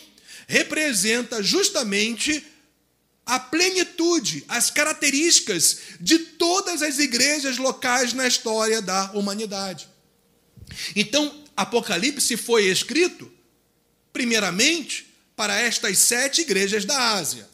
representa 0.47 1.43
justamente 1.43 2.45
a 3.25 3.41
plenitude, 3.41 4.45
as 4.47 4.71
características 4.71 5.79
de 5.99 6.19
todas 6.19 6.83
as 6.83 6.99
igrejas 6.99 7.57
locais 7.57 8.13
na 8.13 8.29
história 8.29 8.83
da 8.83 9.13
humanidade. 9.13 9.89
Então, 10.95 11.43
Apocalipse 11.57 12.37
foi 12.37 12.67
escrito, 12.67 13.33
primeiramente, 14.13 15.07
para 15.35 15.59
estas 15.59 15.97
sete 15.97 16.43
igrejas 16.43 16.85
da 16.85 17.15
Ásia. 17.15 17.49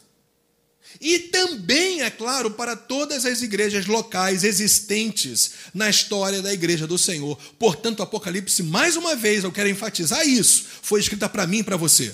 E 0.99 1.19
também, 1.19 2.01
é 2.01 2.09
claro, 2.09 2.51
para 2.51 2.75
todas 2.75 3.25
as 3.25 3.41
igrejas 3.41 3.85
locais 3.85 4.43
existentes 4.43 5.51
na 5.73 5.89
história 5.89 6.41
da 6.41 6.53
igreja 6.53 6.85
do 6.85 6.97
Senhor. 6.97 7.37
Portanto, 7.57 8.03
Apocalipse, 8.03 8.61
mais 8.63 8.95
uma 8.95 9.15
vez, 9.15 9.43
eu 9.43 9.51
quero 9.51 9.69
enfatizar 9.69 10.27
isso, 10.27 10.65
foi 10.81 10.99
escrita 10.99 11.29
para 11.29 11.47
mim 11.47 11.59
e 11.59 11.63
para 11.63 11.77
você. 11.77 12.13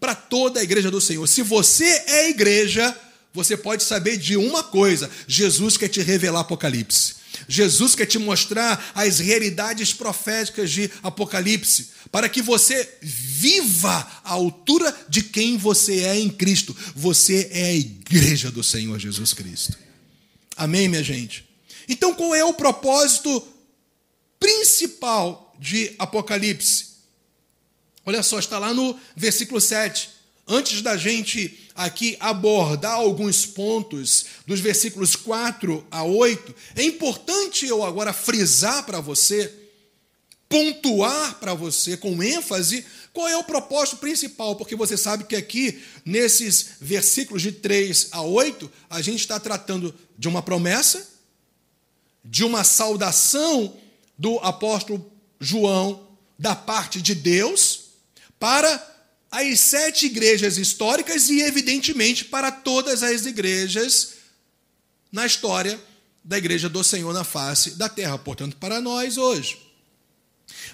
Para 0.00 0.14
toda 0.14 0.60
a 0.60 0.62
igreja 0.62 0.90
do 0.90 1.00
Senhor. 1.00 1.26
Se 1.26 1.42
você 1.42 2.02
é 2.06 2.28
igreja, 2.28 2.94
você 3.32 3.56
pode 3.56 3.82
saber 3.82 4.16
de 4.16 4.36
uma 4.36 4.62
coisa: 4.62 5.10
Jesus 5.26 5.76
quer 5.76 5.88
te 5.88 6.00
revelar 6.00 6.40
Apocalipse. 6.40 7.16
Jesus 7.48 7.94
quer 7.94 8.06
te 8.06 8.18
mostrar 8.18 8.92
as 8.94 9.18
realidades 9.18 9.92
proféticas 9.92 10.70
de 10.70 10.90
Apocalipse, 11.02 11.90
para 12.10 12.28
que 12.28 12.40
você 12.42 12.98
viva 13.02 14.06
à 14.24 14.32
altura 14.32 14.94
de 15.08 15.22
quem 15.22 15.56
você 15.56 16.04
é 16.04 16.18
em 16.18 16.28
Cristo. 16.28 16.76
Você 16.94 17.50
é 17.52 17.66
a 17.66 17.74
igreja 17.74 18.50
do 18.50 18.62
Senhor 18.62 18.98
Jesus 18.98 19.32
Cristo. 19.32 19.76
Amém, 20.56 20.88
minha 20.88 21.02
gente? 21.02 21.46
Então, 21.88 22.14
qual 22.14 22.34
é 22.34 22.44
o 22.44 22.54
propósito 22.54 23.46
principal 24.40 25.54
de 25.58 25.94
Apocalipse? 25.98 26.96
Olha 28.04 28.22
só, 28.22 28.38
está 28.38 28.58
lá 28.58 28.72
no 28.72 28.98
versículo 29.16 29.60
7. 29.60 30.10
Antes 30.46 30.80
da 30.80 30.96
gente 30.96 31.65
aqui 31.76 32.16
abordar 32.18 32.94
alguns 32.94 33.44
pontos 33.44 34.24
dos 34.46 34.60
versículos 34.60 35.14
4 35.14 35.86
a 35.90 36.02
8, 36.02 36.54
é 36.74 36.82
importante 36.82 37.66
eu 37.66 37.84
agora 37.84 38.12
frisar 38.12 38.84
para 38.84 39.00
você, 39.00 39.52
pontuar 40.48 41.38
para 41.38 41.54
você 41.54 41.96
com 41.96 42.22
ênfase 42.22 42.84
qual 43.12 43.28
é 43.28 43.36
o 43.36 43.44
propósito 43.44 43.98
principal, 43.98 44.56
porque 44.56 44.76
você 44.76 44.96
sabe 44.96 45.24
que 45.24 45.36
aqui, 45.36 45.82
nesses 46.04 46.72
versículos 46.80 47.42
de 47.42 47.52
3 47.52 48.08
a 48.12 48.22
8, 48.22 48.70
a 48.90 49.00
gente 49.00 49.20
está 49.20 49.40
tratando 49.40 49.94
de 50.18 50.28
uma 50.28 50.42
promessa, 50.42 51.08
de 52.24 52.44
uma 52.44 52.64
saudação 52.64 53.76
do 54.18 54.38
apóstolo 54.38 55.10
João 55.40 56.08
da 56.38 56.54
parte 56.54 57.00
de 57.00 57.14
Deus 57.14 57.84
para 58.38 58.95
as 59.30 59.60
sete 59.60 60.06
igrejas 60.06 60.58
históricas 60.58 61.28
e, 61.28 61.40
evidentemente, 61.40 62.24
para 62.24 62.50
todas 62.50 63.02
as 63.02 63.26
igrejas 63.26 64.14
na 65.10 65.26
história 65.26 65.80
da 66.24 66.36
igreja 66.36 66.68
do 66.68 66.82
Senhor 66.82 67.12
na 67.12 67.24
face 67.24 67.70
da 67.72 67.88
terra, 67.88 68.18
portanto, 68.18 68.56
para 68.56 68.80
nós 68.80 69.16
hoje. 69.16 69.58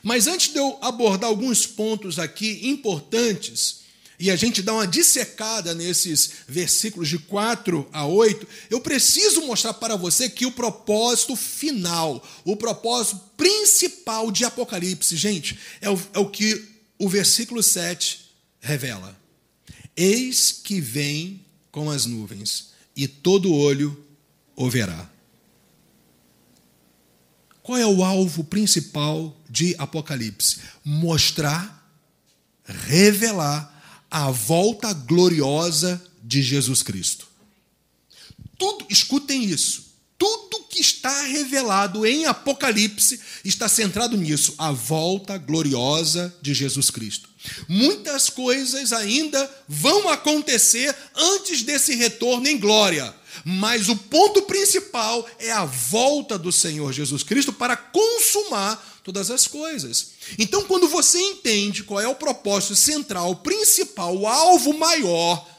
Mas 0.03 0.27
antes 0.27 0.53
de 0.53 0.59
eu 0.59 0.79
abordar 0.81 1.29
alguns 1.29 1.67
pontos 1.67 2.19
aqui 2.19 2.69
importantes, 2.69 3.83
e 4.19 4.31
a 4.31 4.37
gente 4.37 4.63
dá 4.63 4.73
uma 4.73 4.87
dissecada 4.87 5.75
nesses 5.75 6.31
versículos 6.47 7.09
de 7.09 7.19
4 7.19 7.89
a 7.93 8.07
8, 8.07 8.47
eu 8.71 8.81
preciso 8.81 9.43
mostrar 9.43 9.75
para 9.75 9.97
você 9.97 10.29
que 10.29 10.47
o 10.47 10.53
propósito 10.53 11.35
final, 11.35 12.25
o 12.45 12.57
propósito 12.57 13.21
principal 13.37 14.31
de 14.31 14.45
Apocalipse, 14.45 15.17
gente, 15.17 15.59
é 15.81 15.91
o, 15.91 16.01
é 16.15 16.19
o 16.19 16.31
que 16.31 16.69
o 16.99 17.09
versículo 17.09 17.63
7 17.63 18.22
revela: 18.63 19.21
Eis 19.95 20.53
que 20.53 20.81
vem 20.81 21.45
com 21.71 21.91
as 21.91 22.07
nuvens, 22.07 22.71
e 22.97 23.07
todo 23.07 23.53
olho 23.53 24.07
o 24.57 24.71
verá. 24.71 25.11
Qual 27.63 27.79
é 27.79 27.87
o 27.87 28.03
alvo 28.03 28.43
principal 28.43 29.37
de 29.49 29.75
Apocalipse? 29.79 30.61
Mostrar, 30.85 31.93
revelar 32.65 33.71
a 34.11 34.31
volta 34.31 34.93
gloriosa 34.93 36.03
de 36.23 36.43
Jesus 36.43 36.83
Cristo. 36.83 37.29
Tudo, 38.59 38.87
escutem 38.89 39.45
isso. 39.45 39.92
Tudo 40.23 40.63
que 40.69 40.81
está 40.81 41.23
revelado 41.23 42.07
em 42.07 42.27
Apocalipse 42.27 43.21
está 43.45 43.69
centrado 43.69 44.17
nisso, 44.17 44.55
a 44.57 44.71
volta 44.71 45.37
gloriosa 45.37 46.33
de 46.41 46.55
Jesus 46.55 46.91
Cristo. 46.91 47.29
Muitas 47.69 48.31
coisas 48.31 48.93
ainda 48.93 49.51
vão 49.67 50.09
acontecer 50.09 50.95
antes 51.17 51.65
desse 51.65 51.97
retorno 51.97 52.47
em 52.47 52.57
glória, 52.57 53.13
mas 53.45 53.89
o 53.89 53.97
ponto 53.97 54.43
principal 54.43 55.29
é 55.41 55.51
a 55.51 55.65
volta 55.65 56.39
do 56.39 56.53
Senhor 56.53 56.93
Jesus 56.93 57.25
Cristo 57.25 57.53
para 57.53 57.77
consumar 57.77 59.01
todas 59.03 59.29
as 59.29 59.49
coisas. 59.49 60.13
Então, 60.39 60.63
quando 60.67 60.87
você 60.87 61.19
entende 61.19 61.83
qual 61.83 62.01
é 62.01 62.07
o 62.07 62.15
propósito 62.15 62.77
central, 62.77 63.35
principal, 63.35 64.17
o 64.17 64.29
alvo 64.29 64.73
maior 64.73 65.51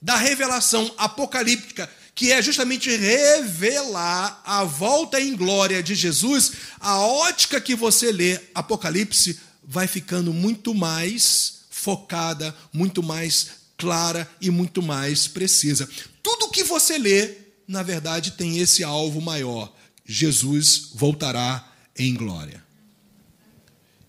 da 0.00 0.14
revelação 0.14 0.94
apocalíptica, 0.96 1.90
que 2.14 2.30
é 2.30 2.42
justamente 2.42 2.94
revelar 2.94 4.42
a 4.44 4.64
volta 4.64 5.20
em 5.20 5.34
glória 5.34 5.82
de 5.82 5.94
Jesus, 5.94 6.52
a 6.78 6.98
ótica 7.00 7.60
que 7.60 7.74
você 7.74 8.12
lê 8.12 8.38
Apocalipse 8.54 9.40
vai 9.64 9.86
ficando 9.86 10.32
muito 10.32 10.74
mais 10.74 11.62
focada, 11.70 12.54
muito 12.72 13.02
mais 13.02 13.62
clara 13.76 14.30
e 14.40 14.50
muito 14.50 14.82
mais 14.82 15.26
precisa. 15.26 15.88
Tudo 16.22 16.50
que 16.50 16.62
você 16.62 16.98
lê, 16.98 17.34
na 17.66 17.82
verdade, 17.82 18.32
tem 18.32 18.58
esse 18.58 18.84
alvo 18.84 19.20
maior: 19.20 19.72
Jesus 20.04 20.90
voltará 20.94 21.72
em 21.96 22.14
glória. 22.14 22.62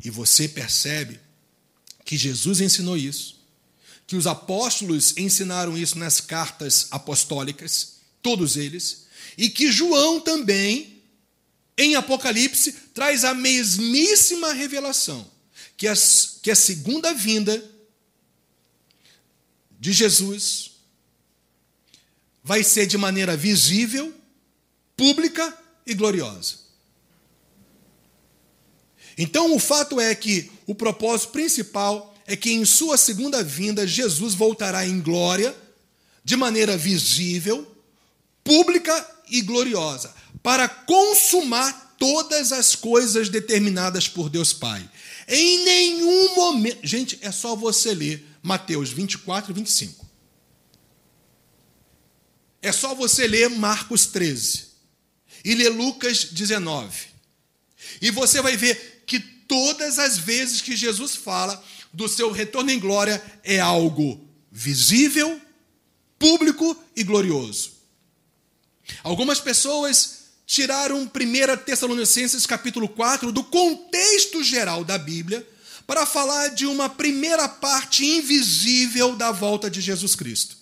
E 0.03 0.09
você 0.09 0.47
percebe 0.47 1.19
que 2.03 2.17
Jesus 2.17 2.59
ensinou 2.59 2.97
isso, 2.97 3.42
que 4.13 4.17
os 4.17 4.27
apóstolos 4.27 5.17
ensinaram 5.17 5.75
isso 5.75 5.97
nas 5.97 6.21
cartas 6.21 6.85
apostólicas, 6.91 7.93
todos 8.21 8.55
eles, 8.55 9.07
e 9.35 9.49
que 9.49 9.71
João 9.71 10.19
também, 10.19 11.01
em 11.75 11.95
Apocalipse, 11.95 12.73
traz 12.93 13.23
a 13.23 13.33
mesmíssima 13.33 14.53
revelação 14.53 15.27
que 15.75 15.87
a, 15.87 15.95
que 16.43 16.51
a 16.51 16.55
segunda 16.55 17.11
vinda 17.11 17.67
de 19.79 19.91
Jesus 19.91 20.73
vai 22.43 22.63
ser 22.63 22.85
de 22.85 22.99
maneira 22.99 23.35
visível, 23.35 24.13
pública 24.95 25.57
e 25.87 25.95
gloriosa. 25.95 26.57
Então, 29.17 29.55
o 29.55 29.59
fato 29.59 29.99
é 29.99 30.13
que 30.13 30.51
o 30.67 30.75
propósito 30.75 31.31
principal 31.31 32.12
é 32.25 32.35
que 32.35 32.51
em 32.51 32.65
sua 32.65 32.97
segunda 32.97 33.43
vinda 33.43 33.85
Jesus 33.85 34.33
voltará 34.33 34.87
em 34.87 34.99
glória, 35.01 35.55
de 36.23 36.35
maneira 36.35 36.77
visível, 36.77 37.69
pública 38.43 39.09
e 39.29 39.41
gloriosa, 39.41 40.13
para 40.41 40.67
consumar 40.67 41.95
todas 41.97 42.51
as 42.51 42.75
coisas 42.75 43.29
determinadas 43.29 44.07
por 44.07 44.29
Deus 44.29 44.53
Pai. 44.53 44.89
Em 45.27 45.63
nenhum 45.63 46.35
momento. 46.35 46.79
Gente, 46.83 47.17
é 47.21 47.31
só 47.31 47.55
você 47.55 47.93
ler 47.93 48.25
Mateus 48.41 48.89
24 48.89 49.51
e 49.51 49.53
25. 49.53 50.05
É 52.61 52.71
só 52.71 52.95
você 52.95 53.27
ler 53.27 53.49
Marcos 53.49 54.05
13 54.07 54.67
e 55.43 55.55
ler 55.55 55.69
Lucas 55.69 56.25
19. 56.25 57.07
E 58.01 58.09
você 58.11 58.41
vai 58.41 58.55
ver 58.55 59.03
que 59.05 59.19
todas 59.19 59.99
as 59.99 60.17
vezes 60.17 60.61
que 60.61 60.75
Jesus 60.75 61.15
fala 61.15 61.61
do 61.93 62.07
seu 62.09 62.31
retorno 62.31 62.71
em 62.71 62.79
glória 62.79 63.23
é 63.43 63.59
algo 63.59 64.27
visível, 64.51 65.39
público 66.17 66.75
e 66.95 67.03
glorioso. 67.03 67.73
Algumas 69.03 69.39
pessoas 69.39 70.23
tiraram 70.45 71.03
1 71.03 71.09
Tessalonicenses 71.65 72.45
capítulo 72.45 72.89
4 72.89 73.31
do 73.31 73.43
contexto 73.43 74.43
geral 74.43 74.83
da 74.83 74.97
Bíblia 74.97 75.47
para 75.85 76.05
falar 76.05 76.49
de 76.49 76.65
uma 76.65 76.89
primeira 76.89 77.47
parte 77.47 78.05
invisível 78.05 79.15
da 79.15 79.31
volta 79.31 79.69
de 79.69 79.81
Jesus 79.81 80.15
Cristo. 80.15 80.57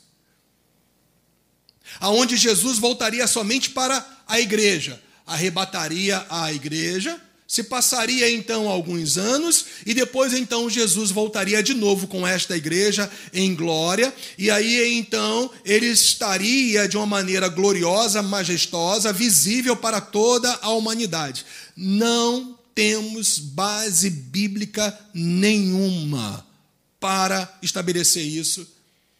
Aonde 1.99 2.37
Jesus 2.37 2.77
voltaria 2.77 3.27
somente 3.27 3.69
para 3.69 4.23
a 4.27 4.39
igreja, 4.39 5.01
arrebataria 5.25 6.25
a 6.29 6.51
igreja 6.51 7.21
se 7.51 7.63
passaria 7.63 8.31
então 8.31 8.69
alguns 8.69 9.17
anos 9.17 9.65
e 9.85 9.93
depois 9.93 10.31
então 10.31 10.69
Jesus 10.69 11.11
voltaria 11.11 11.61
de 11.61 11.73
novo 11.73 12.07
com 12.07 12.25
esta 12.25 12.55
igreja 12.55 13.11
em 13.33 13.53
glória, 13.53 14.15
e 14.37 14.49
aí 14.49 14.97
então 14.97 15.51
ele 15.65 15.87
estaria 15.87 16.87
de 16.87 16.95
uma 16.95 17.05
maneira 17.05 17.49
gloriosa, 17.49 18.21
majestosa, 18.21 19.11
visível 19.11 19.75
para 19.75 19.99
toda 19.99 20.49
a 20.61 20.69
humanidade. 20.69 21.45
Não 21.75 22.57
temos 22.73 23.37
base 23.37 24.09
bíblica 24.09 24.97
nenhuma 25.13 26.47
para 27.01 27.53
estabelecer 27.61 28.23
isso, 28.23 28.65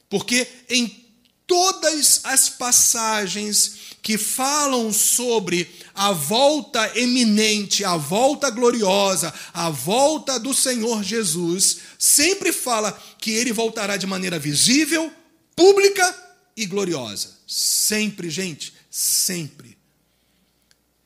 porque 0.09 0.47
em 0.69 1.03
todas 1.45 2.21
as 2.23 2.47
passagens 2.47 3.80
que 4.02 4.18
falam 4.18 4.91
sobre 4.91 5.70
a 5.93 6.12
volta 6.12 6.97
eminente, 6.97 7.86
a 7.86 7.95
volta 7.97 8.49
gloriosa, 8.49 9.34
a 9.54 9.70
volta 9.70 10.39
do 10.39 10.54
Senhor 10.54 11.04
Jesus, 11.04 11.78
sempre 11.99 12.52
fala 12.52 12.91
que 13.20 13.32
ele 13.32 13.54
voltará 13.54 13.97
de 13.97 14.08
maneira 14.08 14.39
visível, 14.39 15.12
pública 15.56 16.16
e 16.58 16.66
gloriosa. 16.66 17.38
Sempre, 17.45 18.30
gente, 18.30 18.74
sempre. 18.89 19.78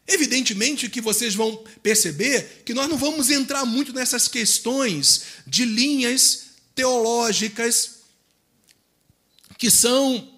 Evidentemente 0.08 0.88
que 0.88 1.02
vocês 1.02 1.36
vão 1.36 1.64
perceber 1.82 2.64
que 2.64 2.74
nós 2.74 2.88
não 2.88 2.98
vamos 2.98 3.30
entrar 3.30 3.66
muito 3.66 3.91
nessas 3.91 4.28
questões 4.28 5.24
de 5.48 5.66
linhas 5.66 6.46
teológicas 6.76 7.96
que 9.58 9.72
são 9.72 10.35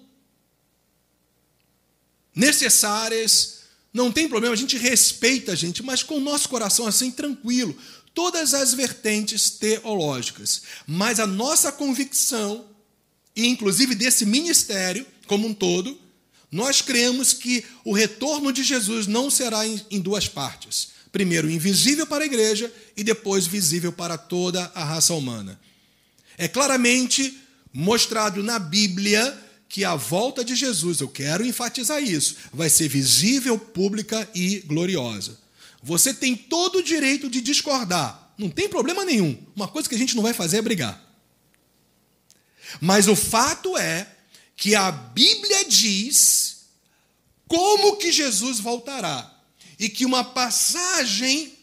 necessárias, 2.38 3.58
não 3.92 4.12
tem 4.12 4.28
problema, 4.28 4.54
a 4.54 4.56
gente 4.56 4.78
respeita 4.78 5.52
a 5.52 5.54
gente, 5.56 5.82
mas 5.82 6.04
com 6.04 6.18
o 6.18 6.20
nosso 6.20 6.48
coração 6.48 6.86
assim 6.86 7.10
tranquilo, 7.10 7.76
todas 8.14 8.54
as 8.54 8.72
vertentes 8.72 9.50
teológicas. 9.50 10.62
Mas 10.86 11.18
a 11.18 11.26
nossa 11.26 11.72
convicção, 11.72 12.64
e 13.34 13.48
inclusive 13.48 13.96
desse 13.96 14.24
ministério 14.24 15.04
como 15.26 15.48
um 15.48 15.52
todo, 15.52 15.98
nós 16.50 16.80
cremos 16.80 17.32
que 17.32 17.64
o 17.84 17.92
retorno 17.92 18.52
de 18.52 18.62
Jesus 18.62 19.08
não 19.08 19.30
será 19.30 19.66
em, 19.66 20.00
duas 20.00 20.28
partes. 20.28 20.90
Primeiro, 21.10 21.50
invisível 21.50 22.06
para 22.06 22.22
a 22.22 22.26
igreja 22.26 22.72
e 22.96 23.02
depois 23.02 23.46
visível 23.46 23.92
para 23.92 24.16
toda 24.16 24.70
a 24.74 24.84
raça 24.84 25.12
humana. 25.12 25.60
É 26.38 26.46
claramente 26.46 27.36
mostrado 27.72 28.42
na 28.42 28.58
Bíblia 28.58 29.36
que 29.68 29.84
a 29.84 29.94
volta 29.94 30.44
de 30.44 30.56
Jesus, 30.56 31.00
eu 31.00 31.08
quero 31.08 31.44
enfatizar 31.44 32.02
isso, 32.02 32.36
vai 32.52 32.70
ser 32.70 32.88
visível, 32.88 33.58
pública 33.58 34.28
e 34.34 34.60
gloriosa. 34.60 35.38
Você 35.82 36.14
tem 36.14 36.34
todo 36.34 36.78
o 36.78 36.82
direito 36.82 37.28
de 37.28 37.40
discordar, 37.40 38.32
não 38.38 38.48
tem 38.48 38.68
problema 38.68 39.04
nenhum. 39.04 39.38
Uma 39.54 39.68
coisa 39.68 39.88
que 39.88 39.94
a 39.94 39.98
gente 39.98 40.16
não 40.16 40.22
vai 40.22 40.32
fazer 40.32 40.58
é 40.58 40.62
brigar. 40.62 41.04
Mas 42.80 43.08
o 43.08 43.16
fato 43.16 43.76
é 43.76 44.06
que 44.56 44.74
a 44.74 44.90
Bíblia 44.90 45.64
diz 45.64 46.66
como 47.46 47.96
que 47.96 48.12
Jesus 48.12 48.60
voltará 48.60 49.34
e 49.78 49.88
que 49.88 50.04
uma 50.04 50.24
passagem, 50.24 51.57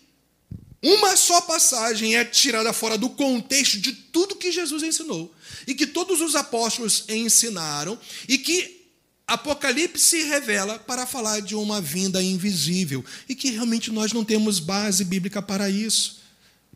uma 0.81 1.15
só 1.15 1.41
passagem 1.41 2.15
é 2.15 2.23
tirada 2.23 2.71
fora 2.73 2.97
do 2.97 3.09
contexto 3.09 3.79
de 3.79 3.91
tudo 3.91 4.35
que 4.35 4.51
Jesus 4.51 4.83
ensinou 4.83 5.33
e 5.65 5.73
que 5.73 5.87
todos 5.87 6.21
os 6.21 6.35
apóstolos 6.35 7.05
ensinaram 7.09 7.97
e 8.27 8.37
que 8.37 8.85
Apocalipse 9.27 10.21
revela 10.23 10.77
para 10.77 11.07
falar 11.07 11.39
de 11.39 11.55
uma 11.55 11.81
vinda 11.81 12.21
invisível 12.21 13.03
e 13.27 13.33
que 13.33 13.49
realmente 13.49 13.91
nós 13.91 14.13
não 14.13 14.23
temos 14.23 14.59
base 14.59 15.03
bíblica 15.03 15.41
para 15.41 15.67
isso, 15.69 16.21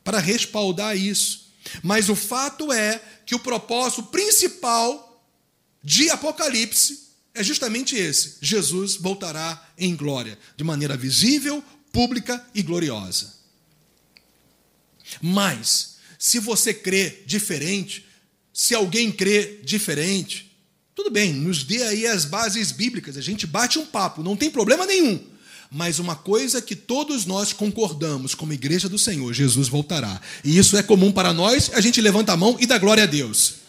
para 0.03 0.17
respaldar 0.17 0.97
isso. 0.97 1.47
Mas 1.83 2.09
o 2.09 2.15
fato 2.15 2.73
é 2.73 2.99
que 3.25 3.35
o 3.35 3.39
propósito 3.39 4.03
principal 4.03 5.23
de 5.83 6.09
Apocalipse 6.09 7.09
é 7.35 7.43
justamente 7.43 7.95
esse: 7.95 8.37
Jesus 8.41 8.95
voltará 8.95 9.69
em 9.77 9.95
glória, 9.95 10.37
de 10.57 10.63
maneira 10.63 10.97
visível, 10.97 11.63
pública 11.91 12.43
e 12.55 12.63
gloriosa. 12.63 13.38
Mas, 15.21 15.95
se 16.17 16.39
você 16.39 16.73
crê 16.73 17.19
diferente, 17.25 18.05
se 18.53 18.75
alguém 18.75 19.11
crê 19.11 19.59
diferente, 19.63 20.51
tudo 20.95 21.09
bem, 21.09 21.33
nos 21.33 21.63
dê 21.63 21.83
aí 21.83 22.05
as 22.05 22.25
bases 22.25 22.71
bíblicas, 22.71 23.15
a 23.15 23.21
gente 23.21 23.47
bate 23.47 23.79
um 23.79 23.85
papo, 23.85 24.21
não 24.21 24.35
tem 24.35 24.49
problema 24.49 24.85
nenhum. 24.85 25.19
Mas 25.71 25.99
uma 25.99 26.15
coisa 26.15 26.61
que 26.61 26.75
todos 26.75 27.25
nós 27.25 27.53
concordamos 27.53 28.33
como 28.33 28.51
igreja 28.51 28.89
do 28.89 28.97
Senhor, 28.97 29.31
Jesus 29.33 29.67
voltará. 29.67 30.19
E 30.43 30.57
isso 30.57 30.75
é 30.75 30.83
comum 30.83 31.11
para 31.11 31.31
nós, 31.31 31.71
a 31.73 31.79
gente 31.79 32.01
levanta 32.01 32.33
a 32.33 32.37
mão 32.37 32.57
e 32.59 32.65
dá 32.65 32.77
glória 32.77 33.03
a 33.03 33.07
Deus. 33.07 33.59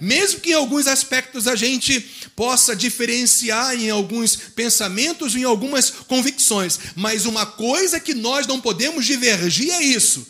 Mesmo 0.00 0.40
que 0.40 0.50
em 0.50 0.54
alguns 0.54 0.86
aspectos 0.86 1.48
a 1.48 1.56
gente 1.56 2.00
possa 2.36 2.76
diferenciar 2.76 3.74
em 3.74 3.90
alguns 3.90 4.36
pensamentos, 4.36 5.34
em 5.34 5.42
algumas 5.42 5.90
convicções, 5.90 6.78
mas 6.94 7.24
uma 7.24 7.44
coisa 7.44 7.98
que 7.98 8.14
nós 8.14 8.46
não 8.46 8.60
podemos 8.60 9.04
divergir 9.04 9.72
é 9.72 9.82
isso: 9.82 10.26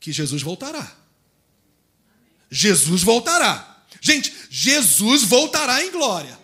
que 0.00 0.12
Jesus 0.12 0.42
voltará. 0.42 0.96
Jesus 2.50 3.02
voltará. 3.02 3.84
Gente, 4.00 4.32
Jesus 4.50 5.22
voltará 5.24 5.84
em 5.84 5.90
glória. 5.90 6.38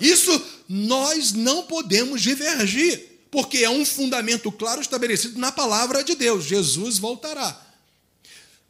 Isso 0.00 0.42
nós 0.68 1.32
não 1.32 1.64
podemos 1.64 2.22
divergir, 2.22 3.20
porque 3.30 3.58
é 3.58 3.70
um 3.70 3.84
fundamento 3.84 4.50
claro 4.50 4.80
estabelecido 4.80 5.38
na 5.38 5.52
palavra 5.52 6.02
de 6.02 6.14
Deus. 6.14 6.44
Jesus 6.44 6.98
voltará. 6.98 7.68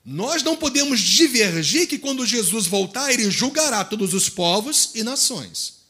Nós 0.05 0.43
não 0.43 0.57
podemos 0.57 0.99
divergir 1.01 1.87
que 1.87 1.99
quando 1.99 2.27
Jesus 2.27 2.67
voltar, 2.67 3.13
ele 3.13 3.31
julgará 3.31 3.85
todos 3.85 4.15
os 4.15 4.29
povos 4.29 4.91
e 4.95 5.03
nações. 5.03 5.81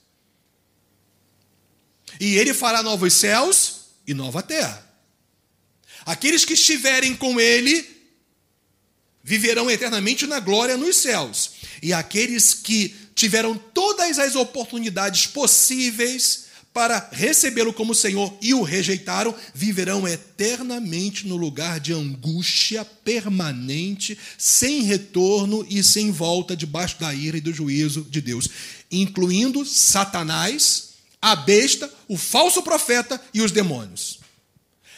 E 2.18 2.37
ele 2.37 2.53
fará 2.53 2.83
novos 2.83 3.14
céus 3.14 3.81
e 4.07 4.12
nova 4.12 4.43
terra. 4.43 4.87
Aqueles 6.05 6.45
que 6.45 6.55
estiverem 6.55 7.16
com 7.16 7.41
ele 7.41 7.99
viverão 9.23 9.71
eternamente 9.71 10.27
na 10.27 10.41
glória 10.41 10.77
nos 10.77 10.97
céus. 10.97 11.53
E 11.83 11.93
aqueles 11.93 12.55
que 12.55 12.95
tiveram 13.14 13.55
todas 13.55 14.18
as 14.18 14.35
oportunidades 14.35 15.27
possíveis 15.27 16.51
para 16.73 17.09
recebê-lo 17.11 17.73
como 17.73 17.95
Senhor 17.95 18.33
e 18.41 18.55
o 18.55 18.62
rejeitaram, 18.62 19.35
viverão 19.53 20.07
eternamente 20.07 21.27
no 21.27 21.37
lugar 21.37 21.81
de 21.81 21.93
angústia 21.93 22.85
permanente, 22.85 24.16
sem 24.39 24.83
retorno 24.83 25.66
e 25.68 25.83
sem 25.83 26.12
volta 26.12 26.57
debaixo 26.57 26.99
da 27.01 27.12
ira 27.12 27.37
e 27.37 27.41
do 27.41 27.53
juízo 27.53 28.07
de 28.09 28.21
Deus, 28.21 28.49
incluindo 28.91 29.66
Satanás, 29.66 30.91
a 31.21 31.35
besta, 31.35 31.93
o 32.09 32.16
falso 32.16 32.62
profeta 32.62 33.21
e 33.35 33.43
os 33.43 33.51
demônios. 33.51 34.20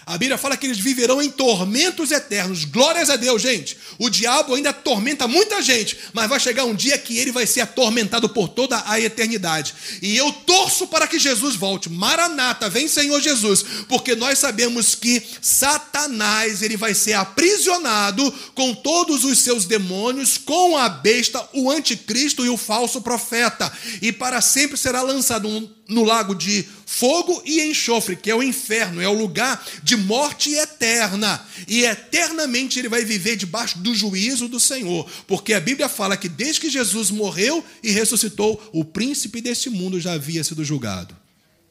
A 0.04 0.18
Bíblia 0.18 0.36
fala 0.36 0.56
que 0.56 0.66
eles 0.66 0.78
viverão 0.78 1.22
em 1.22 1.30
tormentos 1.30 2.10
eternos. 2.10 2.64
Glórias 2.64 3.08
a 3.08 3.16
Deus, 3.16 3.40
gente. 3.40 3.76
O 3.98 4.10
diabo 4.10 4.54
ainda 4.54 4.70
atormenta 4.70 5.28
muita 5.28 5.62
gente, 5.62 5.96
mas 6.12 6.28
vai 6.28 6.40
chegar 6.40 6.64
um 6.64 6.74
dia 6.74 6.98
que 6.98 7.18
ele 7.18 7.30
vai 7.30 7.46
ser 7.46 7.60
atormentado 7.60 8.28
por 8.28 8.48
toda 8.48 8.82
a 8.86 8.98
eternidade. 8.98 9.74
E 10.02 10.16
eu 10.16 10.32
torço 10.32 10.86
para 10.88 11.06
que 11.06 11.18
Jesus 11.18 11.54
volte. 11.54 11.88
Maranata, 11.88 12.68
vem 12.68 12.88
Senhor 12.88 13.20
Jesus, 13.20 13.64
porque 13.88 14.16
nós 14.16 14.38
sabemos 14.38 14.94
que 14.94 15.22
Satanás 15.40 16.62
ele 16.62 16.76
vai 16.76 16.94
ser 16.94 17.12
aprisionado 17.12 18.32
com 18.54 18.74
todos 18.74 19.24
os 19.24 19.38
seus 19.38 19.64
demônios, 19.64 20.36
com 20.36 20.76
a 20.76 20.88
besta, 20.88 21.48
o 21.52 21.70
anticristo 21.70 22.44
e 22.44 22.48
o 22.48 22.56
falso 22.56 23.00
profeta, 23.00 23.72
e 24.00 24.10
para 24.10 24.40
sempre 24.40 24.76
será 24.76 25.02
lançado 25.02 25.48
no 25.92 26.04
lago 26.04 26.34
de 26.34 26.66
fogo 26.86 27.42
e 27.44 27.62
enxofre, 27.62 28.16
que 28.16 28.30
é 28.30 28.34
o 28.34 28.42
inferno, 28.42 29.00
é 29.00 29.08
o 29.08 29.18
lugar 29.18 29.64
de 29.82 29.96
morte 29.96 30.52
eterna. 30.54 31.44
E 31.68 31.84
eternamente 31.84 32.78
ele 32.78 32.88
vai 32.88 33.04
viver 33.04 33.36
debaixo 33.36 33.78
do 33.78 33.94
juízo 33.94 34.48
do 34.48 34.58
Senhor, 34.58 35.08
porque 35.26 35.54
a 35.54 35.60
Bíblia 35.60 35.88
fala 35.88 36.16
que 36.16 36.28
desde 36.28 36.60
que 36.60 36.70
Jesus 36.70 37.10
morreu 37.10 37.64
e 37.82 37.90
ressuscitou, 37.90 38.60
o 38.72 38.84
príncipe 38.84 39.40
deste 39.40 39.70
mundo 39.70 40.00
já 40.00 40.12
havia 40.12 40.42
sido 40.42 40.64
julgado. 40.64 41.16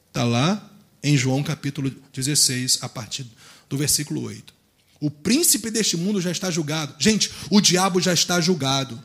Está 0.08 0.24
lá 0.24 0.70
em 1.02 1.16
João 1.16 1.42
capítulo 1.42 1.90
16, 2.12 2.78
a 2.82 2.88
partir 2.88 3.26
do 3.68 3.76
versículo 3.76 4.22
8. 4.22 4.52
O 5.00 5.10
príncipe 5.10 5.70
deste 5.70 5.96
mundo 5.96 6.20
já 6.20 6.30
está 6.30 6.50
julgado. 6.50 6.94
Gente, 6.98 7.30
o 7.50 7.60
diabo 7.60 8.00
já 8.00 8.12
está 8.12 8.40
julgado. 8.40 9.02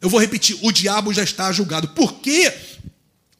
Eu 0.00 0.10
vou 0.10 0.20
repetir: 0.20 0.58
o 0.62 0.72
diabo 0.72 1.12
já 1.12 1.22
está 1.22 1.50
julgado. 1.52 1.88
Por 1.88 2.20
quê? 2.20 2.52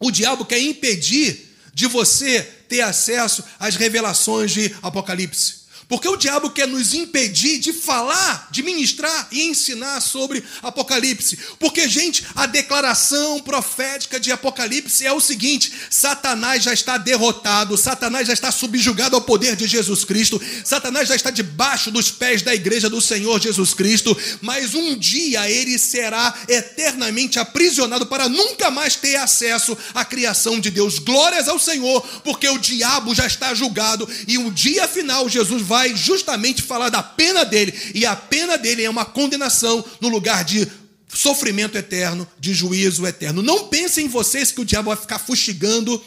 O 0.01 0.11
diabo 0.11 0.47
quer 0.47 0.59
impedir 0.59 1.55
de 1.75 1.87
você 1.87 2.43
ter 2.69 2.81
acesso 2.81 3.45
às 3.59 3.77
revelações 3.77 4.51
de 4.51 4.75
Apocalipse. 4.83 5.60
Porque 5.91 6.09
o 6.09 6.15
diabo 6.15 6.51
quer 6.51 6.69
nos 6.69 6.95
impedir 6.95 7.59
de 7.59 7.73
falar, 7.73 8.47
de 8.53 8.63
ministrar 8.63 9.27
e 9.33 9.43
ensinar 9.43 10.01
sobre 10.01 10.45
Apocalipse. 10.63 11.37
Porque, 11.59 11.89
gente, 11.89 12.25
a 12.37 12.47
declaração 12.47 13.41
profética 13.41 14.21
de 14.21 14.31
Apocalipse 14.31 15.05
é 15.05 15.13
o 15.13 15.21
seguinte: 15.21 15.73
Satanás 15.91 16.63
já 16.63 16.73
está 16.73 16.97
derrotado, 16.97 17.77
Satanás 17.77 18.29
já 18.29 18.33
está 18.33 18.53
subjugado 18.53 19.17
ao 19.17 19.23
poder 19.23 19.57
de 19.57 19.67
Jesus 19.67 20.05
Cristo, 20.05 20.41
Satanás 20.65 21.09
já 21.09 21.17
está 21.17 21.33
debaixo 21.33 21.91
dos 21.91 22.09
pés 22.09 22.43
da 22.43 22.55
igreja 22.55 22.89
do 22.89 23.01
Senhor 23.01 23.41
Jesus 23.41 23.75
Cristo, 23.75 24.17
mas 24.41 24.75
um 24.75 24.97
dia 24.97 25.51
ele 25.51 25.77
será 25.77 26.33
eternamente 26.47 27.41
aprisionado 27.41 28.07
para 28.07 28.29
nunca 28.29 28.71
mais 28.71 28.95
ter 28.95 29.17
acesso 29.17 29.77
à 29.93 30.05
criação 30.05 30.61
de 30.61 30.71
Deus. 30.71 31.01
Glórias 31.01 31.49
ao 31.49 31.59
Senhor, 31.59 32.01
porque 32.23 32.49
o 32.49 32.59
diabo 32.59 33.13
já 33.13 33.27
está 33.27 33.53
julgado 33.55 34.09
e 34.29 34.39
o 34.39 34.53
dia 34.53 34.87
final 34.87 35.29
Jesus 35.29 35.63
vai 35.63 35.80
vai 35.81 35.97
justamente 35.97 36.61
falar 36.61 36.91
da 36.91 37.03
pena 37.03 37.43
dele, 37.43 37.73
e 37.95 38.05
a 38.05 38.15
pena 38.15 38.59
dele 38.59 38.85
é 38.85 38.91
uma 38.91 39.07
condenação 39.07 39.83
no 39.99 40.09
lugar 40.09 40.45
de 40.45 40.69
sofrimento 41.09 41.79
eterno, 41.79 42.29
de 42.39 42.53
juízo 42.53 43.07
eterno. 43.07 43.43
Não 43.43 43.69
pensem 43.69 44.05
em 44.05 44.09
vocês 44.09 44.53
que 44.53 44.61
o 44.61 44.65
diabo 44.65 44.91
vai 44.91 44.97
ficar 44.97 45.19
fustigando 45.19 46.03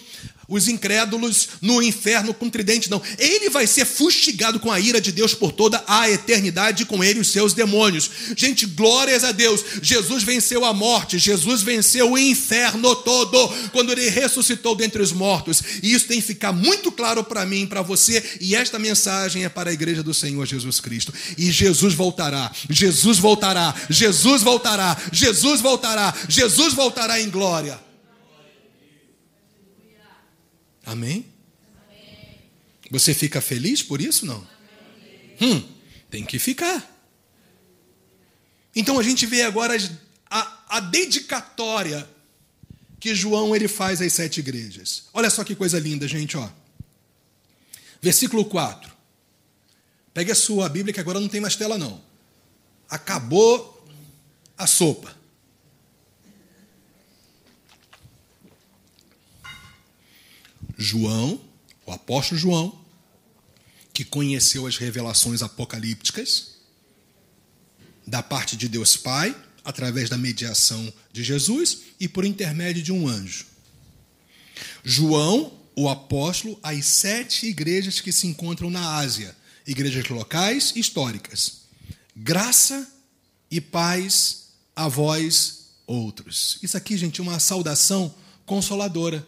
os 0.48 0.68
incrédulos 0.68 1.50
no 1.62 1.82
inferno 1.82 2.34
com 2.34 2.50
tridente, 2.50 2.90
não. 2.90 3.02
Ele 3.18 3.50
vai 3.50 3.66
ser 3.68 3.86
fustigado 3.86 4.60
com 4.60 4.72
a 4.72 4.80
ira 4.80 5.00
de 5.00 5.12
Deus 5.12 5.34
por 5.34 5.52
toda 5.52 5.84
a 5.88 6.10
eternidade, 6.10 6.86
com 6.86 7.04
ele 7.04 7.20
os 7.20 7.32
seus 7.32 7.54
demônios. 7.54 8.10
Gente, 8.36 8.66
glórias 8.66 9.24
a 9.24 9.32
Deus. 9.32 9.64
Jesus 9.82 10.24
venceu 10.24 10.66
a 10.66 10.74
morte, 10.74 11.18
Jesus 11.18 11.62
venceu 11.62 12.12
o 12.12 12.18
inferno 12.18 12.96
todo 12.96 13.48
quando 13.72 13.92
ele 13.92 14.10
ressuscitou 14.10 14.76
dentre 14.76 15.02
os 15.02 15.12
mortos. 15.12 15.62
E 15.82 15.94
isso 15.94 16.08
tem 16.08 16.20
que 16.20 16.28
ficar 16.28 16.52
muito 16.52 16.92
claro 16.92 17.24
para 17.24 17.46
mim, 17.46 17.66
para 17.66 17.82
você, 17.82 18.24
e 18.40 18.56
esta 18.56 18.78
mensagem 18.78 19.46
é 19.46 19.50
para 19.50 19.70
a 19.70 19.74
igreja 19.74 20.04
do 20.04 20.14
Senhor 20.14 20.46
Jesus 20.46 20.80
Cristo. 20.80 21.14
E 21.38 21.52
Jesus 21.52 21.94
voltará. 21.94 22.52
Jesus 22.70 23.18
voltará. 23.18 23.74
Jesus 23.90 24.42
voltará. 24.42 24.98
Jesus 25.12 25.62
voltará. 25.62 26.14
Jesus 26.28 26.74
voltará 26.74 27.22
em 27.22 27.30
glória. 27.30 27.93
Amém? 30.86 31.26
Você 32.92 33.14
fica 33.14 33.42
feliz 33.42 33.82
por 33.82 34.02
isso? 34.02 34.26
Não? 34.26 34.46
Hum, 35.42 35.64
tem 36.10 36.24
que 36.26 36.38
ficar. 36.38 36.90
Então 38.76 39.00
a 39.00 39.04
gente 39.04 39.26
vê 39.26 39.44
agora 39.44 39.76
a, 40.30 40.78
a 40.78 40.80
dedicatória 40.80 42.08
que 43.00 43.14
João 43.14 43.56
ele 43.56 43.68
faz 43.68 44.02
às 44.02 44.14
sete 44.14 44.40
igrejas. 44.40 45.06
Olha 45.14 45.30
só 45.30 45.44
que 45.44 45.56
coisa 45.56 45.80
linda, 45.80 46.08
gente, 46.08 46.38
ó. 46.38 46.50
Versículo 48.02 48.46
4. 48.46 48.92
Pegue 50.14 50.32
a 50.32 50.36
sua 50.36 50.70
Bíblia 50.70 50.94
que 50.94 51.00
agora 51.00 51.20
não 51.20 51.28
tem 51.28 51.42
mais 51.42 51.56
tela 51.56 51.78
não. 51.78 52.02
Acabou 52.90 53.86
a 54.58 54.68
sopa. 54.68 55.23
João, 60.84 61.40
o 61.86 61.92
apóstolo 61.92 62.40
João, 62.40 62.84
que 63.94 64.04
conheceu 64.04 64.68
as 64.68 64.78
revelações 64.78 65.42
apocalípticas 65.42 66.56
da 68.06 68.22
parte 68.22 68.58
de 68.58 68.68
Deus 68.68 68.98
Pai, 68.98 69.36
através 69.64 70.10
da 70.10 70.18
mediação 70.18 70.92
de 71.14 71.24
Jesus 71.24 71.84
e 72.00 72.08
por 72.08 72.26
intermédio 72.26 72.84
de 72.84 72.92
um 72.92 73.08
anjo. 73.08 73.46
João, 74.84 75.58
o 75.74 75.88
apóstolo, 75.88 76.60
às 76.62 76.86
sete 76.86 77.48
igrejas 77.48 78.02
que 78.02 78.12
se 78.12 78.28
encontram 78.28 78.70
na 78.70 78.98
Ásia, 78.98 79.34
igrejas 79.66 80.10
locais 80.10 80.74
e 80.76 80.80
históricas. 80.80 81.62
Graça 82.14 82.92
e 83.50 83.62
paz 83.62 84.50
a 84.76 84.90
vós 84.90 85.70
outros. 85.88 86.60
Isso 86.62 86.76
aqui, 86.76 86.98
gente, 86.98 87.22
é 87.22 87.24
uma 87.24 87.40
saudação 87.40 88.14
consoladora. 88.46 89.26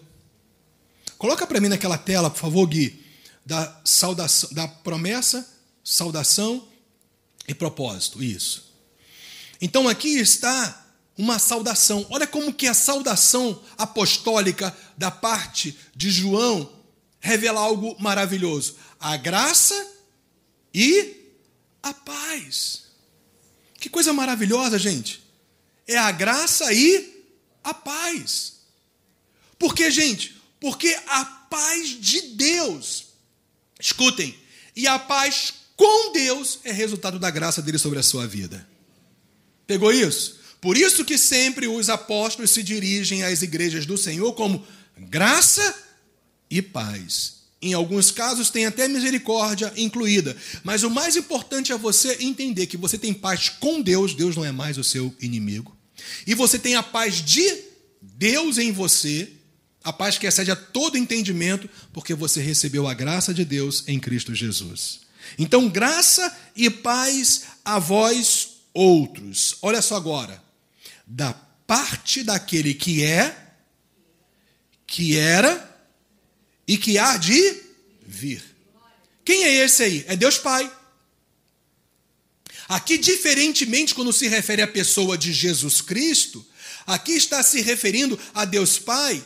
Coloca 1.17 1.47
para 1.47 1.59
mim 1.59 1.69
naquela 1.69 1.97
tela, 1.97 2.29
por 2.29 2.39
favor, 2.39 2.65
Gui, 2.67 3.03
da 3.45 3.79
saudação, 3.83 4.49
da 4.51 4.67
promessa, 4.67 5.47
saudação 5.83 6.67
e 7.47 7.53
propósito. 7.53 8.23
Isso. 8.23 8.73
Então 9.61 9.87
aqui 9.87 10.17
está 10.17 10.85
uma 11.17 11.39
saudação. 11.39 12.05
Olha 12.09 12.27
como 12.27 12.53
que 12.53 12.67
a 12.67 12.73
saudação 12.73 13.61
apostólica 13.77 14.75
da 14.97 15.09
parte 15.09 15.77
de 15.95 16.09
João 16.09 16.69
revela 17.19 17.61
algo 17.61 17.95
maravilhoso. 17.99 18.75
A 18.99 19.15
graça 19.17 19.75
e 20.73 21.33
a 21.81 21.93
paz. 21.93 22.83
Que 23.79 23.89
coisa 23.89 24.11
maravilhosa, 24.11 24.77
gente. 24.77 25.23
É 25.87 25.97
a 25.97 26.11
graça 26.11 26.73
e 26.73 27.23
a 27.63 27.73
paz. 27.73 28.53
Por 29.57 29.73
que, 29.73 29.89
gente? 29.89 30.34
Porque 30.65 30.97
a 31.05 31.23
paz 31.23 31.89
de 32.01 32.21
Deus, 32.21 33.05
escutem, 33.79 34.35
e 34.75 34.87
a 34.87 34.97
paz 34.97 35.53
com 35.77 36.11
Deus 36.11 36.57
é 36.63 36.71
resultado 36.71 37.19
da 37.19 37.29
graça 37.29 37.61
dele 37.61 37.77
sobre 37.77 37.99
a 37.99 38.01
sua 38.01 38.25
vida. 38.25 38.67
Pegou 39.67 39.91
isso? 39.91 40.39
Por 40.59 40.75
isso 40.75 41.05
que 41.05 41.19
sempre 41.19 41.67
os 41.67 41.87
apóstolos 41.87 42.49
se 42.49 42.63
dirigem 42.63 43.21
às 43.21 43.43
igrejas 43.43 43.85
do 43.85 43.95
Senhor 43.95 44.33
como 44.33 44.65
graça 44.97 45.85
e 46.49 46.63
paz. 46.63 47.41
Em 47.61 47.75
alguns 47.75 48.09
casos 48.09 48.49
tem 48.49 48.65
até 48.65 48.87
misericórdia 48.87 49.71
incluída. 49.77 50.35
Mas 50.63 50.81
o 50.81 50.89
mais 50.89 51.15
importante 51.15 51.71
é 51.73 51.77
você 51.77 52.17
entender 52.21 52.65
que 52.65 52.75
você 52.75 52.97
tem 52.97 53.13
paz 53.13 53.49
com 53.49 53.83
Deus, 53.83 54.15
Deus 54.15 54.35
não 54.35 54.43
é 54.43 54.51
mais 54.51 54.79
o 54.79 54.83
seu 54.83 55.15
inimigo. 55.21 55.77
E 56.25 56.33
você 56.33 56.57
tem 56.57 56.73
a 56.73 56.81
paz 56.81 57.23
de 57.23 57.55
Deus 58.01 58.57
em 58.57 58.71
você, 58.71 59.31
a 59.85 59.93
paz 59.93 60.17
que 60.17 60.25
excede 60.25 60.49
a 60.49 60.55
todo 60.55 60.97
entendimento, 60.97 61.69
porque 61.93 62.15
você 62.15 62.41
recebeu 62.41 62.87
a 62.87 62.93
graça 62.95 63.31
de 63.31 63.45
Deus 63.45 63.83
em 63.87 63.99
Cristo 63.99 64.33
Jesus. 64.33 65.01
Então, 65.37 65.69
graça 65.69 66.35
e 66.55 66.71
paz 66.71 67.43
a 67.63 67.77
vós 67.77 68.55
outros. 68.73 69.57
Olha 69.61 69.83
só 69.83 69.95
agora. 69.95 70.43
Da 71.05 71.33
parte 71.67 72.23
daquele 72.23 72.73
que 72.73 73.03
é, 73.03 73.37
que 74.87 75.17
era 75.17 75.77
e 76.67 76.77
que 76.77 76.97
há 76.97 77.15
de 77.17 77.61
vir. 78.05 78.43
Quem 79.23 79.43
é 79.43 79.53
esse 79.65 79.83
aí? 79.83 80.05
É 80.07 80.15
Deus 80.15 80.39
Pai. 80.39 80.71
Aqui, 82.67 82.97
diferentemente, 82.97 83.93
quando 83.93 84.11
se 84.11 84.27
refere 84.27 84.63
à 84.63 84.67
pessoa 84.67 85.15
de 85.15 85.31
Jesus 85.31 85.79
Cristo, 85.79 86.43
aqui 86.87 87.11
está 87.11 87.43
se 87.43 87.61
referindo 87.61 88.19
a 88.33 88.45
Deus 88.45 88.79
Pai, 88.79 89.23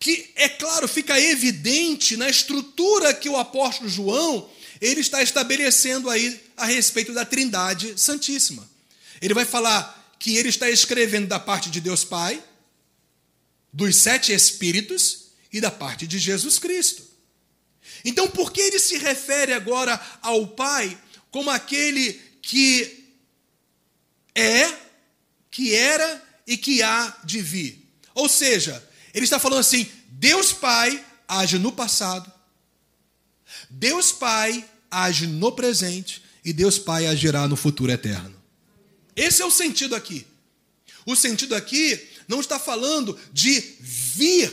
que, 0.00 0.30
é 0.34 0.48
claro, 0.48 0.88
fica 0.88 1.20
evidente 1.20 2.16
na 2.16 2.28
estrutura 2.28 3.12
que 3.12 3.28
o 3.28 3.36
apóstolo 3.36 3.88
João 3.88 4.50
ele 4.80 5.02
está 5.02 5.22
estabelecendo 5.22 6.08
aí 6.08 6.40
a 6.56 6.64
respeito 6.64 7.12
da 7.12 7.26
Trindade 7.26 8.00
Santíssima. 8.00 8.68
Ele 9.20 9.34
vai 9.34 9.44
falar 9.44 10.16
que 10.18 10.36
ele 10.36 10.48
está 10.48 10.70
escrevendo 10.70 11.28
da 11.28 11.38
parte 11.38 11.68
de 11.68 11.82
Deus 11.82 12.02
Pai, 12.02 12.42
dos 13.70 13.94
sete 13.96 14.32
Espíritos 14.32 15.26
e 15.52 15.60
da 15.60 15.70
parte 15.70 16.06
de 16.06 16.18
Jesus 16.18 16.58
Cristo. 16.58 17.06
Então, 18.02 18.26
por 18.26 18.50
que 18.50 18.62
ele 18.62 18.78
se 18.78 18.96
refere 18.96 19.52
agora 19.52 20.00
ao 20.22 20.46
Pai 20.46 20.98
como 21.30 21.50
aquele 21.50 22.14
que 22.40 23.04
é, 24.34 24.72
que 25.50 25.74
era 25.74 26.22
e 26.46 26.56
que 26.56 26.82
há 26.82 27.18
de 27.22 27.42
vir? 27.42 27.86
Ou 28.14 28.30
seja, 28.30 28.82
ele 29.14 29.24
está 29.24 29.38
falando 29.38 29.60
assim: 29.60 29.86
Deus 30.08 30.52
Pai 30.52 31.04
age 31.26 31.58
no 31.58 31.72
passado, 31.72 32.30
Deus 33.68 34.12
Pai 34.12 34.64
age 34.90 35.26
no 35.26 35.52
presente 35.52 36.22
e 36.44 36.52
Deus 36.52 36.78
Pai 36.78 37.06
agirá 37.06 37.46
no 37.46 37.56
futuro 37.56 37.92
eterno. 37.92 38.34
Esse 39.14 39.42
é 39.42 39.44
o 39.44 39.50
sentido 39.50 39.94
aqui. 39.94 40.26
O 41.06 41.16
sentido 41.16 41.54
aqui 41.54 42.00
não 42.28 42.40
está 42.40 42.58
falando 42.58 43.18
de 43.32 43.60
vir 43.80 44.52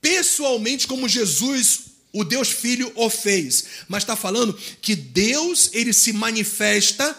pessoalmente 0.00 0.86
como 0.86 1.08
Jesus, 1.08 1.80
o 2.12 2.24
Deus 2.24 2.48
Filho, 2.48 2.92
o 2.94 3.10
fez, 3.10 3.64
mas 3.88 4.02
está 4.02 4.14
falando 4.14 4.56
que 4.80 4.94
Deus 4.94 5.70
ele 5.72 5.92
se 5.92 6.12
manifesta 6.12 7.16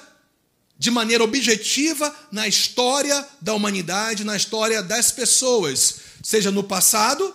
de 0.77 0.91
maneira 0.91 1.23
objetiva 1.23 2.15
na 2.31 2.47
história 2.47 3.27
da 3.41 3.53
humanidade, 3.53 4.23
na 4.23 4.37
história 4.37 4.81
das 4.83 5.11
pessoas, 5.11 5.95
seja 6.27 6.51
no 6.51 6.61
passado, 6.61 7.33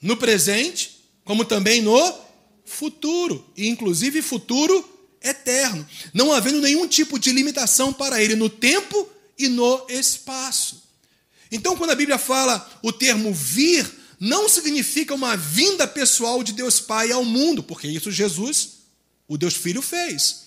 no 0.00 0.16
presente, 0.16 1.04
como 1.22 1.44
também 1.44 1.82
no 1.82 2.18
futuro, 2.64 3.44
e 3.54 3.68
inclusive 3.68 4.22
futuro 4.22 4.82
eterno, 5.20 5.86
não 6.14 6.32
havendo 6.32 6.62
nenhum 6.62 6.88
tipo 6.88 7.18
de 7.18 7.30
limitação 7.30 7.92
para 7.92 8.22
ele 8.22 8.36
no 8.36 8.48
tempo 8.48 9.06
e 9.36 9.48
no 9.48 9.84
espaço. 9.90 10.82
Então, 11.52 11.76
quando 11.76 11.90
a 11.90 11.94
Bíblia 11.94 12.16
fala 12.16 12.66
o 12.82 12.90
termo 12.90 13.34
vir, 13.34 13.86
não 14.18 14.48
significa 14.48 15.14
uma 15.14 15.36
vinda 15.36 15.86
pessoal 15.86 16.42
de 16.42 16.54
Deus 16.54 16.80
Pai 16.80 17.12
ao 17.12 17.22
mundo, 17.22 17.62
porque 17.62 17.86
isso 17.86 18.10
Jesus, 18.10 18.78
o 19.28 19.36
Deus 19.36 19.52
Filho, 19.52 19.82
fez 19.82 20.43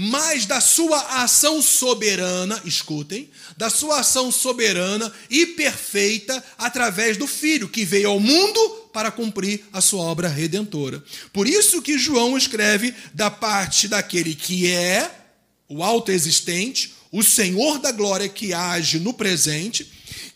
mas 0.00 0.46
da 0.46 0.60
sua 0.60 1.24
ação 1.24 1.60
soberana, 1.60 2.62
escutem, 2.64 3.28
da 3.56 3.68
sua 3.68 3.98
ação 3.98 4.30
soberana 4.30 5.12
e 5.28 5.44
perfeita 5.44 6.40
através 6.56 7.16
do 7.16 7.26
Filho, 7.26 7.68
que 7.68 7.84
veio 7.84 8.10
ao 8.10 8.20
mundo 8.20 8.60
para 8.92 9.10
cumprir 9.10 9.64
a 9.72 9.80
sua 9.80 10.02
obra 10.02 10.28
redentora. 10.28 11.02
Por 11.32 11.48
isso 11.48 11.82
que 11.82 11.98
João 11.98 12.38
escreve 12.38 12.94
da 13.12 13.28
parte 13.28 13.88
daquele 13.88 14.36
que 14.36 14.68
é 14.70 15.10
o 15.68 15.82
autoexistente, 15.82 16.94
o 17.10 17.24
Senhor 17.24 17.80
da 17.80 17.90
glória 17.90 18.28
que 18.28 18.54
age 18.54 19.00
no 19.00 19.12
presente, 19.12 19.90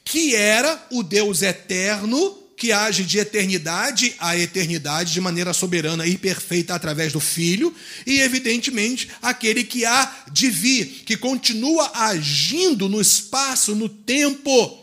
que 0.05 0.35
era 0.35 0.89
o 0.91 1.05
Deus 1.05 1.41
eterno 1.41 2.41
que 2.63 2.71
age 2.71 3.03
de 3.03 3.19
eternidade 3.19 4.15
a 4.21 4.39
eternidade 4.39 5.13
de 5.13 5.21
maneira 5.21 5.53
soberana 5.53 6.07
e 6.07 6.17
perfeita 6.17 6.77
através 6.77 7.13
do 7.13 7.19
Filho, 7.19 7.75
e 8.07 8.21
evidentemente 8.21 9.11
aquele 9.21 9.65
que 9.65 9.85
há 9.85 10.27
de 10.31 10.49
vir, 10.49 11.03
que 11.05 11.17
continua 11.17 11.91
agindo 11.93 12.89
no 12.89 13.01
espaço, 13.01 13.75
no 13.75 13.89
tempo, 13.89 14.79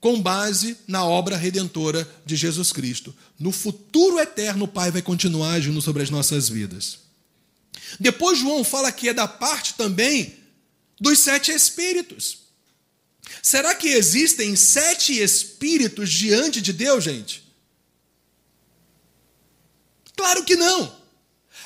com 0.00 0.18
base 0.18 0.78
na 0.88 1.04
obra 1.04 1.36
redentora 1.36 2.08
de 2.24 2.36
Jesus 2.36 2.72
Cristo. 2.72 3.14
No 3.38 3.52
futuro 3.52 4.18
eterno, 4.18 4.64
o 4.64 4.68
Pai 4.68 4.90
vai 4.90 5.02
continuar 5.02 5.52
agindo 5.52 5.82
sobre 5.82 6.02
as 6.02 6.08
nossas 6.08 6.48
vidas. 6.48 7.00
Depois, 8.00 8.38
João 8.38 8.64
fala 8.64 8.90
que 8.90 9.10
é 9.10 9.12
da 9.12 9.28
parte 9.28 9.74
também 9.74 10.36
dos 10.98 11.18
sete 11.18 11.52
Espíritos. 11.52 12.39
Será 13.42 13.74
que 13.74 13.88
existem 13.88 14.54
sete 14.56 15.20
espíritos 15.20 16.10
diante 16.10 16.60
de 16.60 16.72
Deus, 16.72 17.04
gente? 17.04 17.42
Claro 20.16 20.44
que 20.44 20.56
não. 20.56 21.00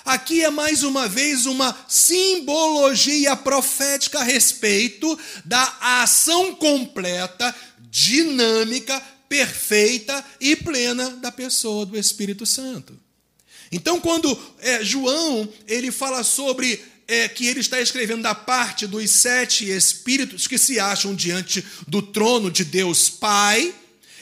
Aqui 0.04 0.44
é 0.44 0.50
mais 0.50 0.82
uma 0.82 1.08
vez 1.08 1.46
uma 1.46 1.76
simbologia 1.88 3.34
profética 3.34 4.20
a 4.20 4.22
respeito 4.22 5.18
da 5.44 5.76
ação 5.80 6.54
completa, 6.54 7.54
dinâmica, 7.90 9.00
perfeita 9.28 10.24
e 10.38 10.54
plena 10.54 11.10
da 11.10 11.32
pessoa 11.32 11.86
do 11.86 11.98
Espírito 11.98 12.44
Santo. 12.44 12.96
Então, 13.72 13.98
quando 13.98 14.38
é, 14.60 14.84
João 14.84 15.48
ele 15.66 15.90
fala 15.90 16.22
sobre 16.22 16.80
é, 17.06 17.28
que 17.28 17.46
ele 17.46 17.60
está 17.60 17.80
escrevendo 17.80 18.22
da 18.22 18.34
parte 18.34 18.86
dos 18.86 19.10
sete 19.10 19.68
espíritos 19.70 20.46
que 20.46 20.58
se 20.58 20.78
acham 20.80 21.14
diante 21.14 21.64
do 21.86 22.00
trono 22.00 22.50
de 22.50 22.64
Deus 22.64 23.10
Pai, 23.10 23.74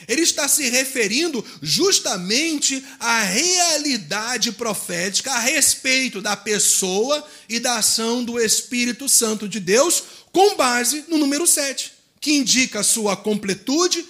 ele 0.07 0.21
está 0.21 0.47
se 0.47 0.69
referindo 0.69 1.43
justamente 1.61 2.83
à 2.99 3.21
realidade 3.21 4.51
profética 4.51 5.31
a 5.31 5.39
respeito 5.39 6.21
da 6.21 6.35
pessoa 6.35 7.25
e 7.47 7.59
da 7.59 7.77
ação 7.77 8.23
do 8.23 8.39
Espírito 8.39 9.07
Santo 9.07 9.47
de 9.47 9.59
Deus, 9.59 10.03
com 10.31 10.55
base 10.55 11.05
no 11.07 11.17
número 11.17 11.47
7, 11.47 11.91
que 12.19 12.33
indica 12.33 12.83
sua 12.83 13.15
completude, 13.15 14.05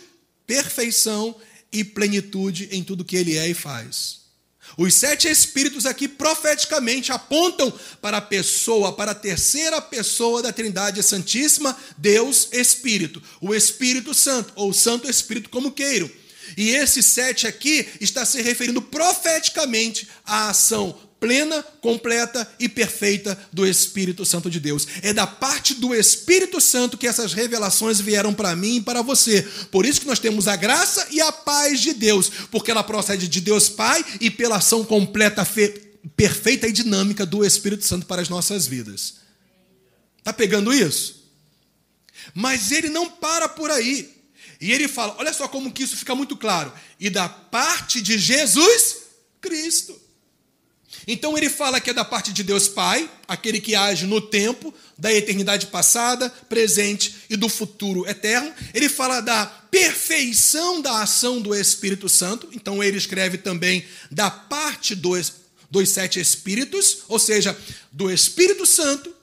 perfeição 0.48 1.36
e 1.72 1.84
plenitude 1.84 2.70
em 2.72 2.84
tudo 2.84 3.06
que 3.06 3.16
ele 3.16 3.38
é 3.38 3.48
e 3.50 3.54
faz. 3.54 4.23
Os 4.78 4.94
sete 4.96 5.28
espíritos 5.28 5.86
aqui 5.86 6.08
profeticamente 6.08 7.12
apontam 7.12 7.72
para 8.02 8.18
a 8.18 8.22
pessoa, 8.22 8.94
para 8.94 9.12
a 9.12 9.16
terceira 9.16 9.82
pessoa 9.82 10.42
da 10.42 10.52
Trindade 10.52 11.04
Santíssima, 11.04 11.78
Deus 11.98 12.50
Espírito, 12.52 13.22
o 13.40 13.54
Espírito 13.54 14.14
Santo, 14.14 14.52
ou 14.56 14.74
Santo 14.74 15.10
Espírito, 15.10 15.50
como 15.50 15.72
queiram. 15.72 16.10
E 16.58 16.70
esse 16.72 17.02
sete 17.02 17.48
aqui 17.48 17.88
está 18.02 18.26
se 18.26 18.42
referindo 18.42 18.82
profeticamente 18.82 20.08
à 20.26 20.50
ação 20.50 20.98
plena, 21.24 21.64
completa 21.80 22.46
e 22.60 22.68
perfeita 22.68 23.40
do 23.50 23.66
Espírito 23.66 24.26
Santo 24.26 24.50
de 24.50 24.60
Deus. 24.60 24.86
É 25.02 25.14
da 25.14 25.26
parte 25.26 25.74
do 25.74 25.96
Espírito 25.96 26.60
Santo 26.60 26.98
que 26.98 27.08
essas 27.08 27.32
revelações 27.32 28.02
vieram 28.02 28.34
para 28.34 28.54
mim 28.58 28.76
e 28.76 28.82
para 28.82 29.02
você. 29.02 29.42
Por 29.72 29.86
isso 29.86 30.02
que 30.02 30.08
nós 30.08 30.20
temos 30.20 30.50
a 30.50 30.58
graça 30.58 31.08
e 31.12 31.22
a 31.22 31.32
paz 31.32 31.80
de 31.80 31.94
Deus, 31.94 32.30
porque 32.52 32.72
ela 32.72 32.84
procede 32.84 33.30
de 33.30 33.40
Deus 33.40 33.70
Pai 33.70 34.04
e 34.20 34.30
pela 34.30 34.58
ação 34.58 34.84
completa, 34.84 35.48
perfeita 36.14 36.68
e 36.68 36.74
dinâmica 36.74 37.26
do 37.26 37.46
Espírito 37.46 37.86
Santo 37.86 38.06
para 38.06 38.22
as 38.22 38.28
nossas 38.28 38.68
vidas. 38.68 39.14
Tá 40.26 40.34
pegando 40.34 40.74
isso? 40.74 41.24
Mas 42.34 42.70
ele 42.70 42.90
não 42.90 43.10
para 43.10 43.48
por 43.48 43.72
aí. 43.72 44.14
E 44.60 44.74
ele 44.74 44.90
fala: 44.90 45.16
olha 45.20 45.32
só 45.32 45.48
como 45.48 45.72
que 45.72 45.84
isso 45.84 45.96
fica 45.96 46.14
muito 46.14 46.36
claro. 46.36 46.74
E 47.00 47.10
da 47.10 47.30
parte 47.30 48.02
de 48.02 48.18
Jesus 48.18 49.04
Cristo. 49.40 50.03
Então 51.08 51.38
ele 51.38 51.50
fala 51.50 51.80
que 51.80 51.90
é 51.90 51.94
da 51.94 52.06
parte 52.06 52.32
de 52.32 52.44
Deus 52.44 52.68
Pai, 52.68 53.10
aquele 53.28 53.60
que 53.60 53.76
age 53.76 54.06
no 54.06 54.22
tempo 54.22 54.74
da 54.98 55.12
eternidade 55.14 55.68
passada, 55.68 56.30
presente 56.48 57.16
e 57.30 57.36
do 57.36 57.50
futuro 57.50 58.08
eterno. 58.08 58.54
Ele 58.74 58.88
fala 58.88 59.20
da 59.20 59.46
perfeição 59.46 60.82
da 60.82 61.02
ação 61.02 61.42
do 61.42 61.54
Espírito 61.54 62.08
Santo. 62.08 62.48
Então 62.54 62.84
ele 62.84 62.98
escreve 62.98 63.38
também 63.38 63.84
da 64.10 64.30
parte 64.32 64.96
dos, 64.96 65.34
dos 65.70 65.90
sete 65.90 66.20
Espíritos, 66.20 67.00
ou 67.08 67.20
seja, 67.20 67.58
do 67.92 68.10
Espírito 68.10 68.66
Santo, 68.66 69.14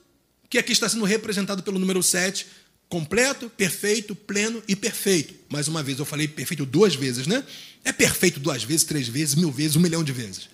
que 0.49 0.57
aqui 0.57 0.73
está 0.73 0.87
sendo 0.87 1.05
representado 1.05 1.63
pelo 1.63 1.79
número 1.79 2.03
sete, 2.03 2.45
completo, 2.89 3.49
perfeito, 3.49 4.13
pleno 4.13 4.61
e 4.67 4.75
perfeito. 4.75 5.33
Mais 5.49 5.69
uma 5.69 5.81
vez, 5.81 5.97
eu 5.97 6.05
falei 6.05 6.27
perfeito 6.27 6.65
duas 6.65 6.93
vezes, 6.93 7.25
né? 7.25 7.43
É 7.85 7.91
perfeito 7.91 8.39
duas 8.39 8.63
vezes, 8.63 8.83
três 8.83 9.07
vezes, 9.07 9.33
mil 9.33 9.49
vezes, 9.49 9.77
um 9.77 9.79
milhão 9.79 10.03
de 10.03 10.11
vezes. 10.11 10.49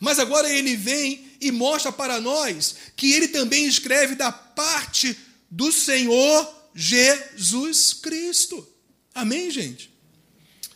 Mas 0.00 0.18
agora 0.18 0.50
ele 0.50 0.76
vem 0.76 1.24
e 1.40 1.50
mostra 1.50 1.92
para 1.92 2.20
nós 2.20 2.76
que 2.96 3.12
ele 3.12 3.28
também 3.28 3.66
escreve 3.66 4.14
da 4.14 4.32
parte 4.32 5.16
do 5.50 5.70
Senhor 5.70 6.48
Jesus 6.74 7.92
Cristo. 7.92 8.66
Amém, 9.14 9.50
gente? 9.50 9.90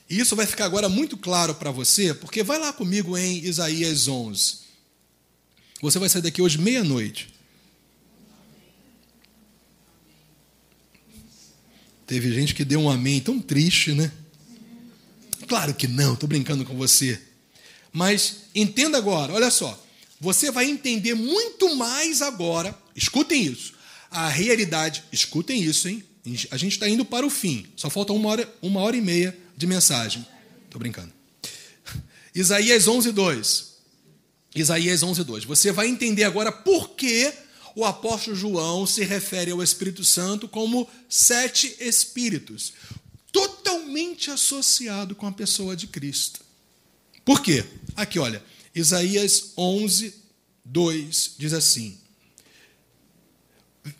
E 0.08 0.18
isso 0.18 0.36
vai 0.36 0.46
ficar 0.46 0.64
agora 0.64 0.88
muito 0.88 1.16
claro 1.16 1.54
para 1.54 1.70
você, 1.70 2.14
porque 2.14 2.42
vai 2.42 2.58
lá 2.58 2.72
comigo 2.72 3.16
em 3.16 3.44
Isaías 3.44 4.08
11. 4.08 4.58
Você 5.82 5.98
vai 5.98 6.08
sair 6.08 6.22
daqui 6.22 6.40
hoje 6.40 6.58
meia-noite. 6.58 7.34
Teve 12.06 12.32
gente 12.32 12.54
que 12.54 12.64
deu 12.64 12.80
um 12.80 12.88
amém 12.88 13.20
tão 13.20 13.38
triste, 13.38 13.92
né? 13.92 14.10
Claro 15.46 15.74
que 15.74 15.86
não, 15.86 16.14
estou 16.14 16.28
brincando 16.28 16.64
com 16.64 16.74
você. 16.74 17.20
Mas 17.92 18.36
entenda 18.54 18.98
agora, 18.98 19.32
olha 19.32 19.50
só. 19.50 19.78
Você 20.20 20.50
vai 20.50 20.68
entender 20.68 21.14
muito 21.14 21.76
mais 21.76 22.22
agora, 22.22 22.76
escutem 22.94 23.44
isso, 23.44 23.74
a 24.10 24.28
realidade, 24.28 25.04
escutem 25.12 25.62
isso, 25.62 25.88
hein? 25.88 26.02
A 26.50 26.56
gente 26.56 26.72
está 26.72 26.88
indo 26.88 27.04
para 27.04 27.24
o 27.24 27.30
fim, 27.30 27.66
só 27.76 27.88
falta 27.88 28.12
uma 28.12 28.28
hora, 28.28 28.54
uma 28.60 28.80
hora 28.80 28.96
e 28.96 29.00
meia 29.00 29.36
de 29.56 29.66
mensagem. 29.66 30.26
Estou 30.64 30.78
brincando. 30.78 31.12
Isaías 32.34 32.88
11, 32.88 33.12
2. 33.12 33.68
Isaías 34.54 35.02
11, 35.02 35.24
2. 35.24 35.44
Você 35.44 35.72
vai 35.72 35.88
entender 35.88 36.24
agora 36.24 36.50
por 36.50 36.90
que 36.90 37.32
o 37.74 37.84
apóstolo 37.84 38.36
João 38.36 38.86
se 38.86 39.04
refere 39.04 39.52
ao 39.52 39.62
Espírito 39.62 40.04
Santo 40.04 40.48
como 40.48 40.88
sete 41.08 41.76
espíritos, 41.78 42.72
totalmente 43.30 44.30
associado 44.30 45.14
com 45.14 45.26
a 45.26 45.32
pessoa 45.32 45.76
de 45.76 45.86
Cristo. 45.86 46.40
Por 47.28 47.42
quê? 47.42 47.62
Aqui, 47.94 48.18
olha, 48.18 48.42
Isaías 48.74 49.52
11, 49.54 50.14
2 50.64 51.34
diz 51.36 51.52
assim. 51.52 51.98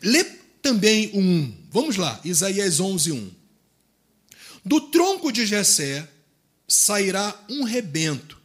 Lê 0.01 0.23
também 0.63 1.11
um. 1.13 1.55
Vamos 1.69 1.95
lá, 1.95 2.19
Isaías 2.25 2.79
11, 2.79 3.11
1. 3.11 3.31
Do 4.65 4.81
tronco 4.89 5.31
de 5.31 5.45
Jessé 5.45 6.09
sairá 6.67 7.39
um 7.47 7.65
rebento, 7.65 8.35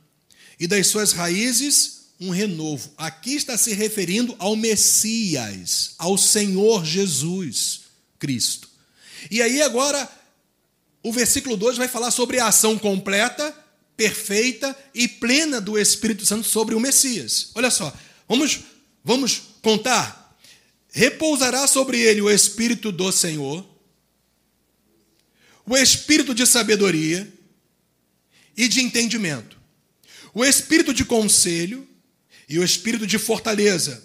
e 0.60 0.66
das 0.66 0.86
suas 0.88 1.12
raízes 1.12 2.08
um 2.20 2.28
renovo. 2.28 2.92
Aqui 2.98 3.36
está 3.36 3.56
se 3.56 3.72
referindo 3.72 4.36
ao 4.38 4.54
Messias, 4.54 5.94
ao 5.96 6.18
Senhor 6.18 6.84
Jesus 6.84 7.84
Cristo. 8.18 8.68
E 9.30 9.40
aí 9.40 9.62
agora 9.62 10.06
o 11.02 11.10
versículo 11.10 11.56
2 11.56 11.78
vai 11.78 11.88
falar 11.88 12.10
sobre 12.10 12.38
a 12.38 12.48
ação 12.48 12.78
completa 12.78 13.63
perfeita 13.96 14.76
e 14.94 15.06
plena 15.06 15.60
do 15.60 15.78
Espírito 15.78 16.26
Santo 16.26 16.46
sobre 16.46 16.74
o 16.74 16.80
Messias. 16.80 17.50
Olha 17.54 17.70
só, 17.70 17.94
vamos, 18.28 18.60
vamos 19.02 19.42
contar. 19.62 20.36
Repousará 20.90 21.66
sobre 21.66 22.00
ele 22.00 22.20
o 22.20 22.30
Espírito 22.30 22.92
do 22.92 23.10
Senhor, 23.10 23.66
o 25.66 25.76
Espírito 25.76 26.34
de 26.34 26.46
sabedoria 26.46 27.32
e 28.56 28.68
de 28.68 28.80
entendimento, 28.80 29.56
o 30.32 30.44
Espírito 30.44 30.92
de 30.92 31.04
conselho 31.04 31.88
e 32.48 32.58
o 32.58 32.64
Espírito 32.64 33.06
de 33.06 33.18
fortaleza, 33.18 34.04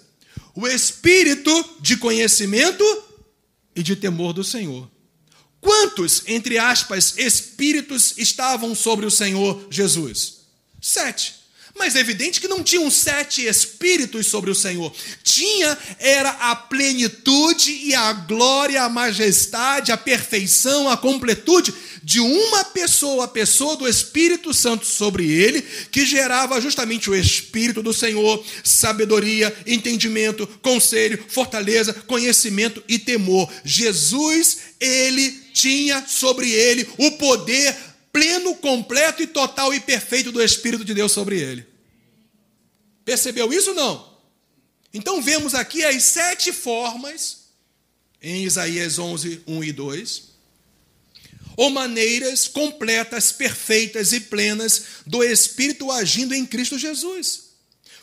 o 0.54 0.66
Espírito 0.66 1.76
de 1.80 1.96
conhecimento 1.96 2.84
e 3.74 3.82
de 3.82 3.94
temor 3.94 4.32
do 4.32 4.42
Senhor. 4.42 4.90
Quantos, 5.60 6.22
entre 6.26 6.58
aspas, 6.58 7.18
espíritos 7.18 8.14
estavam 8.16 8.74
sobre 8.74 9.04
o 9.04 9.10
Senhor 9.10 9.66
Jesus? 9.70 10.40
Sete. 10.80 11.39
Mas 11.76 11.96
é 11.96 12.00
evidente 12.00 12.40
que 12.40 12.48
não 12.48 12.62
tinham 12.62 12.90
sete 12.90 13.46
espíritos 13.46 14.26
sobre 14.26 14.50
o 14.50 14.54
Senhor. 14.54 14.92
Tinha 15.22 15.76
era 15.98 16.30
a 16.30 16.56
plenitude 16.56 17.72
e 17.72 17.94
a 17.94 18.12
glória, 18.12 18.82
a 18.82 18.88
majestade, 18.88 19.92
a 19.92 19.96
perfeição, 19.96 20.88
a 20.88 20.96
completude 20.96 21.72
de 22.02 22.20
uma 22.20 22.64
pessoa, 22.64 23.24
a 23.24 23.28
pessoa 23.28 23.76
do 23.76 23.86
Espírito 23.86 24.54
Santo 24.54 24.86
sobre 24.86 25.30
ele, 25.30 25.62
que 25.90 26.06
gerava 26.06 26.60
justamente 26.60 27.10
o 27.10 27.14
Espírito 27.14 27.82
do 27.82 27.92
Senhor, 27.92 28.42
sabedoria, 28.64 29.54
entendimento, 29.66 30.46
conselho, 30.62 31.22
fortaleza, 31.28 31.92
conhecimento 31.92 32.82
e 32.88 32.98
temor. 32.98 33.50
Jesus, 33.64 34.58
ele 34.80 35.30
tinha 35.52 36.04
sobre 36.06 36.50
ele 36.50 36.88
o 36.96 37.12
poder 37.12 37.76
pleno, 38.12 38.54
completo 38.56 39.22
e 39.22 39.26
total 39.26 39.72
e 39.72 39.80
perfeito 39.80 40.32
do 40.32 40.42
Espírito 40.42 40.84
de 40.84 40.94
Deus 40.94 41.12
sobre 41.12 41.40
ele. 41.40 41.66
Percebeu 43.04 43.52
isso 43.52 43.74
não? 43.74 44.10
Então 44.92 45.22
vemos 45.22 45.54
aqui 45.54 45.84
as 45.84 46.02
sete 46.02 46.52
formas, 46.52 47.44
em 48.20 48.44
Isaías 48.44 48.98
11, 48.98 49.42
1 49.46 49.64
e 49.64 49.72
2, 49.72 50.22
ou 51.56 51.70
maneiras 51.70 52.48
completas, 52.48 53.32
perfeitas 53.32 54.12
e 54.12 54.20
plenas 54.20 54.82
do 55.06 55.22
Espírito 55.22 55.90
agindo 55.90 56.34
em 56.34 56.46
Cristo 56.46 56.78
Jesus. 56.78 57.50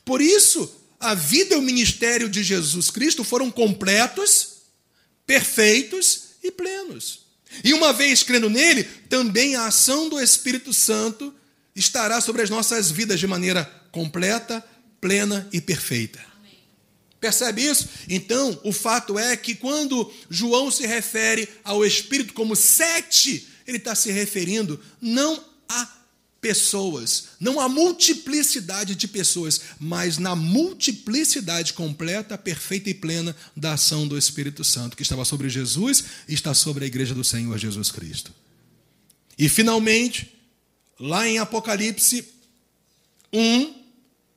Por 0.06 0.22
isso, 0.22 0.74
a 1.00 1.14
vida 1.14 1.56
e 1.56 1.58
o 1.58 1.62
ministério 1.62 2.30
de 2.30 2.44
Jesus 2.44 2.90
Cristo 2.90 3.24
foram 3.24 3.52
completos, 3.52 4.58
perfeitos 5.26 6.28
e 6.42 6.52
plenos. 6.52 7.27
E 7.64 7.74
uma 7.74 7.94
vez 7.94 8.24
crendo 8.24 8.50
nele, 8.50 8.84
também 8.84 9.56
a 9.56 9.68
ação 9.68 10.10
do 10.10 10.20
Espírito 10.20 10.74
Santo 10.74 11.34
estará 11.76 12.20
sobre 12.22 12.42
as 12.42 12.50
nossas 12.50 12.90
vidas 12.90 13.20
de 13.20 13.28
maneira 13.28 13.66
completa, 13.92 14.64
plena 15.00 15.48
e 15.52 15.62
perfeita. 15.62 16.20
Percebe 17.20 17.66
isso? 17.66 17.90
Então, 18.08 18.60
o 18.64 18.72
fato 18.72 19.18
é 19.18 19.36
que 19.36 19.56
quando 19.56 20.12
João 20.30 20.70
se 20.70 20.86
refere 20.86 21.50
ao 21.64 21.86
Espírito 21.86 22.34
como 22.34 22.56
sete 22.56 23.48
ele 23.68 23.78
está 23.78 23.94
se 23.94 24.12
referindo 24.12 24.80
não 25.02 25.44
a 25.68 25.97
pessoas, 26.48 27.26
não 27.42 27.60
a 27.60 27.68
multiplicidade 27.68 28.96
de 28.96 29.06
pessoas, 29.06 29.60
mas 29.78 30.18
na 30.18 30.34
multiplicidade 30.34 31.74
completa, 31.74 32.38
perfeita 32.38 32.90
e 32.90 32.94
plena 32.94 33.36
da 33.54 33.74
ação 33.74 34.08
do 34.08 34.18
Espírito 34.18 34.64
Santo, 34.64 34.96
que 34.96 35.04
estava 35.04 35.26
sobre 35.26 35.50
Jesus 35.50 36.06
e 36.26 36.34
está 36.34 36.54
sobre 36.54 36.86
a 36.86 36.88
igreja 36.88 37.14
do 37.14 37.22
Senhor 37.22 37.58
Jesus 37.58 37.92
Cristo. 37.92 38.34
E 39.38 39.50
finalmente, 39.50 40.34
lá 40.98 41.28
em 41.28 41.38
Apocalipse 41.38 42.26
1, 43.34 43.76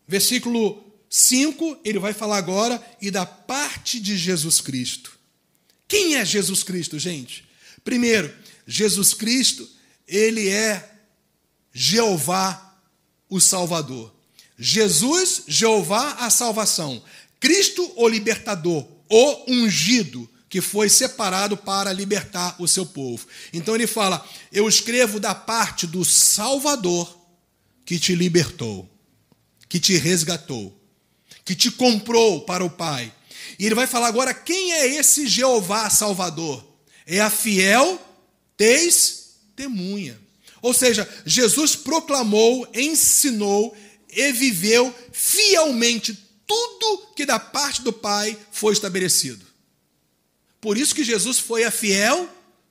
versículo 0.08 0.84
5, 1.08 1.78
ele 1.84 2.00
vai 2.00 2.12
falar 2.12 2.38
agora 2.38 2.82
e 3.00 3.08
da 3.08 3.24
parte 3.24 4.00
de 4.00 4.18
Jesus 4.18 4.61
Cristo. 4.61 5.12
Quem 5.86 6.16
é 6.16 6.24
Jesus 6.24 6.64
Cristo, 6.64 6.98
gente? 6.98 7.44
Primeiro, 7.84 8.34
Jesus 8.66 9.14
Cristo, 9.14 9.68
ele 10.08 10.48
é 10.48 10.89
Jeová, 11.73 12.77
o 13.29 13.41
Salvador. 13.41 14.12
Jesus, 14.59 15.45
Jeová, 15.47 16.12
a 16.21 16.31
salvação. 16.31 17.03
Cristo, 17.39 17.91
o 17.97 18.07
libertador, 18.07 18.87
o 19.09 19.53
ungido, 19.53 20.29
que 20.51 20.61
foi 20.61 20.89
separado 20.89 21.57
para 21.57 21.93
libertar 21.93 22.57
o 22.59 22.66
seu 22.66 22.85
povo. 22.85 23.27
Então 23.53 23.75
ele 23.75 23.87
fala: 23.87 24.27
Eu 24.53 24.68
escrevo 24.68 25.21
da 25.21 25.35
parte 25.35 25.87
do 25.87 26.05
Salvador 26.05 27.16
que 27.87 27.99
te 27.99 28.14
libertou, 28.14 28.89
que 29.68 29.79
te 29.79 29.97
resgatou, 29.97 30.77
que 31.45 31.55
te 31.55 31.71
comprou 31.71 32.43
para 32.43 32.64
o 32.64 32.71
Pai. 32.71 33.12
E 33.59 33.64
ele 33.64 33.75
vai 33.75 33.87
falar 33.87 34.09
agora 34.09 34.35
quem 34.35 34.73
é 34.73 34.87
esse 34.87 35.27
Jeová 35.29 35.89
Salvador? 35.89 36.66
É 37.07 37.21
a 37.21 37.31
fiel 37.31 38.01
testemunha. 38.57 40.21
Ou 40.62 40.74
seja, 40.74 41.08
Jesus 41.24 41.74
proclamou, 41.76 42.68
ensinou 42.74 43.76
e 44.12 44.32
viveu 44.32 44.94
fielmente 45.12 46.18
tudo 46.46 47.06
que 47.14 47.24
da 47.24 47.38
parte 47.38 47.82
do 47.82 47.92
Pai 47.92 48.36
foi 48.50 48.72
estabelecido. 48.72 49.44
Por 50.61 50.76
isso 50.76 50.94
que 50.94 51.04
Jesus 51.04 51.38
foi 51.38 51.64
a 51.64 51.70
fiel 51.70 52.28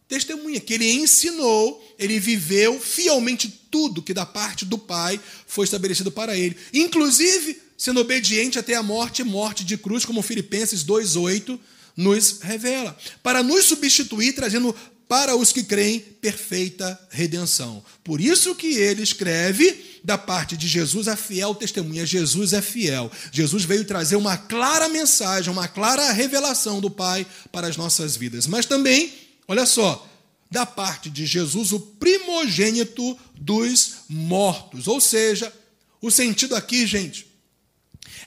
testemunha, 0.09 0.59
que 0.59 0.73
ele 0.73 0.91
ensinou, 0.91 1.79
ele 1.97 2.19
viveu 2.19 2.79
fielmente 2.79 3.47
tudo 3.69 4.01
que 4.01 4.13
da 4.13 4.25
parte 4.25 4.65
do 4.65 4.75
Pai 4.75 5.21
foi 5.45 5.65
estabelecido 5.65 6.11
para 6.11 6.35
ele, 6.35 6.57
inclusive 6.73 7.61
sendo 7.77 8.01
obediente 8.01 8.57
até 8.57 8.73
a 8.73 8.81
morte, 8.81 9.23
morte 9.23 9.63
de 9.63 9.77
cruz, 9.77 10.03
como 10.03 10.23
Filipenses 10.23 10.83
2:8 10.83 11.59
nos 11.95 12.39
revela, 12.41 12.97
para 13.21 13.43
nos 13.43 13.65
substituir 13.65 14.33
trazendo 14.33 14.75
para 15.09 15.35
os 15.35 15.51
que 15.51 15.63
creem 15.63 15.99
perfeita 15.99 16.97
redenção. 17.09 17.83
Por 18.03 18.21
isso 18.21 18.53
que 18.53 18.75
ele 18.75 19.01
escreve 19.01 19.99
da 20.03 20.19
parte 20.19 20.55
de 20.55 20.67
Jesus 20.67 21.07
a 21.07 21.15
fiel 21.15 21.55
testemunha. 21.55 22.05
Jesus 22.05 22.53
é 22.53 22.61
fiel. 22.61 23.11
Jesus 23.31 23.63
veio 23.63 23.83
trazer 23.83 24.17
uma 24.17 24.37
clara 24.37 24.87
mensagem, 24.87 25.51
uma 25.51 25.67
clara 25.67 26.11
revelação 26.11 26.79
do 26.79 26.91
Pai 26.91 27.25
para 27.51 27.67
as 27.67 27.75
nossas 27.75 28.15
vidas. 28.15 28.45
Mas 28.45 28.67
também, 28.67 29.11
olha 29.47 29.65
só, 29.65 30.07
da 30.51 30.63
parte 30.63 31.09
de 31.09 31.25
Jesus 31.25 31.71
o 31.71 31.79
primogênito 31.79 33.17
dos 33.35 33.93
mortos. 34.07 34.87
Ou 34.87 35.01
seja, 35.01 35.51
o 35.99 36.11
sentido 36.11 36.55
aqui, 36.55 36.85
gente, 36.85 37.25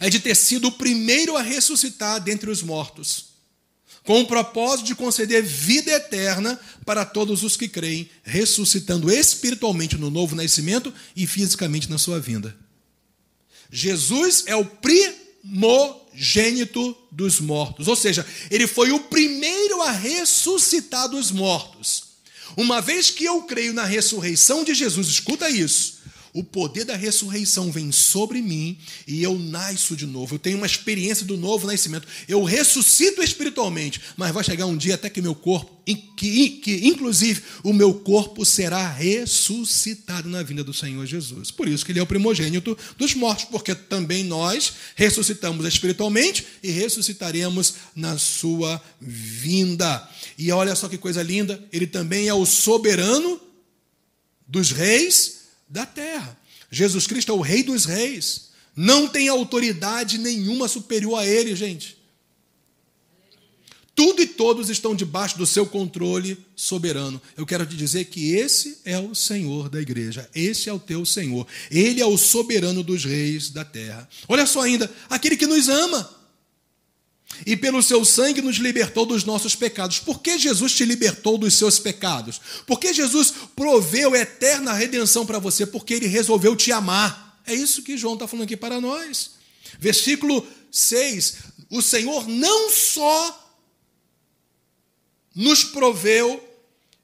é 0.01 0.11
de 0.11 0.19
ter 0.19 0.35
sido 0.35 0.67
o 0.67 0.73
primeiro 0.73 1.37
a 1.37 1.43
ressuscitar 1.43 2.21
dentre 2.21 2.51
os 2.51 2.61
mortos 2.61 3.32
com 4.05 4.21
o 4.21 4.27
propósito 4.27 4.87
de 4.87 4.95
conceder 4.95 5.43
vida 5.43 5.91
eterna 5.93 6.59
para 6.85 7.05
todos 7.05 7.43
os 7.45 7.57
que 7.57 7.69
creem, 7.69 8.11
ressuscitando 8.23 9.11
espiritualmente 9.11 9.97
no 9.97 10.11
novo 10.11 10.35
nascimento 10.35 10.93
e 11.15 11.27
fisicamente 11.27 11.89
na 11.89 11.99
sua 11.99 12.19
vinda. 12.19 12.57
Jesus 13.71 14.45
é 14.47 14.57
o 14.57 14.65
primogênito 15.45 16.97
dos 17.11 17.41
mortos, 17.41 17.89
ou 17.89 17.97
seja, 17.97 18.27
ele 18.51 18.67
foi 18.67 18.93
o 18.93 19.01
primeiro 19.01 19.83
a 19.83 19.91
ressuscitar 19.91 21.09
dos 21.09 21.31
mortos. 21.31 22.13
Uma 22.57 22.83
vez 22.83 23.09
que 23.11 23.25
eu 23.25 23.43
creio 23.43 23.73
na 23.73 23.85
ressurreição 23.85 24.63
de 24.65 24.75
Jesus, 24.75 25.07
escuta 25.07 25.49
isso 25.49 26.02
o 26.35 26.43
poder 26.43 26.85
da 26.85 26.97
ressurreição 26.97 27.71
vem 27.71 27.93
sobre 27.93 28.41
mim 28.41 28.79
e 29.07 29.23
eu 29.23 29.39
nasço 29.39 29.95
de 29.95 30.07
novo. 30.07 30.35
Eu 30.35 30.39
tenho 30.39 30.57
uma 30.57 30.67
experiência 30.67 31.27
do 31.27 31.37
novo 31.37 31.67
nascimento. 31.67 32.09
Eu 32.27 32.43
ressuscito 32.43 33.23
espiritualmente, 33.23 34.01
mas 34.17 34.33
vai 34.33 34.43
chegar 34.43 34.65
um 34.65 34.77
dia 34.77 34.95
até 34.95 35.11
que 35.11 35.21
meu 35.21 35.35
corpo, 35.35 35.83
que, 36.17 36.49
que 36.49 36.89
inclusive 36.89 37.43
o 37.63 37.75
meu 37.75 37.93
corpo 37.93 38.47
será 38.47 38.89
ressuscitado 38.89 40.27
na 40.27 40.43
vinda 40.43 40.65
do 40.65 40.73
Senhor 40.73 41.05
Jesus. 41.05 41.51
Por 41.51 41.69
isso 41.69 41.85
que 41.85 41.93
ele 41.93 41.99
é 41.99 42.03
o 42.03 42.07
primogênito 42.07 42.79
dos 42.97 43.15
mortos, 43.15 43.45
porque 43.45 43.75
também 43.75 44.25
nós 44.25 44.73
ressuscitamos 44.97 45.67
espiritualmente 45.67 46.47
e 46.63 46.71
ressuscitaremos 46.71 47.75
na 47.95 48.17
sua 48.17 48.83
vinda. 48.99 50.09
E 50.39 50.51
olha 50.51 50.75
só 50.75 50.89
que 50.89 50.97
coisa 50.97 51.23
linda, 51.23 51.63
ele 51.71 51.87
também 51.87 52.29
é 52.29 52.33
o 52.33 52.47
soberano 52.47 53.39
dos 54.49 54.71
reis 54.71 55.42
da 55.73 55.87
terra. 55.87 56.39
Jesus 56.71 57.07
Cristo 57.07 57.33
é 57.33 57.35
o 57.35 57.41
Rei 57.41 57.63
dos 57.63 57.87
Reis. 57.87 58.51
Não 58.77 59.09
tem 59.09 59.29
autoridade 59.29 60.19
nenhuma 60.19 60.69
superior 60.69 61.19
a 61.19 61.27
ele, 61.27 61.57
gente. 61.57 61.97
Tudo 63.95 64.23
e 64.23 64.27
todos 64.27 64.71
estão 64.71 64.95
debaixo 64.95 65.37
do 65.37 65.47
seu 65.47 65.67
controle 65.67 66.39
soberano. 66.57 67.21
Eu 67.37 67.45
quero 67.45 67.67
te 67.67 67.77
dizer 67.77 68.07
que 68.07 68.35
esse 68.35 68.79
é 68.85 68.99
o 68.99 69.15
Senhor 69.15 69.69
da 69.69 69.81
igreja, 69.81 70.29
esse 70.35 70.69
é 70.69 70.73
o 70.73 70.79
teu 70.79 71.05
Senhor. 71.05 71.47
Ele 71.71 72.01
é 72.01 72.07
o 72.07 72.17
soberano 72.17 72.83
dos 72.83 73.05
reis 73.05 73.51
da 73.51 73.65
terra. 73.65 74.09
Olha 74.29 74.47
só 74.47 74.63
ainda, 74.63 74.91
aquele 75.11 75.37
que 75.37 75.47
nos 75.47 75.69
ama 75.69 76.22
e 77.45 77.57
pelo 77.57 77.83
seu 77.83 78.05
sangue 78.05 78.41
nos 78.41 78.57
libertou 78.57 79.05
dos 79.05 79.25
nossos 79.25 79.55
pecados. 79.55 79.99
Por 79.99 80.21
que 80.21 80.39
Jesus 80.39 80.73
te 80.73 80.85
libertou 80.85 81.37
dos 81.37 81.55
seus 81.55 81.79
pecados? 81.79 82.41
Por 82.67 82.79
que 82.79 82.93
Jesus 82.93 83.33
proveu 83.57 84.15
eterna 84.15 84.73
redenção 84.73 85.27
para 85.27 85.39
você? 85.39 85.67
Porque 85.67 85.95
ele 85.95 86.07
resolveu 86.07 86.55
te 86.55 86.71
amar. 86.71 87.43
É 87.47 87.55
isso 87.55 87.83
que 87.83 87.97
João 87.97 88.15
está 88.15 88.29
falando 88.29 88.45
aqui 88.45 88.57
para 88.57 88.81
nós. 88.81 89.33
Versículo 89.79 90.47
6: 90.71 91.37
O 91.71 91.83
Senhor 91.83 92.29
não 92.29 92.71
só 92.71 93.39
nos 95.35 95.65
proveu 95.65 96.43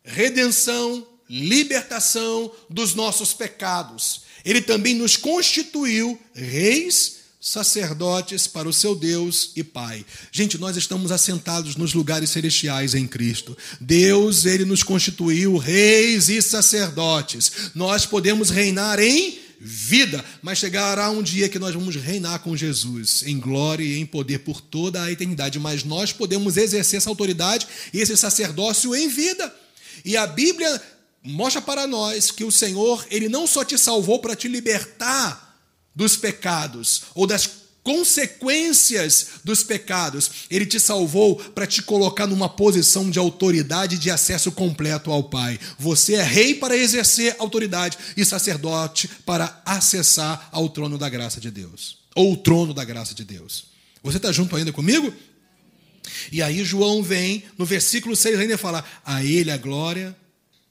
redenção, 0.05 1.07
libertação 1.29 2.53
dos 2.70 2.95
nossos 2.95 3.33
pecados, 3.33 4.22
ele 4.45 4.62
também 4.62 4.95
nos 4.95 5.16
constituiu 5.16 6.18
reis 6.33 7.18
sacerdotes 7.49 8.46
para 8.46 8.68
o 8.68 8.72
seu 8.72 8.94
Deus 8.94 9.53
e 9.57 9.64
Pai. 9.64 10.05
Gente, 10.30 10.59
nós 10.59 10.76
estamos 10.76 11.11
assentados 11.11 11.76
nos 11.76 11.94
lugares 11.94 12.28
celestiais 12.30 12.94
em 12.94 13.07
Cristo. 13.07 13.57
Deus, 13.80 14.44
ele 14.44 14.66
nos 14.66 14.82
constituiu 14.82 15.57
reis 15.57 16.28
e 16.28 16.42
sacerdotes. 16.42 17.70
Nós 17.74 18.05
podemos 18.05 18.51
reinar 18.51 19.01
em 19.01 19.38
vida, 19.59 20.22
mas 20.42 20.59
chegará 20.59 21.11
um 21.11 21.22
dia 21.22 21.49
que 21.49 21.59
nós 21.59 21.74
vamos 21.74 21.96
reinar 21.96 22.40
com 22.40 22.57
Jesus 22.57 23.24
em 23.26 23.40
glória 23.40 23.82
e 23.82 23.99
em 23.99 24.07
poder 24.07 24.40
por 24.40 24.61
toda 24.61 25.03
a 25.03 25.11
eternidade, 25.11 25.59
mas 25.59 25.82
nós 25.82 26.12
podemos 26.12 26.57
exercer 26.57 26.99
essa 26.99 27.09
autoridade 27.09 27.66
e 27.92 28.01
esse 28.01 28.16
sacerdócio 28.16 28.94
em 28.94 29.09
vida. 29.09 29.53
E 30.05 30.16
a 30.16 30.26
Bíblia 30.26 30.80
mostra 31.22 31.62
para 31.62 31.86
nós 31.86 32.30
que 32.30 32.44
o 32.44 32.53
Senhor, 32.53 33.05
ele 33.11 33.28
não 33.28 33.46
só 33.46 33.64
te 33.64 33.78
salvou 33.78 34.18
para 34.20 34.36
te 34.36 34.48
libertar 34.48 35.48
dos 35.99 36.16
pecados 36.16 37.03
ou 37.12 37.27
das 37.27 37.51
consequências 37.83 39.31
dos 39.43 39.65
pecados. 39.65 40.31
Ele 40.49 40.65
te 40.65 40.79
salvou 40.79 41.35
para 41.35 41.66
te 41.66 41.83
colocar 41.83 42.25
numa 42.29 42.49
posição 42.49 43.11
de 43.11 43.19
autoridade 43.19 43.99
de 43.99 44.09
acesso 44.09 44.53
completo 44.53 45.11
ao 45.11 45.25
Pai. 45.25 45.59
Você 45.77 46.15
é 46.15 46.23
rei 46.23 46.55
para 46.55 46.77
exercer 46.77 47.35
autoridade 47.41 47.99
e 48.16 48.25
sacerdote 48.25 49.11
para 49.27 49.61
acessar 49.66 50.49
ao 50.53 50.69
trono 50.69 50.97
da 50.97 51.09
graça 51.09 51.41
de 51.41 51.51
Deus. 51.51 51.99
Ou 52.15 52.35
o 52.35 52.37
trono 52.37 52.73
da 52.73 52.85
graça 52.85 53.12
de 53.12 53.25
Deus. 53.25 53.65
Você 54.01 54.19
está 54.19 54.31
junto 54.31 54.55
ainda 54.55 54.73
comigo? 54.73 55.12
E 56.31 56.41
aí 56.41 56.62
João 56.65 57.03
vem, 57.03 57.43
no 57.59 57.65
versículo 57.65 58.15
6 58.15 58.39
ainda 58.39 58.57
fala: 58.57 58.85
A 59.05 59.25
ele 59.25 59.51
a 59.51 59.57
glória 59.57 60.16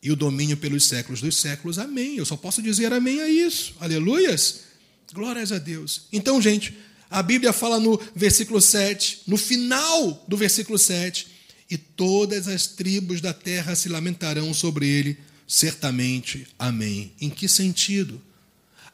e 0.01 0.09
o 0.09 0.15
domínio 0.15 0.55
pelos 0.55 0.85
séculos 0.85 1.19
dos 1.19 1.35
séculos. 1.35 1.77
Amém. 1.77 2.15
Eu 2.15 2.25
só 2.25 2.37
posso 2.37 2.61
dizer 2.61 2.93
amém 2.93 3.19
a 3.19 3.27
isso. 3.27 3.75
Aleluias. 3.81 4.66
Glórias 5.13 5.51
a 5.51 5.57
Deus. 5.57 6.03
Então, 6.11 6.41
gente, 6.41 6.75
a 7.09 7.23
Bíblia 7.23 7.53
fala 7.53 7.79
no 7.79 7.99
versículo 8.15 8.59
7, 8.59 9.21
no 9.27 9.37
final 9.37 10.25
do 10.27 10.35
versículo 10.35 10.77
7, 10.77 11.27
e 11.69 11.77
todas 11.77 12.47
as 12.47 12.67
tribos 12.67 13.21
da 13.21 13.33
terra 13.33 13.75
se 13.75 13.89
lamentarão 13.89 14.53
sobre 14.53 14.87
ele, 14.87 15.17
certamente. 15.47 16.47
Amém. 16.57 17.11
Em 17.19 17.29
que 17.29 17.47
sentido? 17.47 18.21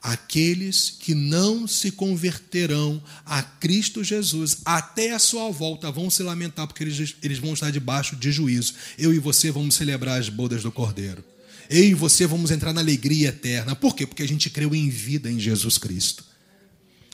Aqueles 0.01 0.89
que 0.99 1.15
não 1.15 1.65
se 1.65 1.89
converterão 1.91 3.01
a 3.25 3.41
Cristo 3.41 4.03
Jesus 4.03 4.57
até 4.65 5.13
a 5.13 5.19
sua 5.19 5.49
volta 5.49 5.89
vão 5.91 6.09
se 6.09 6.21
lamentar, 6.21 6.67
porque 6.67 6.83
eles, 6.83 7.15
eles 7.23 7.39
vão 7.39 7.53
estar 7.53 7.71
debaixo 7.71 8.15
de 8.15 8.31
juízo. 8.31 8.73
Eu 8.97 9.13
e 9.13 9.19
você 9.19 9.49
vamos 9.49 9.75
celebrar 9.75 10.19
as 10.19 10.29
bodas 10.29 10.61
do 10.61 10.71
Cordeiro. 10.71 11.23
Eu 11.69 11.83
e 11.83 11.93
você 11.93 12.27
vamos 12.27 12.51
entrar 12.51 12.73
na 12.73 12.81
alegria 12.81 13.29
eterna. 13.29 13.75
Por 13.75 13.95
quê? 13.95 14.05
Porque 14.05 14.23
a 14.23 14.27
gente 14.27 14.49
creu 14.49 14.73
em 14.73 14.89
vida 14.89 15.31
em 15.31 15.39
Jesus 15.39 15.77
Cristo. 15.77 16.23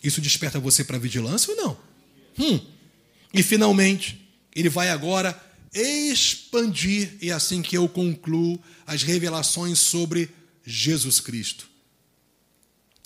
Isso 0.04 0.22
desperta 0.22 0.60
você 0.60 0.84
para 0.84 0.98
vigilância 0.98 1.54
ou 1.54 1.58
não? 1.58 1.78
Hum. 2.40 2.60
E 3.34 3.44
finalmente, 3.44 4.20
ele 4.56 4.70
vai 4.70 4.90
agora 4.90 5.40
expandir, 5.74 7.12
e 7.22 7.30
é 7.30 7.34
assim 7.34 7.62
que 7.62 7.78
eu 7.78 7.88
concluo 7.88 8.60
as 8.88 9.04
revelações 9.04 9.80
sobre 9.80 10.30
Jesus 10.66 11.20
Cristo. 11.20 11.70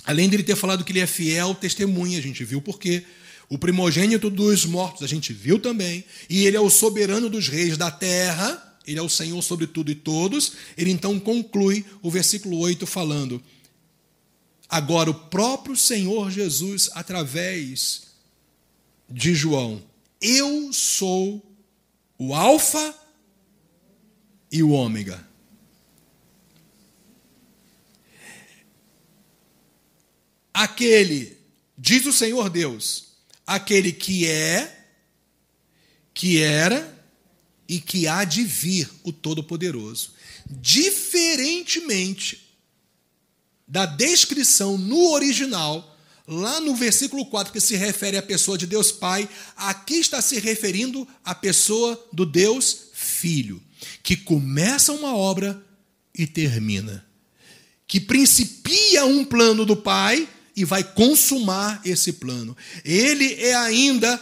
Além 0.05 0.29
dele 0.29 0.43
ter 0.43 0.55
falado 0.55 0.83
que 0.83 0.91
ele 0.91 0.99
é 0.99 1.07
fiel, 1.07 1.55
testemunha, 1.55 2.19
a 2.19 2.21
gente 2.21 2.43
viu 2.43 2.61
por 2.61 2.79
quê. 2.79 3.03
O 3.49 3.57
primogênito 3.57 4.29
dos 4.29 4.65
mortos, 4.65 5.03
a 5.03 5.07
gente 5.07 5.31
viu 5.31 5.59
também. 5.59 6.03
E 6.29 6.45
ele 6.45 6.57
é 6.57 6.59
o 6.59 6.69
soberano 6.69 7.29
dos 7.29 7.47
reis 7.47 7.77
da 7.77 7.89
terra, 7.91 8.72
ele 8.85 8.99
é 8.99 9.01
o 9.01 9.09
Senhor 9.09 9.41
sobre 9.41 9.67
tudo 9.67 9.91
e 9.91 9.95
todos. 9.95 10.53
Ele 10.77 10.91
então 10.91 11.19
conclui 11.19 11.85
o 12.01 12.11
versículo 12.11 12.57
8 12.59 12.85
falando: 12.85 13.41
Agora 14.69 15.09
o 15.09 15.13
próprio 15.13 15.75
Senhor 15.75 16.29
Jesus, 16.31 16.89
através 16.93 18.13
de 19.09 19.33
João, 19.33 19.81
eu 20.21 20.71
sou 20.73 21.43
o 22.17 22.33
Alfa 22.33 22.95
e 24.51 24.61
o 24.61 24.71
Ômega. 24.71 25.27
Aquele, 30.53 31.37
diz 31.77 32.05
o 32.05 32.13
Senhor 32.13 32.49
Deus, 32.49 33.13
aquele 33.45 33.91
que 33.91 34.27
é, 34.27 34.87
que 36.13 36.39
era 36.39 36.92
e 37.73 37.81
que 37.81 38.07
há 38.07 38.23
de 38.23 38.43
vir, 38.43 38.87
o 39.03 39.11
Todo-Poderoso. 39.11 40.11
Diferentemente 40.47 42.47
da 43.67 43.87
descrição 43.87 44.77
no 44.77 45.09
original, 45.09 45.97
lá 46.27 46.61
no 46.61 46.75
versículo 46.75 47.25
4, 47.25 47.51
que 47.51 47.59
se 47.59 47.75
refere 47.75 48.15
à 48.15 48.21
pessoa 48.21 48.59
de 48.59 48.67
Deus 48.67 48.91
Pai, 48.91 49.27
aqui 49.57 49.95
está 49.95 50.21
se 50.21 50.39
referindo 50.39 51.07
à 51.25 51.33
pessoa 51.33 51.99
do 52.13 52.27
Deus 52.27 52.89
Filho, 52.93 53.59
que 54.03 54.15
começa 54.15 54.93
uma 54.93 55.15
obra 55.15 55.59
e 56.15 56.27
termina, 56.27 57.03
que 57.87 57.99
principia 57.99 59.03
um 59.03 59.25
plano 59.25 59.65
do 59.65 59.75
Pai 59.75 60.29
e 60.55 60.63
vai 60.63 60.83
consumar 60.83 61.81
esse 61.83 62.13
plano. 62.13 62.55
Ele 62.85 63.33
é 63.33 63.55
ainda 63.55 64.21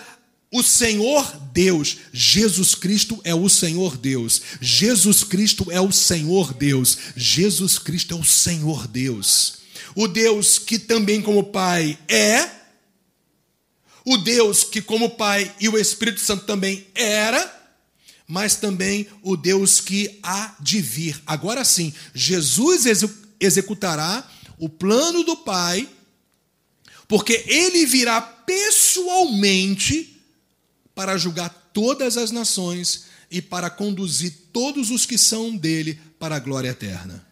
o 0.52 0.62
Senhor 0.62 1.26
Deus, 1.54 1.98
Jesus 2.12 2.76
Cristo 2.76 3.22
é 3.24 3.34
o 3.34 3.48
Senhor 3.48 3.96
Deus, 3.96 4.42
Jesus 4.60 5.24
Cristo 5.24 5.72
é 5.72 5.80
o 5.80 5.94
Senhor 5.94 6.54
Deus, 6.54 6.98
Jesus 7.16 7.80
Cristo 7.80 8.14
é 8.14 8.18
o 8.18 8.24
Senhor 8.24 8.86
Deus. 8.86 9.60
O 9.96 10.10
Deus 10.10 10.60
que 10.60 10.78
também, 10.78 11.22
como 11.22 11.46
Pai, 11.46 11.98
é, 12.08 12.50
o 14.06 14.18
Deus 14.18 14.66
que, 14.66 14.82
como 14.82 15.12
Pai 15.12 15.56
e 15.58 15.70
o 15.70 15.78
Espírito 15.78 16.20
Santo 16.20 16.46
também 16.46 16.86
era, 16.96 17.60
mas 18.28 18.56
também 18.56 19.08
o 19.22 19.38
Deus 19.38 19.80
que 19.80 20.20
há 20.22 20.54
de 20.60 20.82
vir. 20.82 21.22
Agora 21.26 21.64
sim, 21.64 21.94
Jesus 22.14 22.86
executará 23.40 24.30
o 24.58 24.68
plano 24.68 25.24
do 25.24 25.38
Pai, 25.38 25.88
porque 27.08 27.46
ele 27.48 27.86
virá 27.86 28.20
pessoalmente 28.22 30.21
para 31.02 31.18
julgar 31.18 31.50
todas 31.74 32.16
as 32.16 32.30
nações 32.30 33.06
e 33.32 33.42
para 33.42 33.72
conduzir 33.72 34.32
todos 34.54 34.92
os 34.92 35.04
que 35.04 35.18
são 35.18 35.58
dele 35.58 36.00
para 36.20 36.36
a 36.36 36.40
glória 36.40 36.70
eterna. 36.70 37.26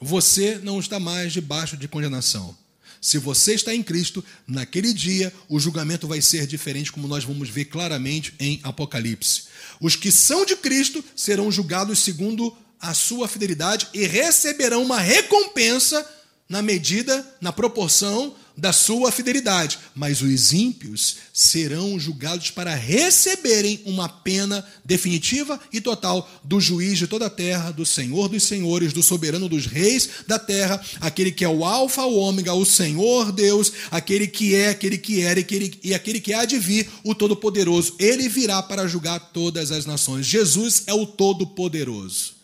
Você 0.00 0.60
não 0.62 0.78
está 0.78 1.00
mais 1.00 1.32
debaixo 1.32 1.76
de 1.76 1.88
condenação. 1.88 2.56
Se 3.00 3.18
você 3.18 3.54
está 3.54 3.74
em 3.74 3.82
Cristo, 3.82 4.24
naquele 4.46 4.94
dia 4.94 5.34
o 5.48 5.58
julgamento 5.58 6.06
vai 6.06 6.22
ser 6.22 6.46
diferente, 6.46 6.92
como 6.92 7.08
nós 7.08 7.24
vamos 7.24 7.48
ver 7.48 7.64
claramente 7.64 8.34
em 8.38 8.60
Apocalipse. 8.62 9.46
Os 9.80 9.96
que 9.96 10.12
são 10.12 10.46
de 10.46 10.54
Cristo 10.54 11.02
serão 11.16 11.50
julgados 11.50 11.98
segundo 11.98 12.56
a 12.78 12.94
sua 12.94 13.26
fidelidade 13.26 13.88
e 13.92 14.06
receberão 14.06 14.84
uma 14.84 15.00
recompensa 15.00 16.08
na 16.48 16.62
medida, 16.62 17.36
na 17.40 17.52
proporção 17.52 18.36
da 18.56 18.72
sua 18.72 19.10
fidelidade, 19.10 19.78
mas 19.94 20.20
os 20.20 20.52
ímpios 20.52 21.16
serão 21.32 21.98
julgados 21.98 22.50
para 22.50 22.74
receberem 22.74 23.80
uma 23.84 24.08
pena 24.08 24.66
definitiva 24.84 25.58
e 25.72 25.80
total 25.80 26.28
do 26.44 26.60
juiz 26.60 26.98
de 26.98 27.06
toda 27.06 27.26
a 27.26 27.30
terra, 27.30 27.70
do 27.70 27.86
Senhor 27.86 28.28
dos 28.28 28.42
senhores, 28.42 28.92
do 28.92 29.02
soberano 29.02 29.48
dos 29.48 29.66
reis 29.66 30.08
da 30.26 30.38
terra, 30.38 30.80
aquele 31.00 31.32
que 31.32 31.44
é 31.44 31.48
o 31.48 31.64
alfa, 31.64 32.04
o 32.04 32.16
ômega, 32.16 32.52
o 32.52 32.64
Senhor 32.64 33.32
Deus, 33.32 33.72
aquele 33.90 34.26
que 34.26 34.54
é, 34.54 34.70
aquele 34.70 34.98
que 34.98 35.22
era 35.22 35.40
e 35.40 35.42
aquele, 35.42 35.78
e 35.82 35.94
aquele 35.94 36.20
que 36.20 36.34
há 36.34 36.44
de 36.44 36.58
vir, 36.58 36.88
o 37.02 37.14
Todo-Poderoso. 37.14 37.94
Ele 37.98 38.28
virá 38.28 38.62
para 38.62 38.86
julgar 38.86 39.18
todas 39.32 39.70
as 39.70 39.86
nações. 39.86 40.26
Jesus 40.26 40.84
é 40.86 40.94
o 40.94 41.06
Todo-Poderoso. 41.06 42.34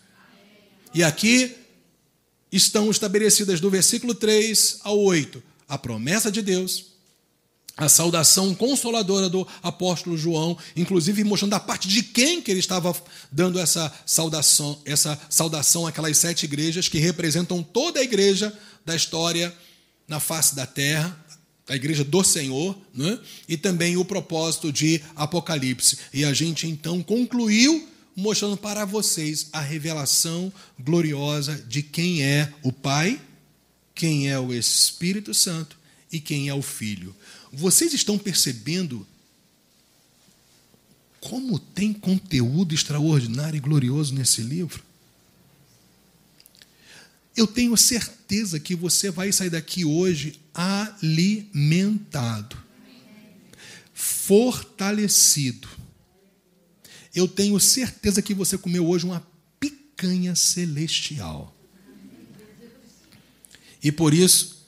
E 0.95 1.03
aqui 1.03 1.55
estão 2.51 2.91
estabelecidas 2.91 3.61
do 3.61 3.69
versículo 3.69 4.15
3 4.15 4.81
ao 4.83 4.99
8 4.99 5.56
a 5.69 5.77
promessa 5.77 6.31
de 6.31 6.43
Deus, 6.43 6.87
a 7.77 7.89
saudação 7.89 8.55
consoladora 8.55 9.29
do 9.29 9.47
apóstolo 9.63 10.17
João, 10.17 10.57
inclusive 10.75 11.23
mostrando 11.25 11.55
a 11.55 11.61
parte 11.61 11.87
de 11.89 12.03
quem 12.03 12.41
que 12.41 12.51
ele 12.51 12.61
estava 12.61 12.95
dando 13.31 13.59
essa 13.59 13.93
saudação, 14.07 14.79
essa 14.85 15.19
saudação 15.29 15.87
àquelas 15.87 16.17
sete 16.17 16.45
igrejas 16.45 16.89
que 16.89 16.99
representam 16.99 17.63
toda 17.63 18.01
a 18.01 18.03
igreja 18.03 18.57
da 18.85 18.97
história 18.97 19.55
na 20.09 20.21
face 20.21 20.55
da 20.55 20.67
terra, 20.67 21.15
a 21.69 21.75
igreja 21.75 22.05
do 22.05 22.23
Senhor, 22.23 22.79
né? 22.95 23.19
e 23.49 23.57
também 23.57 23.97
o 23.97 24.05
propósito 24.05 24.73
de 24.73 25.03
Apocalipse. 25.15 25.99
E 26.15 26.25
a 26.25 26.33
gente 26.33 26.67
então 26.67 27.03
concluiu 27.03 27.89
mostrando 28.15 28.57
para 28.57 28.85
vocês 28.87 29.49
a 29.53 29.61
revelação 29.61 30.51
gloriosa 30.81 31.63
de 31.69 31.83
quem 31.83 32.23
é 32.23 32.51
o 32.63 32.73
Pai, 32.73 33.21
quem 33.97 34.31
é 34.31 34.39
o 34.39 34.53
Espírito 34.53 35.35
Santo 35.35 35.77
e 36.13 36.21
quem 36.21 36.51
é 36.51 36.55
o 36.55 36.61
Filho. 36.61 37.17
Vocês 37.51 37.95
estão 37.95 38.19
percebendo 38.19 39.07
como 41.19 41.59
tem 41.59 41.95
conteúdo 41.95 42.75
extraordinário 42.75 43.57
e 43.57 43.61
glorioso 43.61 44.15
nesse 44.15 44.43
livro? 44.43 44.85
Eu 47.35 47.47
tenho 47.47 47.75
certeza 47.77 48.61
que 48.61 48.77
você 48.77 49.11
vai 49.11 49.33
sair 49.33 49.51
daqui 49.51 49.85
hoje 49.85 50.39
alimentado, 50.55 52.57
fortalecido. 53.95 55.69
Eu 57.15 57.27
tenho 57.27 57.59
certeza 57.59 58.21
que 58.21 58.35
você 58.35 58.59
comeu 58.59 58.87
hoje 58.87 59.07
uma 59.07 59.27
picanha 59.59 60.37
celestial. 60.37 61.56
E 63.87 63.93
por 63.93 64.13
isso, 64.13 64.67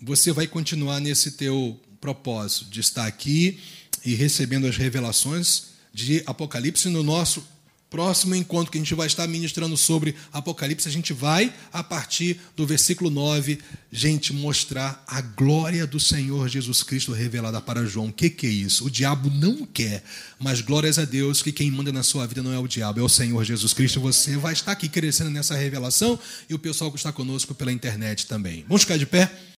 você 0.00 0.30
vai 0.30 0.46
continuar 0.46 1.00
nesse 1.00 1.32
teu 1.32 1.76
propósito 2.00 2.66
de 2.66 2.78
estar 2.78 3.04
aqui 3.04 3.58
e 4.04 4.14
recebendo 4.14 4.68
as 4.68 4.76
revelações 4.76 5.70
de 5.92 6.22
Apocalipse 6.24 6.88
no 6.88 7.02
nosso 7.02 7.44
próximo 7.92 8.34
encontro 8.34 8.72
que 8.72 8.78
a 8.78 8.80
gente 8.80 8.94
vai 8.94 9.06
estar 9.06 9.26
ministrando 9.28 9.76
sobre 9.76 10.14
Apocalipse, 10.32 10.88
a 10.88 10.90
gente 10.90 11.12
vai, 11.12 11.52
a 11.70 11.84
partir 11.84 12.40
do 12.56 12.66
versículo 12.66 13.10
9, 13.10 13.58
gente, 13.92 14.32
mostrar 14.32 15.04
a 15.06 15.20
glória 15.20 15.86
do 15.86 16.00
Senhor 16.00 16.48
Jesus 16.48 16.82
Cristo 16.82 17.12
revelada 17.12 17.60
para 17.60 17.84
João. 17.84 18.06
O 18.06 18.12
que, 18.12 18.30
que 18.30 18.46
é 18.46 18.50
isso? 18.50 18.86
O 18.86 18.90
diabo 18.90 19.28
não 19.28 19.66
quer, 19.66 20.02
mas 20.38 20.62
glórias 20.62 20.98
a 20.98 21.04
Deus 21.04 21.42
que 21.42 21.52
quem 21.52 21.70
manda 21.70 21.92
na 21.92 22.02
sua 22.02 22.26
vida 22.26 22.42
não 22.42 22.54
é 22.54 22.58
o 22.58 22.66
diabo, 22.66 22.98
é 22.98 23.02
o 23.02 23.10
Senhor 23.10 23.44
Jesus 23.44 23.74
Cristo. 23.74 24.00
Você 24.00 24.38
vai 24.38 24.54
estar 24.54 24.72
aqui 24.72 24.88
crescendo 24.88 25.28
nessa 25.28 25.54
revelação 25.54 26.18
e 26.48 26.54
o 26.54 26.58
pessoal 26.58 26.90
que 26.90 26.96
está 26.96 27.12
conosco 27.12 27.54
pela 27.54 27.70
internet 27.70 28.26
também. 28.26 28.64
Vamos 28.66 28.82
ficar 28.82 28.96
de 28.96 29.04
pé? 29.04 29.51